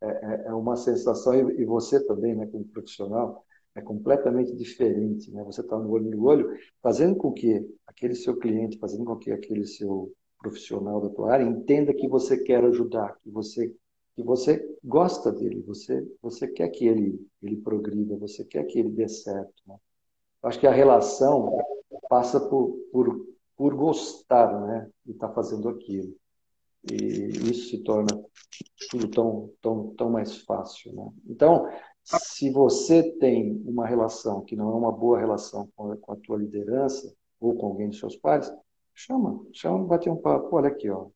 é, 0.00 0.08
é, 0.08 0.44
é 0.46 0.54
uma 0.54 0.76
sensação, 0.76 1.34
e 1.50 1.64
você 1.64 2.04
também, 2.06 2.34
né, 2.34 2.46
como 2.46 2.64
profissional, 2.64 3.44
é 3.74 3.80
completamente 3.80 4.54
diferente. 4.56 5.30
Né? 5.30 5.42
Você 5.44 5.60
está 5.60 5.78
no 5.78 5.90
olho 5.90 6.10
no 6.10 6.24
olho, 6.24 6.58
fazendo 6.82 7.16
com 7.16 7.32
que 7.32 7.64
aquele 7.86 8.14
seu 8.14 8.36
cliente, 8.36 8.78
fazendo 8.78 9.04
com 9.04 9.16
que 9.16 9.30
aquele 9.30 9.66
seu 9.66 10.12
profissional 10.38 11.00
da 11.00 11.10
tua 11.10 11.32
área 11.32 11.44
entenda 11.44 11.92
que 11.92 12.08
você 12.08 12.38
quer 12.38 12.62
ajudar, 12.64 13.16
que 13.22 13.30
você 13.30 13.74
que 14.14 14.22
você 14.24 14.64
gosta 14.82 15.30
dele, 15.30 15.62
você 15.62 16.04
você 16.20 16.48
quer 16.48 16.68
que 16.68 16.86
ele 16.86 17.24
ele 17.42 17.56
progrida, 17.56 18.16
você 18.16 18.44
quer 18.44 18.64
que 18.64 18.78
ele 18.78 18.90
dê 18.90 19.08
certo. 19.08 19.62
Né? 19.66 19.76
Acho 20.42 20.60
que 20.60 20.66
a 20.66 20.72
relação 20.72 21.58
passa 22.08 22.40
por, 22.40 22.72
por, 22.92 23.26
por 23.56 23.74
gostar, 23.74 24.60
né, 24.66 24.88
de 25.04 25.12
estar 25.12 25.28
tá 25.28 25.34
fazendo 25.34 25.68
aquilo. 25.68 26.14
E 26.90 26.94
isso 27.50 27.70
se 27.70 27.82
torna 27.82 28.08
tudo 28.90 29.08
tão 29.08 29.50
tão 29.60 29.94
tão 29.96 30.10
mais 30.10 30.38
fácil, 30.42 30.94
né? 30.94 31.10
Então, 31.26 31.68
se 32.04 32.50
você 32.50 33.02
tem 33.18 33.60
uma 33.66 33.86
relação 33.86 34.42
que 34.42 34.56
não 34.56 34.70
é 34.70 34.74
uma 34.74 34.92
boa 34.92 35.18
relação 35.18 35.68
com 35.76 35.92
a, 35.92 35.96
com 35.96 36.12
a 36.12 36.16
tua 36.16 36.38
liderança 36.38 37.12
ou 37.40 37.54
com 37.54 37.66
alguém 37.66 37.88
dos 37.88 37.98
seus 37.98 38.16
pares, 38.16 38.50
chama, 38.94 39.44
chama, 39.52 39.84
bater 39.84 40.10
um 40.10 40.16
papo. 40.16 40.54
Olha 40.56 40.68
aqui, 40.68 40.88
ó, 40.88 41.06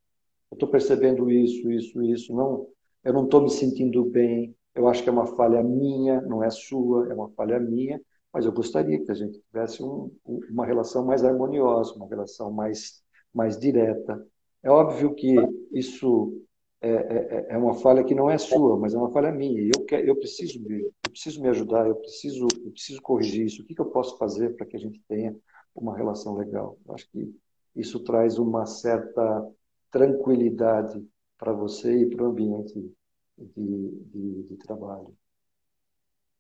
eu 0.51 0.55
estou 0.55 0.68
percebendo 0.68 1.31
isso, 1.31 1.70
isso, 1.70 2.03
isso. 2.03 2.35
Não, 2.35 2.66
eu 3.03 3.12
não 3.12 3.25
estou 3.25 3.41
me 3.43 3.51
sentindo 3.51 4.05
bem. 4.05 4.55
Eu 4.75 4.89
acho 4.89 5.03
que 5.03 5.09
é 5.09 5.12
uma 5.12 5.27
falha 5.27 5.62
minha, 5.62 6.20
não 6.23 6.43
é 6.43 6.51
sua, 6.51 7.11
é 7.11 7.14
uma 7.14 7.31
falha 7.31 7.59
minha. 7.59 8.01
Mas 8.33 8.47
eu 8.47 8.53
gostaria 8.53 9.03
que 9.05 9.11
a 9.11 9.14
gente 9.14 9.39
tivesse 9.41 9.83
um, 9.83 10.11
uma 10.24 10.64
relação 10.64 11.05
mais 11.05 11.24
harmoniosa, 11.24 11.95
uma 11.95 12.09
relação 12.09 12.51
mais, 12.51 13.03
mais 13.33 13.59
direta. 13.59 14.26
É 14.62 14.70
óbvio 14.70 15.14
que 15.14 15.35
isso 15.72 16.43
é, 16.80 16.91
é, 16.91 17.47
é, 17.51 17.57
uma 17.59 17.74
falha 17.74 18.03
que 18.03 18.14
não 18.14 18.28
é 18.28 18.37
sua, 18.39 18.76
mas 18.76 18.95
é 18.95 18.99
uma 18.99 19.12
falha 19.12 19.30
minha. 19.30 19.70
Eu, 19.74 19.85
quero, 19.85 20.07
eu, 20.07 20.16
preciso, 20.16 20.61
me, 20.62 20.83
eu 20.83 21.11
preciso 21.11 21.41
me 21.41 21.49
ajudar, 21.49 21.87
eu 21.87 21.95
preciso, 21.97 22.47
eu 22.64 22.70
preciso 22.72 23.01
corrigir 23.03 23.47
isso. 23.47 23.62
O 23.62 23.64
que, 23.64 23.74
que 23.74 23.80
eu 23.80 23.91
posso 23.91 24.18
fazer 24.18 24.57
para 24.57 24.66
que 24.66 24.76
a 24.76 24.80
gente 24.80 25.01
tenha 25.07 25.37
uma 25.74 25.97
relação 25.97 26.35
legal? 26.35 26.78
Eu 26.87 26.95
acho 26.95 27.09
que 27.11 27.33
isso 27.76 28.01
traz 28.01 28.39
uma 28.39 28.66
certa 28.66 29.49
tranquilidade 29.91 31.05
para 31.39 31.53
você 31.53 32.03
e 32.03 32.11
para 32.11 32.24
o 32.24 32.28
ambiente 32.28 32.74
de, 33.39 33.91
de, 34.07 34.43
de 34.45 34.57
trabalho. 34.57 35.14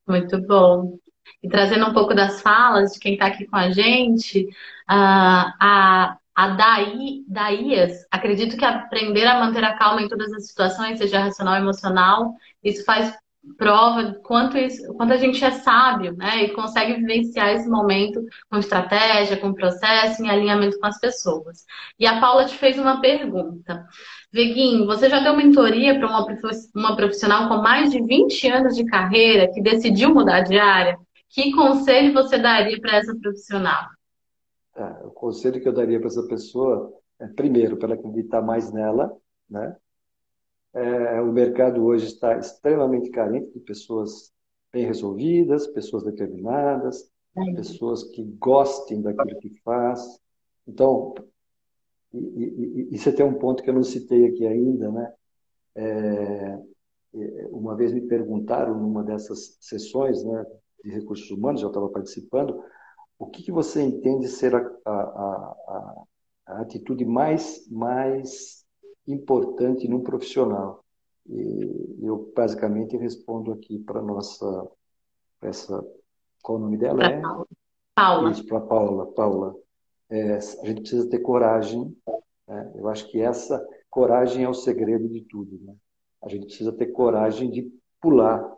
Muito 0.06 0.40
bom. 0.42 0.98
E 1.42 1.48
trazendo 1.48 1.86
um 1.86 1.92
pouco 1.92 2.14
das 2.14 2.40
falas 2.40 2.92
de 2.92 3.00
quem 3.00 3.14
está 3.14 3.26
aqui 3.26 3.46
com 3.46 3.56
a 3.56 3.70
gente, 3.70 4.48
a, 4.86 6.16
a, 6.34 6.48
Daí, 6.56 7.24
Daías, 7.28 8.06
acredito 8.10 8.56
que 8.56 8.64
aprender 8.64 9.26
a 9.26 9.38
manter 9.38 9.64
a 9.64 9.76
calma 9.76 10.02
em 10.02 10.08
todas 10.08 10.32
as 10.32 10.46
situações, 10.46 10.98
seja 10.98 11.20
racional 11.20 11.54
ou 11.54 11.60
emocional, 11.60 12.34
isso 12.64 12.84
faz 12.84 13.14
prova 13.58 14.14
quanto, 14.22 14.56
isso, 14.56 14.94
quanto 14.94 15.12
a 15.12 15.16
gente 15.16 15.44
é 15.44 15.50
sábio, 15.50 16.16
né? 16.16 16.44
E 16.44 16.50
consegue 16.50 16.94
vivenciar 16.94 17.50
esse 17.50 17.68
momento 17.68 18.24
com 18.48 18.58
estratégia, 18.58 19.36
com 19.36 19.52
processo, 19.52 20.22
em 20.22 20.30
alinhamento 20.30 20.78
com 20.78 20.86
as 20.86 20.98
pessoas. 20.98 21.64
E 21.98 22.06
a 22.06 22.20
Paula 22.20 22.44
te 22.44 22.56
fez 22.56 22.78
uma 22.78 23.00
pergunta. 23.00 23.84
Veguinho, 24.32 24.86
você 24.86 25.10
já 25.10 25.20
deu 25.20 25.36
mentoria 25.36 25.98
para 25.98 26.08
uma, 26.08 26.26
uma 26.74 26.96
profissional 26.96 27.48
com 27.48 27.56
mais 27.56 27.90
de 27.90 28.00
20 28.00 28.48
anos 28.48 28.76
de 28.76 28.84
carreira 28.84 29.50
que 29.52 29.60
decidiu 29.60 30.14
mudar 30.14 30.42
de 30.42 30.58
área? 30.58 30.96
Que 31.32 31.50
conselho 31.50 32.12
você 32.12 32.38
daria 32.38 32.78
para 32.78 32.98
essa 32.98 33.16
profissional? 33.16 33.88
É, 34.76 35.06
o 35.06 35.10
conselho 35.10 35.60
que 35.60 35.66
eu 35.66 35.72
daria 35.72 35.98
para 35.98 36.08
essa 36.08 36.26
pessoa 36.26 36.92
é, 37.18 37.26
primeiro, 37.26 37.78
para 37.78 37.92
ela 37.92 37.94
acreditar 37.94 38.42
mais 38.42 38.70
nela, 38.70 39.16
né? 39.48 39.74
É, 40.74 41.20
o 41.22 41.32
mercado 41.32 41.84
hoje 41.84 42.06
está 42.06 42.36
extremamente 42.38 43.10
carente 43.10 43.50
de 43.52 43.60
pessoas 43.60 44.30
bem 44.70 44.86
resolvidas, 44.86 45.66
pessoas 45.66 46.02
determinadas, 46.02 47.10
é. 47.36 47.54
pessoas 47.54 48.04
que 48.04 48.24
gostem 48.38 49.00
daquilo 49.00 49.40
que 49.40 49.50
faz. 49.62 50.20
Então, 50.66 51.14
e, 52.12 52.18
e, 52.18 52.88
e, 52.92 52.98
você 52.98 53.10
tem 53.10 53.24
um 53.24 53.38
ponto 53.38 53.62
que 53.62 53.70
eu 53.70 53.74
não 53.74 53.82
citei 53.82 54.26
aqui 54.26 54.46
ainda, 54.46 54.90
né? 54.90 55.12
É, 55.74 56.58
é, 57.14 57.48
uma 57.50 57.74
vez 57.74 57.92
me 57.92 58.02
perguntaram 58.02 58.78
numa 58.78 59.02
dessas 59.02 59.56
sessões 59.60 60.22
né, 60.24 60.44
de 60.84 60.90
recursos 60.90 61.30
humanos, 61.30 61.62
eu 61.62 61.68
estava 61.68 61.88
participando, 61.88 62.62
o 63.18 63.26
que, 63.26 63.42
que 63.42 63.52
você 63.52 63.82
entende 63.82 64.26
ser 64.28 64.54
a, 64.54 64.58
a, 64.84 64.92
a, 64.92 66.02
a 66.46 66.60
atitude 66.62 67.04
mais, 67.04 67.68
mais 67.70 68.64
importante 69.06 69.88
num 69.88 70.02
profissional? 70.02 70.84
E 71.26 71.98
eu 72.02 72.32
basicamente 72.34 72.96
respondo 72.96 73.52
aqui 73.52 73.78
para 73.78 74.02
nossa 74.02 74.68
essa 75.40 75.84
qual 76.42 76.58
o 76.58 76.60
nome 76.60 76.76
dela 76.76 77.04
é 77.04 77.22
Paula. 77.94 78.30
Isso 78.30 78.44
para 78.46 78.60
Paula. 78.60 79.06
Paula, 79.12 79.54
é, 80.10 80.34
a 80.34 80.40
gente 80.40 80.80
precisa 80.80 81.08
ter 81.08 81.20
coragem. 81.20 81.96
Né? 82.48 82.72
Eu 82.74 82.88
acho 82.88 83.08
que 83.10 83.20
essa 83.20 83.64
coragem 83.88 84.44
é 84.44 84.48
o 84.48 84.54
segredo 84.54 85.08
de 85.08 85.20
tudo. 85.22 85.60
Né? 85.62 85.74
A 86.22 86.28
gente 86.28 86.46
precisa 86.46 86.72
ter 86.72 86.86
coragem 86.86 87.50
de 87.50 87.72
pular 88.00 88.52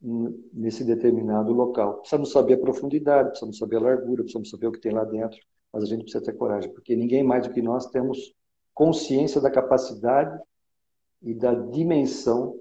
nesse 0.00 0.84
determinado 0.84 1.52
local. 1.52 1.98
Precisamos 1.98 2.30
saber 2.30 2.54
a 2.54 2.58
profundidade, 2.58 3.30
precisamos 3.30 3.58
saber 3.58 3.76
a 3.76 3.80
largura, 3.80 4.22
precisamos 4.22 4.50
saber 4.50 4.68
o 4.68 4.72
que 4.72 4.80
tem 4.80 4.92
lá 4.92 5.04
dentro, 5.04 5.38
mas 5.72 5.82
a 5.82 5.86
gente 5.86 6.02
precisa 6.02 6.24
ter 6.24 6.34
coragem, 6.34 6.72
porque 6.72 6.94
ninguém 6.94 7.22
mais 7.22 7.46
do 7.46 7.52
que 7.52 7.60
nós 7.60 7.86
temos 7.86 8.34
consciência 8.72 9.40
da 9.40 9.50
capacidade 9.50 10.38
e 11.20 11.34
da 11.34 11.52
dimensão 11.52 12.56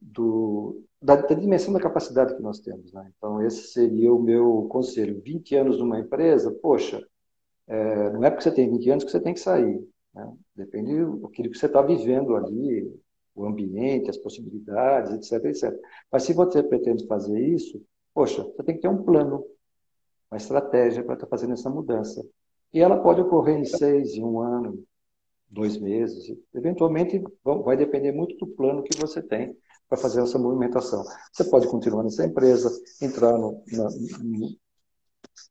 do 0.00 0.82
da, 1.00 1.16
da 1.16 1.34
dimensão 1.34 1.72
da 1.72 1.80
capacidade 1.80 2.34
que 2.36 2.42
nós 2.42 2.60
temos. 2.60 2.92
Né? 2.92 3.10
Então 3.16 3.42
esse 3.42 3.68
seria 3.68 4.12
o 4.12 4.20
meu 4.20 4.66
conselho. 4.70 5.22
20 5.24 5.56
anos 5.56 5.78
numa 5.78 5.98
empresa, 5.98 6.50
poxa, 6.60 7.02
é, 7.66 8.10
não 8.10 8.22
é 8.24 8.30
porque 8.30 8.42
você 8.42 8.52
tem 8.52 8.70
20 8.70 8.90
anos 8.90 9.04
que 9.04 9.10
você 9.10 9.20
tem 9.20 9.32
que 9.32 9.40
sair. 9.40 9.80
Né? 10.14 10.32
Depende 10.54 10.92
do 11.04 11.28
que 11.28 11.48
você 11.48 11.66
está 11.66 11.80
vivendo 11.80 12.36
ali, 12.36 12.92
o 13.34 13.46
ambiente, 13.46 14.10
as 14.10 14.16
possibilidades, 14.16 15.12
etc, 15.12 15.44
etc. 15.46 15.80
Mas 16.10 16.24
se 16.24 16.32
você 16.32 16.62
pretende 16.62 17.06
fazer 17.06 17.38
isso, 17.40 17.82
poxa, 18.14 18.42
você 18.42 18.62
tem 18.62 18.74
que 18.74 18.82
ter 18.82 18.88
um 18.88 19.02
plano, 19.02 19.44
uma 20.30 20.36
estratégia 20.36 21.02
para 21.02 21.14
estar 21.14 21.26
tá 21.26 21.30
fazendo 21.30 21.52
essa 21.52 21.70
mudança. 21.70 22.24
E 22.72 22.80
ela 22.80 23.00
pode 23.00 23.20
ocorrer 23.20 23.58
em 23.58 23.64
seis, 23.64 24.14
em 24.14 24.24
um 24.24 24.40
ano, 24.40 24.84
dois 25.48 25.76
meses. 25.76 26.36
Eventualmente, 26.54 27.22
vai 27.64 27.76
depender 27.76 28.12
muito 28.12 28.36
do 28.36 28.46
plano 28.46 28.82
que 28.82 28.96
você 28.98 29.20
tem 29.20 29.56
para 29.88 29.98
fazer 29.98 30.22
essa 30.22 30.38
movimentação. 30.38 31.02
Você 31.32 31.44
pode 31.44 31.66
continuar 31.66 32.04
nessa 32.04 32.24
empresa, 32.24 32.70
entrar 33.02 33.36
no, 33.36 33.62
na, 33.72 33.88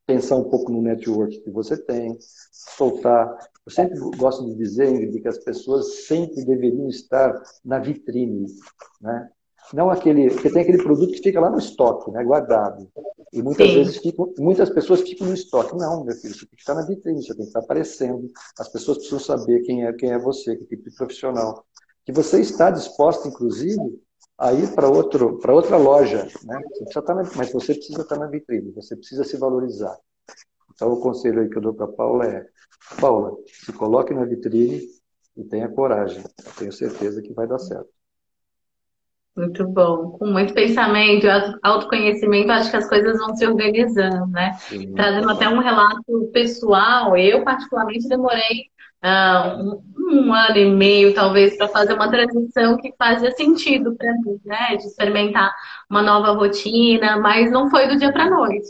pensar 0.06 0.36
um 0.38 0.50
pouco 0.50 0.72
no 0.72 0.82
network 0.82 1.40
que 1.42 1.52
você 1.52 1.78
tem, 1.78 2.18
soltar. 2.52 3.38
Eu 3.66 3.72
sempre 3.72 4.00
gosto 4.18 4.46
de 4.46 4.56
dizer 4.56 5.12
que 5.12 5.28
as 5.28 5.38
pessoas 5.38 6.06
sempre 6.08 6.44
deveriam 6.46 6.88
estar 6.90 7.40
na 7.64 7.78
vitrine, 7.80 8.48
né? 9.00 9.30
Não 9.72 9.90
aquele, 9.92 10.32
porque 10.32 10.50
tem 10.50 10.64
aquele 10.64 10.82
produto 10.82 11.12
que 11.12 11.22
fica 11.22 11.40
lá 11.40 11.50
no 11.50 11.60
estoque, 11.60 12.10
né, 12.10 12.24
guardado. 12.24 12.90
E 13.32 13.42
muitas 13.44 13.68
Sim. 13.68 13.76
vezes 13.76 13.98
ficam, 13.98 14.34
muitas 14.40 14.70
pessoas 14.72 15.02
ficam 15.02 15.28
no 15.28 15.34
estoque. 15.34 15.78
Não, 15.78 16.04
meu 16.04 16.16
filho, 16.16 16.34
você 16.34 16.48
tem 16.48 16.56
que 16.56 16.62
estar 16.62 16.74
na 16.74 16.86
vitrine, 16.86 17.22
você 17.22 17.36
tem 17.36 17.44
que 17.44 17.50
estar 17.50 17.60
aparecendo. 17.60 18.28
As 18.58 18.68
pessoas 18.68 18.98
precisam 18.98 19.20
saber 19.20 19.62
quem 19.62 19.86
é, 19.86 19.94
quem 19.94 20.12
é 20.12 20.18
você, 20.18 20.56
que 20.56 20.66
tipo 20.66 20.90
de 20.90 20.96
profissional. 20.96 21.64
Que 22.04 22.12
você 22.12 22.42
está 22.42 22.72
disposto, 22.72 23.28
inclusive, 23.28 24.02
a 24.40 24.54
ir 24.54 24.74
para 24.74 24.88
outro 24.88 25.38
para 25.40 25.54
outra 25.54 25.76
loja, 25.76 26.26
né? 26.44 26.62
Você 26.80 27.00
estar 27.00 27.14
na, 27.14 27.24
mas 27.36 27.52
você 27.52 27.74
precisa 27.74 28.02
estar 28.02 28.18
na 28.18 28.28
vitrine, 28.28 28.72
você 28.72 28.96
precisa 28.96 29.24
se 29.26 29.38
valorizar. 29.38 29.98
Então, 30.74 30.94
o 30.94 31.02
conselho 31.02 31.42
aí 31.42 31.50
que 31.50 31.58
eu 31.58 31.62
dou 31.62 31.74
para 31.74 31.86
a 31.86 31.92
Paula 31.92 32.26
é: 32.26 32.48
Paula, 33.02 33.38
se 33.46 33.74
coloque 33.74 34.14
na 34.14 34.24
vitrine 34.24 34.82
e 35.36 35.44
tenha 35.44 35.68
coragem. 35.68 36.24
tenho 36.58 36.72
certeza 36.72 37.22
que 37.22 37.34
vai 37.34 37.48
dar 37.48 37.60
certo. 37.60 37.90
Muito 39.36 39.66
bom. 39.68 40.12
Com 40.12 40.28
muito 40.28 40.54
pensamento 40.54 41.26
e 41.26 41.30
autoconhecimento, 41.64 42.52
acho 42.52 42.70
que 42.70 42.78
as 42.78 42.90
coisas 42.90 43.18
vão 43.18 43.36
se 43.36 43.46
organizando, 43.46 44.28
né? 44.28 44.54
Sim. 44.60 44.94
Trazendo 44.94 45.30
até 45.30 45.48
um 45.48 45.60
relato 45.60 46.30
pessoal, 46.34 47.16
eu 47.16 47.44
particularmente 47.44 48.08
demorei 48.08 48.70
uh, 49.04 49.62
um, 49.62 49.82
um, 49.98 50.34
ano 50.34 50.58
e 50.58 50.70
meio, 50.70 51.14
talvez, 51.14 51.56
para 51.58 51.68
fazer 51.70 51.94
uma 51.94 52.10
transição 52.10 52.78
que 52.78 52.94
fazia 52.98 53.32
sentido 53.32 53.96
para 53.96 54.12
mim, 54.14 54.40
né? 54.44 54.76
De 54.76 54.84
experimentar 54.84 55.54
uma 55.90 56.02
nova 56.02 56.32
rotina, 56.32 57.18
mas 57.18 57.52
não 57.52 57.70
foi 57.70 57.88
do 57.88 57.98
dia 57.98 58.12
para 58.12 58.26
a 58.26 58.30
noite. 58.30 58.70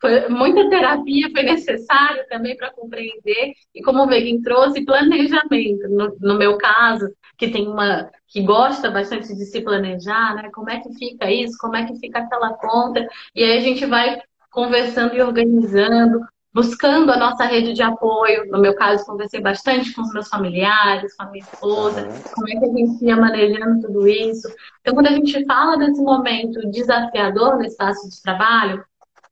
Foi, 0.00 0.28
muita 0.28 0.68
terapia 0.70 1.28
foi 1.30 1.42
necessária 1.42 2.26
também 2.28 2.56
para 2.56 2.70
compreender. 2.70 3.52
E 3.74 3.82
como 3.82 4.04
o 4.04 4.06
Vegan 4.06 4.40
trouxe 4.42 4.84
planejamento. 4.84 5.88
No, 5.88 6.16
no, 6.20 6.38
meu 6.38 6.56
caso 6.56 7.08
que 7.36 7.48
tem 7.48 7.68
uma 7.68 8.10
que 8.26 8.42
gosta 8.42 8.90
bastante 8.90 9.34
de 9.34 9.44
se 9.44 9.60
planejar 9.60 10.34
né? 10.36 10.50
Como 10.52 10.70
é 10.70 10.80
que 10.80 10.92
fica 10.94 11.30
isso? 11.30 11.56
Como 11.58 11.76
é 11.76 11.84
que 11.84 11.98
fica 11.98 12.20
aquela 12.20 12.54
conta? 12.54 13.06
E 13.34 13.42
aí 13.42 13.58
a 13.58 13.60
gente 13.60 13.84
vai 13.86 14.20
conversando 14.50 15.14
e 15.14 15.22
organizando 15.22 16.20
buscando 16.52 17.12
a 17.12 17.16
nossa 17.16 17.44
rede 17.44 17.72
de 17.72 17.82
apoio. 17.82 18.50
No 18.50 18.58
meu 18.58 18.74
caso 18.74 19.04
conversei 19.04 19.40
bastante 19.40 19.92
com 19.94 20.02
os 20.02 20.12
meus 20.12 20.28
familiares 20.28 21.14
com 21.16 21.24
a 21.24 21.30
minha 21.30 21.44
esposa 21.44 22.02
uhum. 22.02 22.22
como 22.34 22.48
é 22.48 22.52
que 22.52 22.64
a 22.64 22.72
gente 22.72 23.04
ia 23.04 23.16
manejando 23.16 23.86
tudo 23.86 24.08
isso. 24.08 24.48
Então 24.80 24.94
quando 24.94 25.08
a 25.08 25.12
gente 25.12 25.44
fala 25.44 25.76
desse 25.76 26.00
momento 26.00 26.68
desafiador 26.70 27.56
no 27.56 27.64
espaço 27.64 28.08
de 28.08 28.22
trabalho 28.22 28.84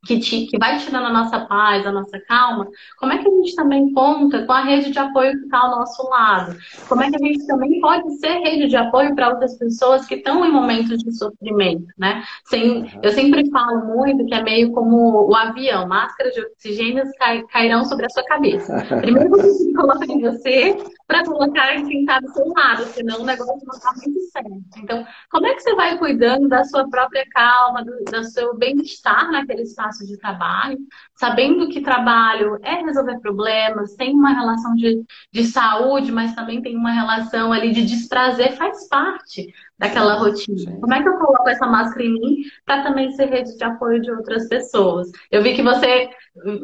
que, 0.07 0.19
te, 0.19 0.47
que 0.47 0.59
vai 0.59 0.79
tirando 0.79 1.07
a 1.07 1.13
nossa 1.13 1.41
paz, 1.41 1.87
a 1.87 1.93
nossa 1.93 2.19
calma, 2.21 2.69
como 2.99 3.13
é 3.13 3.19
que 3.19 3.29
a 3.29 3.31
gente 3.31 3.55
também 3.55 3.93
conta 3.93 4.45
com 4.45 4.53
a 4.53 4.63
rede 4.63 4.91
de 4.91 4.99
apoio 4.99 5.33
que 5.33 5.45
está 5.45 5.59
ao 5.59 5.71
nosso 5.71 6.09
lado? 6.09 6.57
Como 6.89 7.03
é 7.03 7.11
que 7.11 7.17
a 7.17 7.27
gente 7.27 7.47
também 7.47 7.81
pode 7.81 8.11
ser 8.19 8.39
rede 8.39 8.69
de 8.69 8.77
apoio 8.77 9.15
para 9.15 9.31
outras 9.31 9.59
pessoas 9.59 10.07
que 10.07 10.17
estão 10.17 10.45
em 10.45 10.53
momentos 10.53 10.99
de 10.99 11.13
sofrimento, 11.13 11.87
né? 11.99 12.23
Sem, 12.45 12.91
eu 13.03 13.11
sempre 13.13 13.49
falo 13.51 13.85
muito 13.87 14.25
que 14.27 14.35
é 14.35 14.43
meio 14.43 14.73
como 14.73 15.29
o 15.29 15.35
avião, 15.35 15.87
máscaras 15.89 16.33
de 16.35 16.41
oxigênio 16.41 17.05
cai, 17.19 17.43
cairão 17.45 17.85
sobre 17.85 18.07
a 18.07 18.11
sua 18.11 18.25
cabeça. 18.25 18.85
Primeiro 19.01 19.31
você 19.31 19.73
coloca 19.75 20.05
em 20.07 20.21
você 20.21 20.77
para 21.07 21.25
colocar 21.25 21.77
em 21.77 21.87
quem 21.87 22.01
está 22.01 22.21
do 22.21 22.33
seu 22.33 22.47
lado, 22.49 22.85
senão 22.87 23.23
o 23.23 23.25
negócio 23.25 23.65
não 23.65 23.75
está 23.75 23.93
muito 23.95 24.21
certo. 24.31 24.79
Então, 24.79 25.07
como 25.31 25.47
é 25.47 25.55
que 25.55 25.61
você 25.61 25.75
vai 25.75 25.99
cuidando 25.99 26.49
da 26.49 26.65
sua 26.65 26.89
própria 26.89 27.25
calma, 27.31 27.85
do, 27.85 27.93
do 28.05 28.25
seu 28.25 28.57
bem-estar 28.57 29.31
naquele 29.31 29.63
espaço 29.63 29.97
espaço 29.97 30.07
de 30.07 30.17
trabalho, 30.19 30.79
sabendo 31.15 31.69
que 31.69 31.81
trabalho 31.81 32.59
é 32.63 32.75
resolver 32.83 33.21
problemas, 33.21 33.95
tem 33.95 34.15
uma 34.15 34.33
relação 34.33 34.75
de, 34.75 35.05
de 35.33 35.45
saúde, 35.45 36.13
mas 36.13 36.35
também 36.35 36.61
tem 36.61 36.77
uma 36.77 36.93
relação 36.93 37.53
ali 37.53 37.73
de 37.73 37.85
desprazer, 37.85 38.57
faz 38.57 38.89
parte 38.89 39.53
daquela 39.79 40.15
rotina. 40.15 40.59
Sim. 40.59 40.81
Como 40.81 40.95
é 40.95 41.03
que 41.03 41.09
eu 41.09 41.19
coloco 41.19 41.49
essa 41.49 41.67
máscara 41.67 42.05
em 42.05 42.13
mim 42.13 42.37
para 42.65 42.83
também 42.83 43.11
ser 43.13 43.27
rede 43.27 43.57
de 43.57 43.65
apoio 43.65 44.01
de 44.01 44.11
outras 44.11 44.49
pessoas? 44.49 45.11
Eu 45.31 45.43
vi 45.43 45.55
que 45.55 45.63
você 45.63 46.09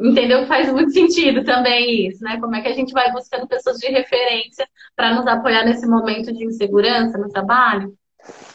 entendeu 0.01 0.41
que 0.41 0.47
faz 0.47 0.71
muito 0.71 0.91
sentido 0.91 1.43
também 1.43 2.07
isso, 2.07 2.23
né? 2.23 2.39
Como 2.39 2.55
é 2.55 2.61
que 2.61 2.67
a 2.67 2.73
gente 2.73 2.93
vai 2.93 3.11
buscando 3.11 3.47
pessoas 3.47 3.77
de 3.77 3.87
referência 3.87 4.67
para 4.95 5.13
nos 5.15 5.27
apoiar 5.27 5.63
nesse 5.63 5.85
momento 5.85 6.33
de 6.33 6.45
insegurança 6.45 7.17
no 7.17 7.29
trabalho? 7.29 7.95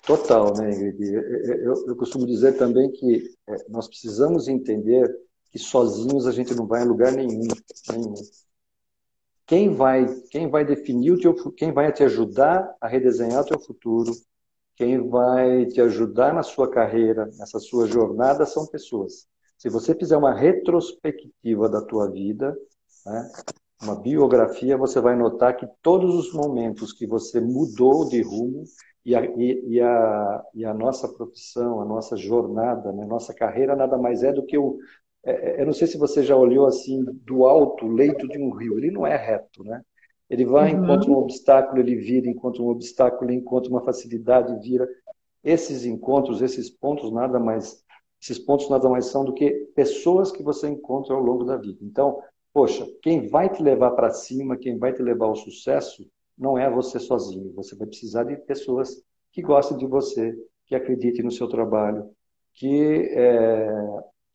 Total, 0.06 0.54
né, 0.56 0.70
Ingrid? 0.70 1.14
Eu, 1.62 1.86
eu 1.88 1.96
costumo 1.96 2.26
dizer 2.26 2.56
também 2.56 2.90
que 2.90 3.30
é, 3.46 3.56
nós 3.68 3.86
precisamos 3.86 4.48
entender 4.48 5.06
que 5.50 5.58
sozinhos 5.58 6.26
a 6.26 6.32
gente 6.32 6.54
não 6.54 6.66
vai 6.66 6.82
em 6.82 6.88
lugar 6.88 7.12
nenhum. 7.12 7.46
nenhum. 7.90 8.14
Quem 9.46 9.74
vai, 9.74 10.06
quem 10.30 10.48
vai 10.48 10.64
definir 10.64 11.12
o 11.12 11.20
teu, 11.20 11.34
quem 11.52 11.72
vai 11.72 11.90
te 11.92 12.02
ajudar 12.02 12.74
a 12.80 12.88
redesenhar 12.88 13.42
o 13.42 13.46
teu 13.46 13.58
futuro, 13.58 14.12
quem 14.78 15.08
vai 15.08 15.66
te 15.66 15.80
ajudar 15.80 16.32
na 16.32 16.42
sua 16.42 16.70
carreira, 16.70 17.26
nessa 17.36 17.58
sua 17.58 17.86
jornada, 17.88 18.46
são 18.46 18.64
pessoas. 18.66 19.26
Se 19.58 19.68
você 19.68 19.92
fizer 19.92 20.16
uma 20.16 20.32
retrospectiva 20.32 21.68
da 21.68 21.82
tua 21.84 22.08
vida, 22.08 22.56
né, 23.04 23.28
uma 23.82 23.96
biografia, 24.00 24.76
você 24.76 25.00
vai 25.00 25.16
notar 25.16 25.56
que 25.56 25.66
todos 25.82 26.14
os 26.14 26.32
momentos 26.32 26.92
que 26.92 27.06
você 27.06 27.40
mudou 27.40 28.08
de 28.08 28.22
rumo 28.22 28.62
e 29.04 29.16
a, 29.16 29.24
e, 29.24 29.80
a, 29.80 30.44
e 30.54 30.64
a 30.64 30.72
nossa 30.74 31.08
profissão, 31.08 31.80
a 31.80 31.84
nossa 31.84 32.16
jornada, 32.16 32.92
né, 32.92 33.04
nossa 33.04 33.34
carreira 33.34 33.74
nada 33.74 33.98
mais 33.98 34.22
é 34.22 34.32
do 34.32 34.44
que 34.46 34.56
o. 34.56 34.78
É, 35.24 35.60
é, 35.60 35.62
eu 35.62 35.66
não 35.66 35.72
sei 35.72 35.88
se 35.88 35.98
você 35.98 36.22
já 36.22 36.36
olhou 36.36 36.66
assim 36.66 37.04
do 37.24 37.46
alto 37.46 37.86
leito 37.86 38.28
de 38.28 38.38
um 38.38 38.50
rio. 38.50 38.78
Ele 38.78 38.90
não 38.92 39.06
é 39.06 39.16
reto, 39.16 39.64
né? 39.64 39.82
Ele 40.28 40.44
vai, 40.44 40.74
uhum. 40.74 40.84
encontra 40.84 41.10
um 41.10 41.16
obstáculo, 41.16 41.80
ele 41.80 41.96
vira, 41.96 42.28
encontra 42.28 42.62
um 42.62 42.68
obstáculo, 42.68 43.30
ele 43.30 43.38
encontra 43.38 43.70
uma 43.70 43.82
facilidade, 43.82 44.60
vira. 44.60 44.88
Esses 45.42 45.84
encontros, 45.84 46.42
esses 46.42 46.68
pontos 46.68 47.10
nada 47.10 47.38
mais, 47.38 47.82
esses 48.20 48.38
pontos 48.38 48.68
nada 48.68 48.88
mais 48.88 49.06
são 49.06 49.24
do 49.24 49.32
que 49.32 49.50
pessoas 49.74 50.30
que 50.30 50.42
você 50.42 50.68
encontra 50.68 51.14
ao 51.14 51.22
longo 51.22 51.44
da 51.44 51.56
vida. 51.56 51.78
Então, 51.82 52.20
poxa, 52.52 52.86
quem 53.02 53.28
vai 53.28 53.48
te 53.48 53.62
levar 53.62 53.92
para 53.92 54.10
cima, 54.10 54.56
quem 54.56 54.76
vai 54.76 54.92
te 54.92 55.02
levar 55.02 55.26
ao 55.26 55.36
sucesso, 55.36 56.06
não 56.36 56.58
é 56.58 56.70
você 56.70 56.98
sozinho. 56.98 57.52
Você 57.54 57.74
vai 57.74 57.86
precisar 57.86 58.24
de 58.24 58.36
pessoas 58.36 59.02
que 59.32 59.40
gostem 59.40 59.78
de 59.78 59.86
você, 59.86 60.34
que 60.66 60.74
acreditem 60.74 61.24
no 61.24 61.30
seu 61.30 61.48
trabalho, 61.48 62.10
que, 62.54 63.10
é, 63.12 63.68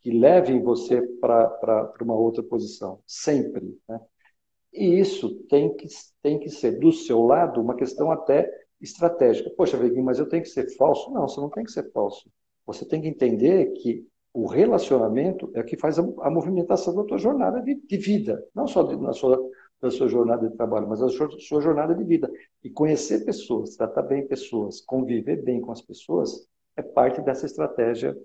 que 0.02 0.12
levem 0.12 0.62
você 0.62 1.02
para 1.22 1.94
uma 2.02 2.16
outra 2.16 2.42
posição, 2.42 3.00
sempre. 3.06 3.78
Né? 3.88 4.00
E 4.74 5.00
isso 5.00 5.36
tem 5.50 5.74
que, 5.76 5.88
tem 6.22 6.40
que 6.40 6.50
ser, 6.50 6.80
do 6.80 6.92
seu 6.92 7.22
lado, 7.22 7.62
uma 7.62 7.76
questão 7.76 8.12
até 8.12 8.50
estratégica. 8.82 9.50
Poxa, 9.56 9.78
Veguinho, 9.78 10.04
mas 10.04 10.20
eu 10.20 10.28
tenho 10.28 10.44
que 10.44 10.50
ser 10.50 10.76
falso? 10.76 11.12
Não, 11.12 11.28
você 11.28 11.40
não 11.40 11.50
tem 11.50 11.64
que 11.64 11.72
ser 11.72 11.92
falso. 11.92 12.30
Você 12.66 12.86
tem 12.86 13.02
que 13.02 13.08
entender 13.08 13.72
que 13.74 14.06
o 14.34 14.48
relacionamento 14.48 15.52
é 15.54 15.62
o 15.62 15.66
que 15.66 15.78
faz 15.78 16.00
a, 16.00 16.02
a 16.22 16.30
movimentação 16.30 16.96
da 16.96 17.04
tua 17.04 17.18
jornada 17.18 17.62
de, 17.62 17.76
de 17.76 17.98
vida, 17.98 18.44
não 18.54 18.66
só 18.68 18.84
de, 18.84 18.96
na 18.96 19.14
sua 19.14 19.38
da 19.84 19.92
sua 19.92 20.08
jornada 20.08 20.48
de 20.48 20.56
trabalho, 20.56 20.88
mas 20.88 21.02
da 21.02 21.10
sua 21.10 21.60
jornada 21.60 21.94
de 21.94 22.06
vida. 22.06 22.32
E 22.64 22.70
conhecer 22.70 23.26
pessoas, 23.26 23.76
tratar 23.76 24.04
bem 24.04 24.26
pessoas, 24.26 24.80
conviver 24.80 25.44
bem 25.44 25.60
com 25.60 25.74
as 25.74 25.82
pessoas, 25.82 26.48
é 26.78 26.82
parte 26.82 27.22
dessa 27.22 27.46
estratégia 27.46 28.18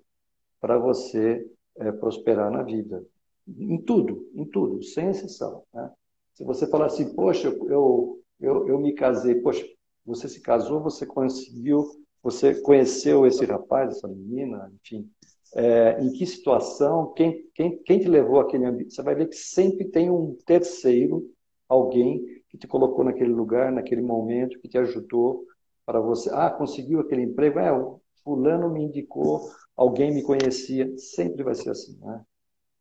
para 0.61 0.79
você 0.79 1.45
é, 1.79 1.91
prosperar 1.91 2.49
na 2.49 2.63
vida. 2.63 3.05
Em 3.49 3.83
tudo, 3.83 4.31
em 4.35 4.45
tudo, 4.45 4.85
sem 4.85 5.09
exceção. 5.09 5.65
Né? 5.75 5.91
Se 6.39 6.45
você 6.45 6.69
falar 6.69 6.87
assim, 6.87 7.13
poxa, 7.17 7.49
eu, 7.49 8.23
eu, 8.39 8.69
eu 8.69 8.79
me 8.79 8.93
casei, 8.93 9.35
poxa, 9.41 9.67
você 10.07 10.29
se 10.29 10.41
casou, 10.41 10.81
você 10.81 11.05
conseguiu, 11.05 11.85
você 12.23 12.55
conheceu 12.61 13.27
esse 13.27 13.45
rapaz, 13.45 13.97
essa 13.97 14.07
menina, 14.07 14.73
enfim, 14.73 15.11
é, 15.57 16.01
em 16.01 16.13
que 16.13 16.25
situação, 16.25 17.13
quem, 17.15 17.45
quem, 17.53 17.83
quem 17.83 17.99
te 17.99 18.07
levou 18.07 18.39
àquele 18.39 18.67
ambiente. 18.67 18.95
Você 18.95 19.03
vai 19.03 19.17
ver 19.17 19.29
que 19.29 19.35
sempre 19.35 19.87
tem 19.87 20.11
um 20.11 20.39
terceiro 20.47 21.29
alguém 21.69 22.25
que 22.49 22.57
te 22.57 22.69
colocou 22.69 23.05
naquele 23.05 23.33
lugar, 23.33 23.73
naquele 23.73 24.01
momento, 24.01 24.61
que 24.61 24.69
te 24.69 24.79
ajudou 24.79 25.45
para 25.85 25.99
você. 25.99 26.31
Ah, 26.33 26.51
conseguiu 26.51 27.01
aquele 27.01 27.23
emprego? 27.23 27.59
É, 27.59 27.73
o 27.73 28.01
fulano 28.23 28.71
me 28.71 28.85
indicou, 28.85 29.51
alguém 29.77 30.15
me 30.15 30.23
conhecia. 30.23 30.97
Sempre 30.99 31.43
vai 31.43 31.57
ser 31.57 31.71
assim, 31.71 31.99
né? 31.99 32.23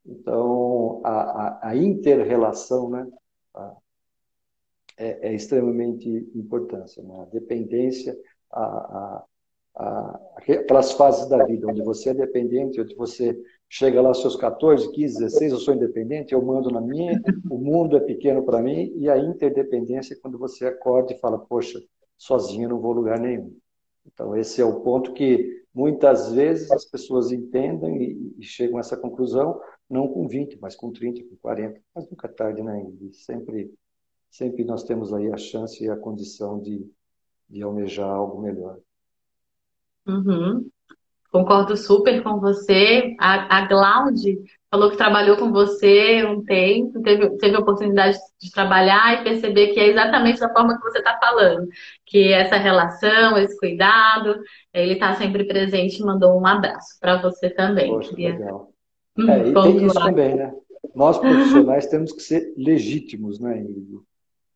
Então, 0.06 1.02
a, 1.04 1.10
a, 1.10 1.70
a 1.70 1.76
inter-relação, 1.76 2.92
né? 2.92 3.08
É, 5.00 5.30
é, 5.30 5.34
extremamente 5.34 6.10
importante. 6.34 7.00
Né? 7.02 7.22
A 7.22 7.26
dependência, 7.26 8.18
a, 8.52 8.64
a, 8.64 9.24
a, 9.76 10.20
aquelas 10.38 10.94
fases 10.94 11.30
da 11.30 11.46
vida 11.46 11.68
onde 11.68 11.84
você 11.84 12.10
é 12.10 12.14
dependente, 12.16 12.82
onde 12.82 12.96
você 12.96 13.40
chega 13.70 14.02
lá 14.02 14.10
aos 14.10 14.22
seus 14.22 14.36
14, 14.36 14.92
15, 14.92 15.20
16, 15.20 15.52
eu 15.52 15.60
sou 15.60 15.76
independente, 15.76 16.34
eu 16.34 16.42
mando 16.42 16.72
na 16.72 16.82
minha, 16.82 17.22
o 17.50 17.60
mundo 17.60 17.96
é 17.96 18.00
pequeno 18.00 18.44
para 18.44 18.62
mim, 18.62 18.92
e 18.96 19.08
a 19.08 19.18
interdependência 19.18 20.16
é 20.16 20.18
quando 20.18 20.38
você 20.40 20.66
acorda 20.66 21.14
e 21.14 21.20
fala, 21.20 21.38
poxa, 21.38 21.80
sozinho 22.18 22.70
não 22.70 22.80
vou 22.80 22.94
lugar 22.94 23.20
nenhum. 23.20 23.56
Então, 24.06 24.36
esse 24.36 24.62
é 24.62 24.66
o 24.66 24.80
ponto 24.82 25.14
que 25.14 25.64
muitas 25.78 26.32
vezes 26.32 26.72
as 26.72 26.86
pessoas 26.86 27.32
entendem 27.32 28.02
e, 28.02 28.36
e 28.40 28.44
chegam 28.44 28.78
a 28.78 28.80
essa 28.80 28.98
conclusão, 28.98 29.62
não 29.88 30.08
com 30.08 30.28
20, 30.28 30.58
mas 30.60 30.76
com 30.76 30.92
30, 30.92 31.24
com 31.30 31.36
40, 31.36 31.80
mas 31.94 32.10
nunca 32.10 32.26
é 32.26 32.32
tarde, 32.32 32.64
né? 32.64 32.84
E 33.00 33.14
sempre, 33.14 33.72
sempre 34.28 34.64
nós 34.64 34.84
temos 34.84 35.14
aí 35.14 35.32
a 35.32 35.38
chance 35.38 35.84
e 35.84 35.88
a 35.88 35.96
condição 35.96 36.60
de, 36.60 36.84
de 37.48 37.62
almejar 37.62 38.10
algo 38.10 38.42
melhor. 38.42 38.80
Uhum. 40.08 40.68
Concordo 41.32 41.78
super 41.78 42.24
com 42.24 42.40
você. 42.40 43.16
A, 43.20 43.60
a 43.60 43.68
Glaude 43.68 44.44
falou 44.70 44.92
que 44.92 44.98
trabalhou 44.98 45.38
com 45.38 45.52
você 45.52 46.26
um 46.26 46.44
tempo, 46.44 47.02
teve, 47.02 47.30
teve 47.38 47.56
a 47.56 47.60
oportunidade 47.60 48.18
de 48.40 48.52
trabalhar 48.52 49.20
e 49.20 49.24
perceber 49.24 49.68
que 49.68 49.80
é 49.80 49.88
exatamente 49.88 50.40
da 50.40 50.52
forma 50.52 50.78
que 50.78 50.84
você 50.84 51.00
está 51.00 51.18
falando, 51.18 51.68
que 52.06 52.34
essa 52.34 52.58
relação, 52.58 53.38
esse 53.38 53.58
cuidado, 53.58 54.36
ele 54.74 54.94
está 54.94 55.16
sempre 55.16 55.46
presente 55.46 56.02
e 56.02 56.06
mandou 56.06 56.40
um 56.40 56.46
abraço 56.46 57.00
para 57.00 57.22
você 57.22 57.50
também. 57.50 57.90
Poxa, 57.90 58.10
Queria... 58.10 58.32
legal. 58.32 58.72
Hum, 59.18 59.30
é, 59.30 59.48
e 59.48 59.54
tem 59.54 59.86
isso 59.86 59.96
também, 59.96 60.36
né? 60.36 60.54
nós 60.94 61.18
profissionais 61.18 61.88
temos 61.88 62.12
que 62.12 62.22
ser 62.22 62.54
legítimos, 62.58 63.40
né, 63.40 63.60
Ingrid? 63.60 64.00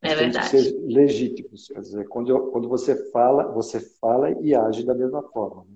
É 0.01 0.16
verdade. 0.16 0.49
Temos 0.49 0.66
que 0.66 0.72
ser 0.72 0.86
legítimos. 0.86 1.68
Quer 1.68 1.80
dizer, 1.80 2.07
quando, 2.07 2.30
eu, 2.30 2.47
quando 2.47 2.68
você 2.68 3.12
fala, 3.12 3.47
você 3.51 3.80
fala 3.99 4.32
e 4.41 4.55
age 4.55 4.84
da 4.84 4.95
mesma 4.95 5.22
forma. 5.22 5.64
Né? 5.64 5.76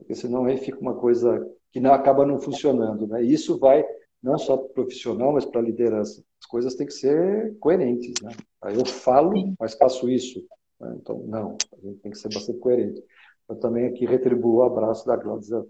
Porque 0.00 0.14
senão 0.14 0.44
aí 0.44 0.56
fica 0.56 0.80
uma 0.80 0.94
coisa 0.94 1.46
que 1.70 1.78
não 1.78 1.92
acaba 1.92 2.26
não 2.26 2.40
funcionando, 2.40 3.06
né? 3.06 3.22
E 3.22 3.32
isso 3.32 3.58
vai 3.58 3.84
não 4.22 4.36
só 4.38 4.56
para 4.56 4.66
o 4.66 4.74
profissional, 4.74 5.32
mas 5.32 5.44
para 5.44 5.60
a 5.60 5.64
liderança. 5.64 6.22
As 6.40 6.46
coisas 6.46 6.74
têm 6.74 6.86
que 6.86 6.92
ser 6.92 7.56
coerentes, 7.58 8.14
né? 8.22 8.32
Aí 8.62 8.76
eu 8.76 8.84
falo, 8.84 9.32
mas 9.58 9.74
faço 9.74 10.10
isso. 10.10 10.44
Né? 10.78 10.96
Então, 11.00 11.18
não, 11.26 11.56
a 11.72 11.80
gente 11.80 12.00
tem 12.00 12.10
que 12.10 12.18
ser 12.18 12.28
bastante 12.32 12.58
coerente. 12.58 13.02
Eu 13.48 13.56
também 13.56 13.86
aqui 13.86 14.04
retribuo 14.06 14.56
o 14.56 14.62
abraço 14.62 15.06
da 15.06 15.16
Cláudia. 15.16 15.64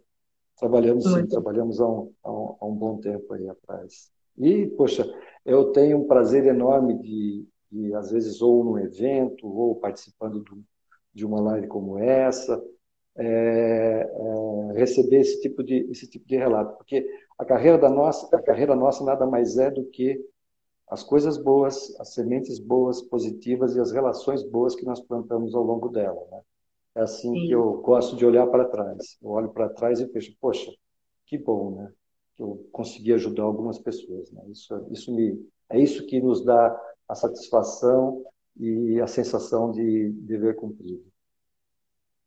Trabalhamos 0.58 1.04
sim, 1.04 1.26
trabalhamos 1.26 1.80
há 1.80 1.88
um, 1.88 2.12
há, 2.22 2.32
um, 2.32 2.56
há 2.60 2.66
um, 2.66 2.74
bom 2.74 2.98
tempo 2.98 3.32
aí 3.32 3.48
atrás. 3.48 4.10
E, 4.36 4.66
poxa, 4.68 5.10
eu 5.44 5.72
tenho 5.72 5.98
um 5.98 6.06
prazer 6.06 6.44
enorme 6.46 6.98
de, 6.98 7.46
de 7.70 7.94
às 7.94 8.10
vezes, 8.10 8.42
ou 8.42 8.64
num 8.64 8.78
evento, 8.78 9.46
ou 9.46 9.76
participando 9.76 10.40
do, 10.40 10.62
de 11.14 11.24
uma 11.24 11.40
live 11.40 11.66
como 11.68 11.98
essa, 11.98 12.62
é, 13.16 13.24
é, 13.24 14.78
receber 14.78 15.20
esse 15.20 15.40
tipo 15.40 15.62
de 15.62 15.88
esse 15.90 16.08
tipo 16.08 16.26
de 16.26 16.36
relato, 16.36 16.76
porque 16.76 17.06
a 17.38 17.44
carreira 17.44 17.78
da 17.78 17.88
nossa 17.90 18.34
a 18.34 18.42
carreira 18.42 18.74
nossa 18.74 19.04
nada 19.04 19.26
mais 19.26 19.58
é 19.58 19.70
do 19.70 19.84
que 19.86 20.18
as 20.90 21.04
coisas 21.04 21.38
boas, 21.38 21.94
as 22.00 22.14
sementes 22.14 22.58
boas, 22.58 23.00
positivas 23.00 23.76
e 23.76 23.80
as 23.80 23.92
relações 23.92 24.42
boas 24.42 24.74
que 24.74 24.84
nós 24.84 25.00
plantamos 25.00 25.54
ao 25.54 25.62
longo 25.62 25.88
dela. 25.88 26.20
Né? 26.32 26.40
É 26.96 27.02
assim 27.02 27.32
Sim. 27.32 27.46
que 27.46 27.52
eu 27.52 27.74
gosto 27.74 28.16
de 28.16 28.26
olhar 28.26 28.46
para 28.48 28.64
trás. 28.64 29.16
Eu 29.22 29.30
olho 29.30 29.50
para 29.50 29.68
trás 29.68 30.00
e 30.00 30.06
vejo, 30.06 30.34
poxa, 30.40 30.72
que 31.26 31.38
bom, 31.38 31.76
né? 31.76 31.92
Que 32.34 32.42
eu 32.42 32.68
consegui 32.72 33.12
ajudar 33.12 33.44
algumas 33.44 33.78
pessoas. 33.78 34.32
Né? 34.32 34.42
Isso, 34.48 34.86
isso 34.90 35.14
me, 35.14 35.40
é 35.68 35.78
isso 35.78 36.04
que 36.06 36.20
nos 36.20 36.44
dá 36.44 36.76
a 37.08 37.14
satisfação 37.14 38.24
e 38.58 39.00
a 39.00 39.06
sensação 39.06 39.70
de 39.70 40.10
dever 40.10 40.56
cumprido. 40.56 41.04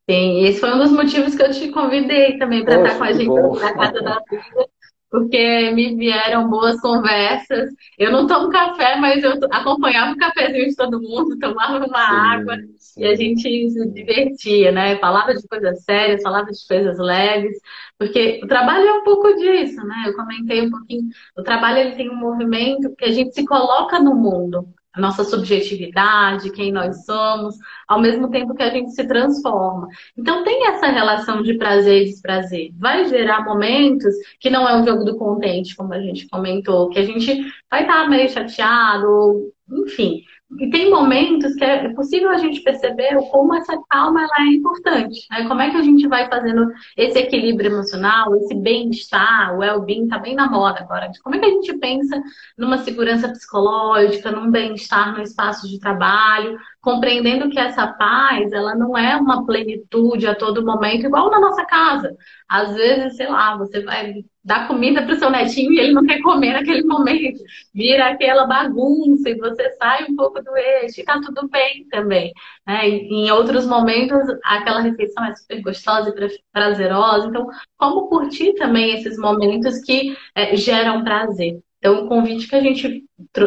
Sim, 0.09 0.43
esse 0.45 0.59
foi 0.59 0.73
um 0.73 0.79
dos 0.79 0.91
motivos 0.91 1.33
que 1.33 1.41
eu 1.41 1.51
te 1.51 1.69
convidei 1.69 2.37
também 2.37 2.63
para 2.65 2.75
estar 2.75 2.97
com 2.97 3.03
a 3.03 3.13
gente 3.13 3.61
na 3.61 3.73
Casa 3.73 4.01
da 4.01 4.21
Vida, 4.29 4.67
porque 5.09 5.71
me 5.71 5.95
vieram 5.95 6.49
boas 6.49 6.81
conversas. 6.81 7.69
Eu 7.97 8.11
não 8.11 8.27
tomo 8.27 8.49
café, 8.49 8.97
mas 8.97 9.23
eu 9.23 9.33
acompanhava 9.49 10.11
o 10.11 10.17
cafezinho 10.17 10.67
de 10.67 10.75
todo 10.75 11.01
mundo, 11.01 11.39
tomava 11.39 11.77
uma 11.77 11.87
sim, 11.87 12.15
água 12.15 12.57
sim. 12.77 13.01
e 13.01 13.05
a 13.05 13.15
gente 13.15 13.69
se 13.69 13.89
divertia, 13.91 14.73
né? 14.73 14.97
Falava 14.97 15.33
de 15.33 15.47
coisas 15.47 15.83
sérias, 15.85 16.21
falava 16.21 16.51
de 16.51 16.67
coisas 16.67 16.97
leves, 16.99 17.57
porque 17.97 18.41
o 18.43 18.47
trabalho 18.47 18.85
é 18.85 18.93
um 18.93 19.03
pouco 19.05 19.33
disso, 19.35 19.85
né? 19.85 20.03
Eu 20.07 20.15
comentei 20.15 20.63
um 20.63 20.69
pouquinho. 20.69 21.07
O 21.37 21.43
trabalho 21.43 21.77
ele 21.77 21.95
tem 21.95 22.09
um 22.09 22.17
movimento 22.17 22.93
que 22.97 23.05
a 23.05 23.11
gente 23.11 23.33
se 23.33 23.45
coloca 23.45 23.99
no 23.99 24.13
mundo 24.13 24.67
a 24.93 25.01
nossa 25.01 25.23
subjetividade, 25.23 26.51
quem 26.51 26.71
nós 26.71 27.03
somos, 27.05 27.55
ao 27.87 27.99
mesmo 27.99 28.29
tempo 28.29 28.53
que 28.53 28.61
a 28.61 28.69
gente 28.69 28.91
se 28.91 29.07
transforma. 29.07 29.87
Então 30.15 30.43
tem 30.43 30.67
essa 30.67 30.87
relação 30.87 31.41
de 31.41 31.55
prazer 31.55 32.03
e 32.03 32.05
desprazer. 32.05 32.71
Vai 32.77 33.05
gerar 33.05 33.43
momentos 33.43 34.13
que 34.39 34.49
não 34.49 34.69
é 34.69 34.75
um 34.75 34.85
jogo 34.85 35.03
do 35.03 35.17
contente, 35.17 35.75
como 35.75 35.93
a 35.93 35.99
gente 35.99 36.27
comentou, 36.27 36.89
que 36.89 36.99
a 36.99 37.05
gente 37.05 37.41
vai 37.69 37.81
estar 37.81 38.07
meio 38.07 38.29
chateado, 38.29 39.51
enfim. 39.71 40.23
E 40.59 40.69
tem 40.69 40.89
momentos 40.89 41.53
que 41.55 41.63
é 41.63 41.89
possível 41.93 42.29
a 42.29 42.37
gente 42.37 42.61
perceber 42.61 43.15
como 43.31 43.55
essa 43.55 43.77
calma 43.89 44.21
ela 44.21 44.47
é 44.47 44.53
importante. 44.53 45.25
Né? 45.29 45.47
Como 45.47 45.61
é 45.61 45.69
que 45.69 45.77
a 45.77 45.81
gente 45.81 46.07
vai 46.07 46.29
fazendo 46.29 46.71
esse 46.97 47.17
equilíbrio 47.19 47.71
emocional, 47.71 48.35
esse 48.35 48.55
bem-estar, 48.55 49.55
o 49.55 49.59
well-being 49.59 50.03
está 50.03 50.19
bem 50.19 50.35
na 50.35 50.49
moda 50.49 50.79
agora. 50.79 51.11
Como 51.23 51.35
é 51.35 51.39
que 51.39 51.45
a 51.45 51.49
gente 51.49 51.77
pensa 51.77 52.21
numa 52.57 52.77
segurança 52.77 53.29
psicológica, 53.29 54.31
num 54.31 54.51
bem-estar 54.51 55.13
no 55.13 55.23
espaço 55.23 55.67
de 55.67 55.79
trabalho, 55.79 56.57
compreendendo 56.83 57.49
que 57.49 57.57
essa 57.57 57.87
paz, 57.87 58.51
ela 58.51 58.75
não 58.75 58.97
é 58.97 59.15
uma 59.15 59.45
plenitude 59.45 60.27
a 60.27 60.35
todo 60.35 60.65
momento, 60.65 61.05
igual 61.05 61.31
na 61.31 61.39
nossa 61.39 61.65
casa. 61.65 62.13
Às 62.47 62.75
vezes, 62.75 63.15
sei 63.15 63.27
lá, 63.29 63.55
você 63.55 63.81
vai 63.81 64.15
dar 64.43 64.67
comida 64.67 65.01
para 65.01 65.13
o 65.13 65.17
seu 65.17 65.29
netinho 65.29 65.71
e 65.71 65.79
ele 65.79 65.93
não 65.93 66.05
quer 66.05 66.21
comer 66.21 66.51
naquele 66.51 66.83
momento. 66.85 67.41
Vira 67.73 68.07
aquela 68.09 68.45
bagunça 68.45 69.29
e 69.29 69.37
você 69.37 69.71
sai 69.77 70.03
um 70.09 70.15
pouco 70.17 70.43
do 70.43 70.57
eixo 70.57 70.99
e 70.99 71.05
tá 71.05 71.21
tudo 71.21 71.47
bem 71.47 71.87
também. 71.89 72.33
Né? 72.67 72.89
em 72.89 73.31
outros 73.31 73.65
momentos, 73.65 74.19
aquela 74.43 74.81
refeição 74.81 75.23
é 75.23 75.33
super 75.35 75.61
gostosa 75.61 76.09
e 76.09 76.39
prazerosa. 76.51 77.27
Então, 77.29 77.47
como 77.77 78.09
curtir 78.09 78.55
também 78.55 78.93
esses 78.93 79.17
momentos 79.17 79.79
que 79.79 80.17
é, 80.35 80.53
geram 80.57 81.01
prazer? 81.01 81.61
Então, 81.83 82.05
o 82.05 82.07
convite 82.07 82.47
que 82.47 82.55
a 82.55 82.61
gente 82.61 83.03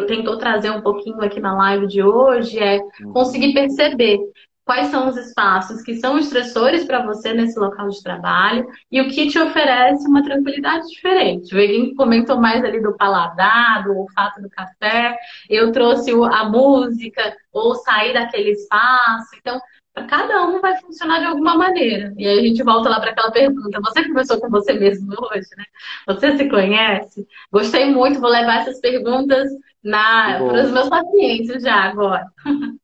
tentou 0.07 0.37
trazer 0.37 0.71
um 0.71 0.83
pouquinho 0.83 1.23
aqui 1.23 1.41
na 1.41 1.57
live 1.57 1.87
de 1.87 2.03
hoje 2.03 2.59
é 2.59 2.79
conseguir 3.15 3.55
perceber 3.55 4.19
quais 4.63 4.89
são 4.89 5.09
os 5.09 5.17
espaços 5.17 5.81
que 5.81 5.95
são 5.95 6.19
estressores 6.19 6.85
para 6.85 7.07
você 7.07 7.33
nesse 7.33 7.59
local 7.59 7.89
de 7.89 8.03
trabalho 8.03 8.67
e 8.93 9.01
o 9.01 9.09
que 9.09 9.29
te 9.29 9.39
oferece 9.39 10.07
uma 10.07 10.23
tranquilidade 10.23 10.87
diferente. 10.89 11.55
O 11.55 11.59
Eguin 11.59 11.95
comentou 11.95 12.39
mais 12.39 12.63
ali 12.63 12.83
do 12.83 12.95
paladar, 12.95 13.85
do 13.85 13.97
olfato 13.97 14.43
do 14.43 14.51
café, 14.51 15.17
eu 15.49 15.73
trouxe 15.73 16.11
a 16.11 16.45
música 16.45 17.35
ou 17.51 17.75
sair 17.77 18.13
daquele 18.13 18.51
espaço. 18.51 19.35
Então, 19.39 19.59
cada 20.05 20.47
um 20.47 20.61
vai 20.61 20.79
funcionar 20.81 21.21
de 21.21 21.27
alguma 21.27 21.57
maneira. 21.57 22.13
E 22.17 22.27
aí 22.27 22.39
a 22.39 22.43
gente 22.43 22.63
volta 22.63 22.89
lá 22.89 23.01
para 23.01 23.11
aquela 23.11 23.31
pergunta: 23.31 23.81
você 23.81 24.07
conversou 24.07 24.41
com 24.41 24.51
você 24.51 24.75
mesmo 24.75 25.13
hoje, 25.13 25.49
né? 25.57 25.65
Você 26.07 26.37
se 26.37 26.49
conhece? 26.49 27.27
Gostei 27.51 27.91
muito, 27.91 28.21
vou 28.21 28.31
levar 28.31 28.61
essas 28.61 28.81
perguntas 28.81 29.51
para 29.83 30.65
os 30.65 30.71
meus 30.71 30.89
pacientes 30.89 31.63
já 31.63 31.91
agora. 31.91 32.27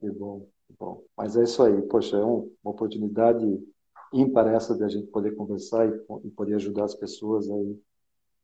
Que 0.00 0.08
bom, 0.10 0.46
que 0.68 0.74
bom. 0.78 1.02
Mas 1.16 1.36
é 1.36 1.42
isso 1.42 1.60
aí, 1.60 1.82
poxa, 1.82 2.16
é 2.16 2.22
uma 2.22 2.46
oportunidade 2.62 3.44
ímpar 4.12 4.46
essa 4.46 4.76
de 4.76 4.84
a 4.84 4.88
gente 4.88 5.08
poder 5.08 5.34
conversar 5.34 5.88
e 5.88 6.30
poder 6.30 6.54
ajudar 6.54 6.84
as 6.84 6.94
pessoas 6.94 7.50
aí 7.50 7.76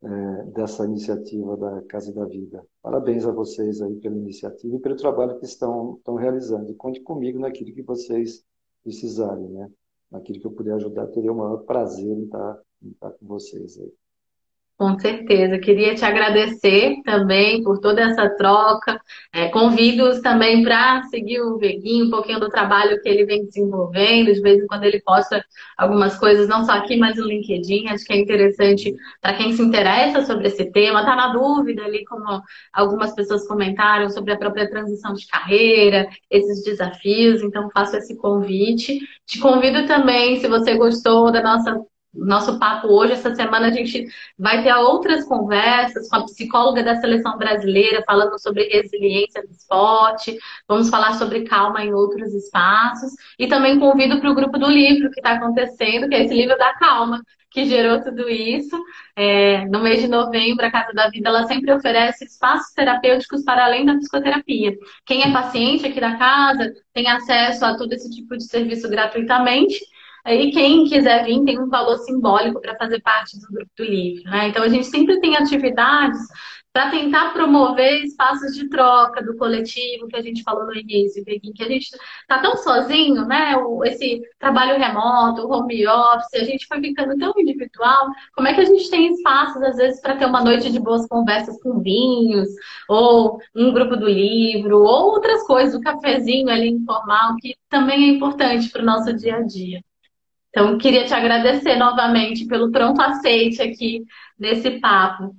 é, 0.05 0.43
dessa 0.51 0.85
iniciativa 0.85 1.57
da 1.57 1.83
Casa 1.83 2.13
da 2.13 2.27
Vida. 2.27 2.65
Parabéns 2.83 3.27
a 3.27 3.33
vocês 3.33 3.81
aí 3.81 3.97
pela 3.97 4.17
iniciativa 4.17 4.77
e 4.77 4.81
pelo 4.81 4.97
trabalho 4.97 5.39
que 5.39 5.47
estão, 5.47 5.97
estão 5.97 6.15
realizando. 6.15 6.71
E 6.71 6.75
conte 6.75 7.01
comigo 7.01 7.39
naquilo 7.39 7.73
que 7.73 7.83
vocês 7.83 8.45
precisarem, 8.83 9.49
né? 9.49 9.71
Naquilo 10.11 10.41
que 10.41 10.47
eu 10.47 10.53
puder 10.53 10.75
ajudar, 10.75 11.07
teria 11.09 11.33
o 11.33 11.37
maior 11.37 11.59
prazer 11.65 12.07
em 12.07 12.25
estar, 12.25 12.61
em 12.83 12.91
estar 12.91 13.11
com 13.13 13.27
vocês 13.27 13.79
aí. 13.79 13.93
Com 14.77 14.99
certeza. 14.99 15.57
Queria 15.59 15.95
te 15.95 16.05
agradecer 16.05 16.97
também 17.05 17.62
por 17.62 17.79
toda 17.79 18.03
essa 18.03 18.29
troca. 18.31 19.01
É, 19.33 19.49
Convido-os 19.49 20.20
também 20.20 20.64
para 20.64 21.05
seguir 21.05 21.41
o 21.43 21.57
Veguinho, 21.59 22.07
um 22.07 22.11
pouquinho 22.11 22.41
do 22.41 22.49
trabalho 22.49 23.01
que 23.01 23.09
ele 23.09 23.25
vem 23.25 23.45
desenvolvendo. 23.45 24.35
De 24.35 24.41
vez 24.41 24.61
em 24.61 24.66
quando 24.66 24.83
ele 24.83 25.01
posta 25.01 25.45
algumas 25.79 26.18
coisas, 26.18 26.49
não 26.49 26.64
só 26.64 26.72
aqui, 26.72 26.97
mas 26.97 27.16
no 27.16 27.25
LinkedIn. 27.25 27.87
Acho 27.89 28.05
que 28.05 28.14
é 28.14 28.16
interessante 28.18 28.93
para 29.20 29.35
quem 29.37 29.53
se 29.53 29.62
interessa 29.62 30.25
sobre 30.27 30.49
esse 30.49 30.68
tema. 30.72 31.01
Está 31.01 31.14
na 31.14 31.33
dúvida 31.33 31.85
ali, 31.85 32.05
como 32.05 32.43
algumas 32.72 33.14
pessoas 33.14 33.47
comentaram, 33.47 34.11
sobre 34.11 34.33
a 34.33 34.37
própria 34.37 34.68
transição 34.68 35.14
de 35.14 35.25
carreira, 35.29 36.09
esses 36.29 36.64
desafios. 36.64 37.43
Então, 37.43 37.70
faço 37.70 37.97
esse 37.97 38.16
convite. 38.16 38.99
Te 39.25 39.39
convido 39.39 39.87
também, 39.87 40.41
se 40.41 40.49
você 40.49 40.75
gostou 40.77 41.31
da 41.31 41.41
nossa 41.41 41.81
nosso 42.15 42.59
papo 42.59 42.89
hoje, 42.89 43.12
essa 43.12 43.35
semana, 43.35 43.69
a 43.69 43.71
gente 43.71 44.07
vai 44.39 44.62
ter 44.62 44.73
outras 44.75 45.25
conversas 45.27 46.09
com 46.09 46.17
a 46.17 46.25
psicóloga 46.25 46.83
da 46.83 46.97
seleção 46.97 47.37
brasileira, 47.37 48.05
falando 48.07 48.39
sobre 48.41 48.65
resiliência 48.65 49.43
no 49.43 49.51
esporte. 49.51 50.39
Vamos 50.69 50.89
falar 50.89 51.15
sobre 51.15 51.45
calma 51.45 51.85
em 51.85 51.93
outros 51.93 52.33
espaços. 52.33 53.12
E 53.39 53.47
também 53.47 53.79
convido 53.79 54.21
para 54.21 54.31
o 54.31 54.35
grupo 54.35 54.59
do 54.59 54.69
livro 54.69 55.11
que 55.11 55.21
está 55.21 55.33
acontecendo, 55.33 56.09
que 56.09 56.15
é 56.15 56.25
esse 56.25 56.35
livro 56.35 56.57
da 56.57 56.75
calma, 56.75 57.21
que 57.51 57.65
gerou 57.67 58.03
tudo 58.03 58.29
isso. 58.29 58.77
É, 59.15 59.65
no 59.67 59.81
mês 59.81 60.03
de 60.03 60.09
novembro, 60.09 60.67
a 60.67 60.71
Casa 60.71 60.93
da 60.93 61.09
Vida 61.09 61.29
ela 61.29 61.47
sempre 61.47 61.73
oferece 61.73 62.25
espaços 62.25 62.73
terapêuticos 62.75 63.45
para 63.45 63.65
além 63.65 63.87
da 63.87 63.95
psicoterapia. 63.95 64.77
Quem 65.07 65.23
é 65.23 65.33
paciente 65.33 65.87
aqui 65.87 66.01
da 66.01 66.17
casa 66.17 66.73
tem 66.93 67.09
acesso 67.09 67.65
a 67.65 67.77
todo 67.77 67.93
esse 67.93 68.11
tipo 68.11 68.37
de 68.37 68.45
serviço 68.45 68.89
gratuitamente. 68.89 69.79
E 70.27 70.51
quem 70.51 70.85
quiser 70.87 71.25
vir 71.25 71.45
tem 71.45 71.61
um 71.61 71.68
valor 71.68 71.99
simbólico 71.99 72.61
para 72.61 72.77
fazer 72.77 73.01
parte 73.01 73.39
do 73.39 73.47
grupo 73.49 73.70
do 73.77 73.85
livro. 73.85 74.25
Né? 74.31 74.49
Então 74.49 74.62
a 74.62 74.68
gente 74.68 74.87
sempre 74.87 75.20
tem 75.20 75.37
atividades 75.37 76.20
para 76.75 76.91
tentar 76.91 77.33
promover 77.33 78.03
espaços 78.05 78.53
de 78.53 78.68
troca 78.68 79.22
do 79.22 79.37
coletivo 79.37 80.09
que 80.09 80.16
a 80.16 80.20
gente 80.20 80.43
falou 80.43 80.66
no 80.66 80.75
início, 80.75 81.25
que 81.25 81.62
a 81.62 81.68
gente 81.68 81.85
está 81.95 82.41
tão 82.43 82.57
sozinho, 82.57 83.25
né? 83.27 83.55
Esse 83.85 84.20
trabalho 84.41 84.77
remoto, 84.77 85.49
home 85.49 85.87
office, 85.87 86.35
a 86.35 86.43
gente 86.43 86.66
foi 86.66 86.81
ficando 86.81 87.16
tão 87.16 87.33
individual. 87.39 88.09
Como 88.35 88.49
é 88.49 88.55
que 88.55 88.61
a 88.61 88.64
gente 88.64 88.91
tem 88.91 89.12
espaços, 89.12 89.62
às 89.62 89.77
vezes, 89.77 90.01
para 90.01 90.16
ter 90.16 90.27
uma 90.27 90.43
noite 90.43 90.72
de 90.72 90.81
boas 90.81 91.07
conversas 91.07 91.62
com 91.62 91.79
vinhos, 91.79 92.49
ou 92.89 93.39
um 93.55 93.72
grupo 93.72 93.97
do 93.97 94.09
livro, 94.09 94.79
ou 94.81 95.12
outras 95.12 95.47
coisas, 95.47 95.77
o 95.77 95.79
um 95.79 95.81
cafezinho 95.81 96.49
ali 96.51 96.70
informal, 96.70 97.37
que 97.37 97.55
também 97.68 98.03
é 98.05 98.09
importante 98.16 98.68
para 98.70 98.83
o 98.83 98.85
nosso 98.85 99.12
dia 99.12 99.37
a 99.37 99.43
dia. 99.43 99.81
Então, 100.55 100.79
queria 100.79 101.05
te 101.05 101.13
agradecer 101.13 101.75
novamente 101.77 102.47
pelo 102.47 102.71
pronto 102.71 103.03
aceite 103.03 103.61
aqui 103.61 104.05
nesse 104.39 104.79
papo. 104.79 105.35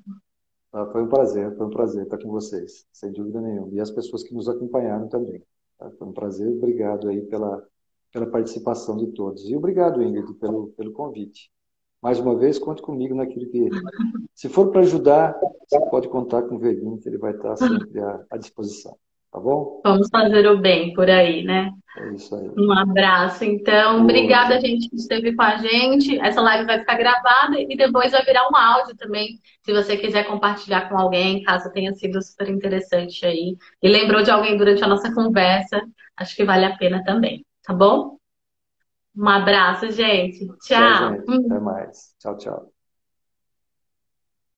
Ah, 0.74 0.86
foi 0.92 1.04
um 1.04 1.08
prazer, 1.08 1.56
foi 1.56 1.66
um 1.68 1.70
prazer 1.70 2.04
estar 2.04 2.18
com 2.18 2.30
vocês, 2.30 2.86
sem 2.92 3.14
dúvida 3.14 3.40
nenhuma. 3.40 3.74
E 3.74 3.80
as 3.80 3.90
pessoas 3.90 4.24
que 4.24 4.34
nos 4.34 4.50
acompanharam 4.50 5.08
também. 5.08 5.42
Tá? 5.80 5.90
Foi 5.92 6.06
um 6.06 6.12
prazer, 6.12 6.50
obrigado 6.50 7.08
aí 7.08 7.22
pela, 7.22 7.66
pela 8.12 8.26
participação 8.26 8.98
de 8.98 9.08
todos. 9.14 9.50
E 9.50 9.56
obrigado, 9.56 10.04
Ingrid, 10.04 10.34
pelo, 10.34 10.68
pelo 10.72 10.92
convite. 10.92 11.50
Mais 12.02 12.20
uma 12.20 12.36
vez, 12.36 12.60
conte 12.60 12.82
comigo 12.82 13.16
naquilo 13.16 13.50
que. 13.50 13.70
Se 14.34 14.50
for 14.50 14.70
para 14.70 14.82
ajudar, 14.82 15.40
você 15.66 15.80
pode 15.90 16.10
contar 16.10 16.42
com 16.42 16.56
o 16.56 16.60
Veguinho, 16.60 16.98
que 16.98 17.08
ele 17.08 17.18
vai 17.18 17.32
estar 17.32 17.56
sempre 17.56 18.02
à, 18.02 18.22
à 18.32 18.36
disposição. 18.36 18.98
Tá 19.36 19.42
bom? 19.42 19.82
Vamos 19.84 20.08
fazer 20.10 20.48
o 20.48 20.58
bem 20.58 20.94
por 20.94 21.10
aí, 21.10 21.44
né? 21.44 21.70
É 21.98 22.14
isso 22.14 22.34
aí. 22.34 22.50
Um 22.58 22.72
abraço, 22.72 23.44
então. 23.44 24.04
Obrigada, 24.04 24.62
gente, 24.62 24.90
que 24.90 24.96
esteve 24.96 25.36
com 25.36 25.42
a 25.42 25.58
gente. 25.58 26.18
Essa 26.22 26.40
live 26.40 26.66
vai 26.66 26.80
ficar 26.80 26.96
gravada 26.96 27.60
e 27.60 27.76
depois 27.76 28.14
vai 28.14 28.24
virar 28.24 28.48
um 28.50 28.56
áudio 28.56 28.96
também, 28.96 29.38
se 29.62 29.74
você 29.74 29.98
quiser 29.98 30.26
compartilhar 30.26 30.88
com 30.88 30.98
alguém, 30.98 31.44
caso 31.44 31.70
tenha 31.74 31.94
sido 31.94 32.22
super 32.22 32.50
interessante 32.50 33.26
aí. 33.26 33.58
E 33.84 33.90
lembrou 33.90 34.24
de 34.24 34.32
alguém 34.32 34.56
durante 34.58 34.82
a 34.82 34.88
nossa 34.88 35.14
conversa, 35.14 35.82
acho 36.16 36.34
que 36.34 36.46
vale 36.46 36.64
a 36.64 36.78
pena 36.78 37.04
também, 37.04 37.46
tá 37.62 37.74
bom? 37.74 38.16
Um 39.18 39.28
abraço, 39.28 39.92
gente. 39.92 40.48
Tchau. 40.48 40.58
Tchau, 40.62 41.14
gente. 41.14 41.46
Até 41.46 41.60
mais. 41.60 42.16
Tchau, 42.20 42.38
tchau. 42.38 42.75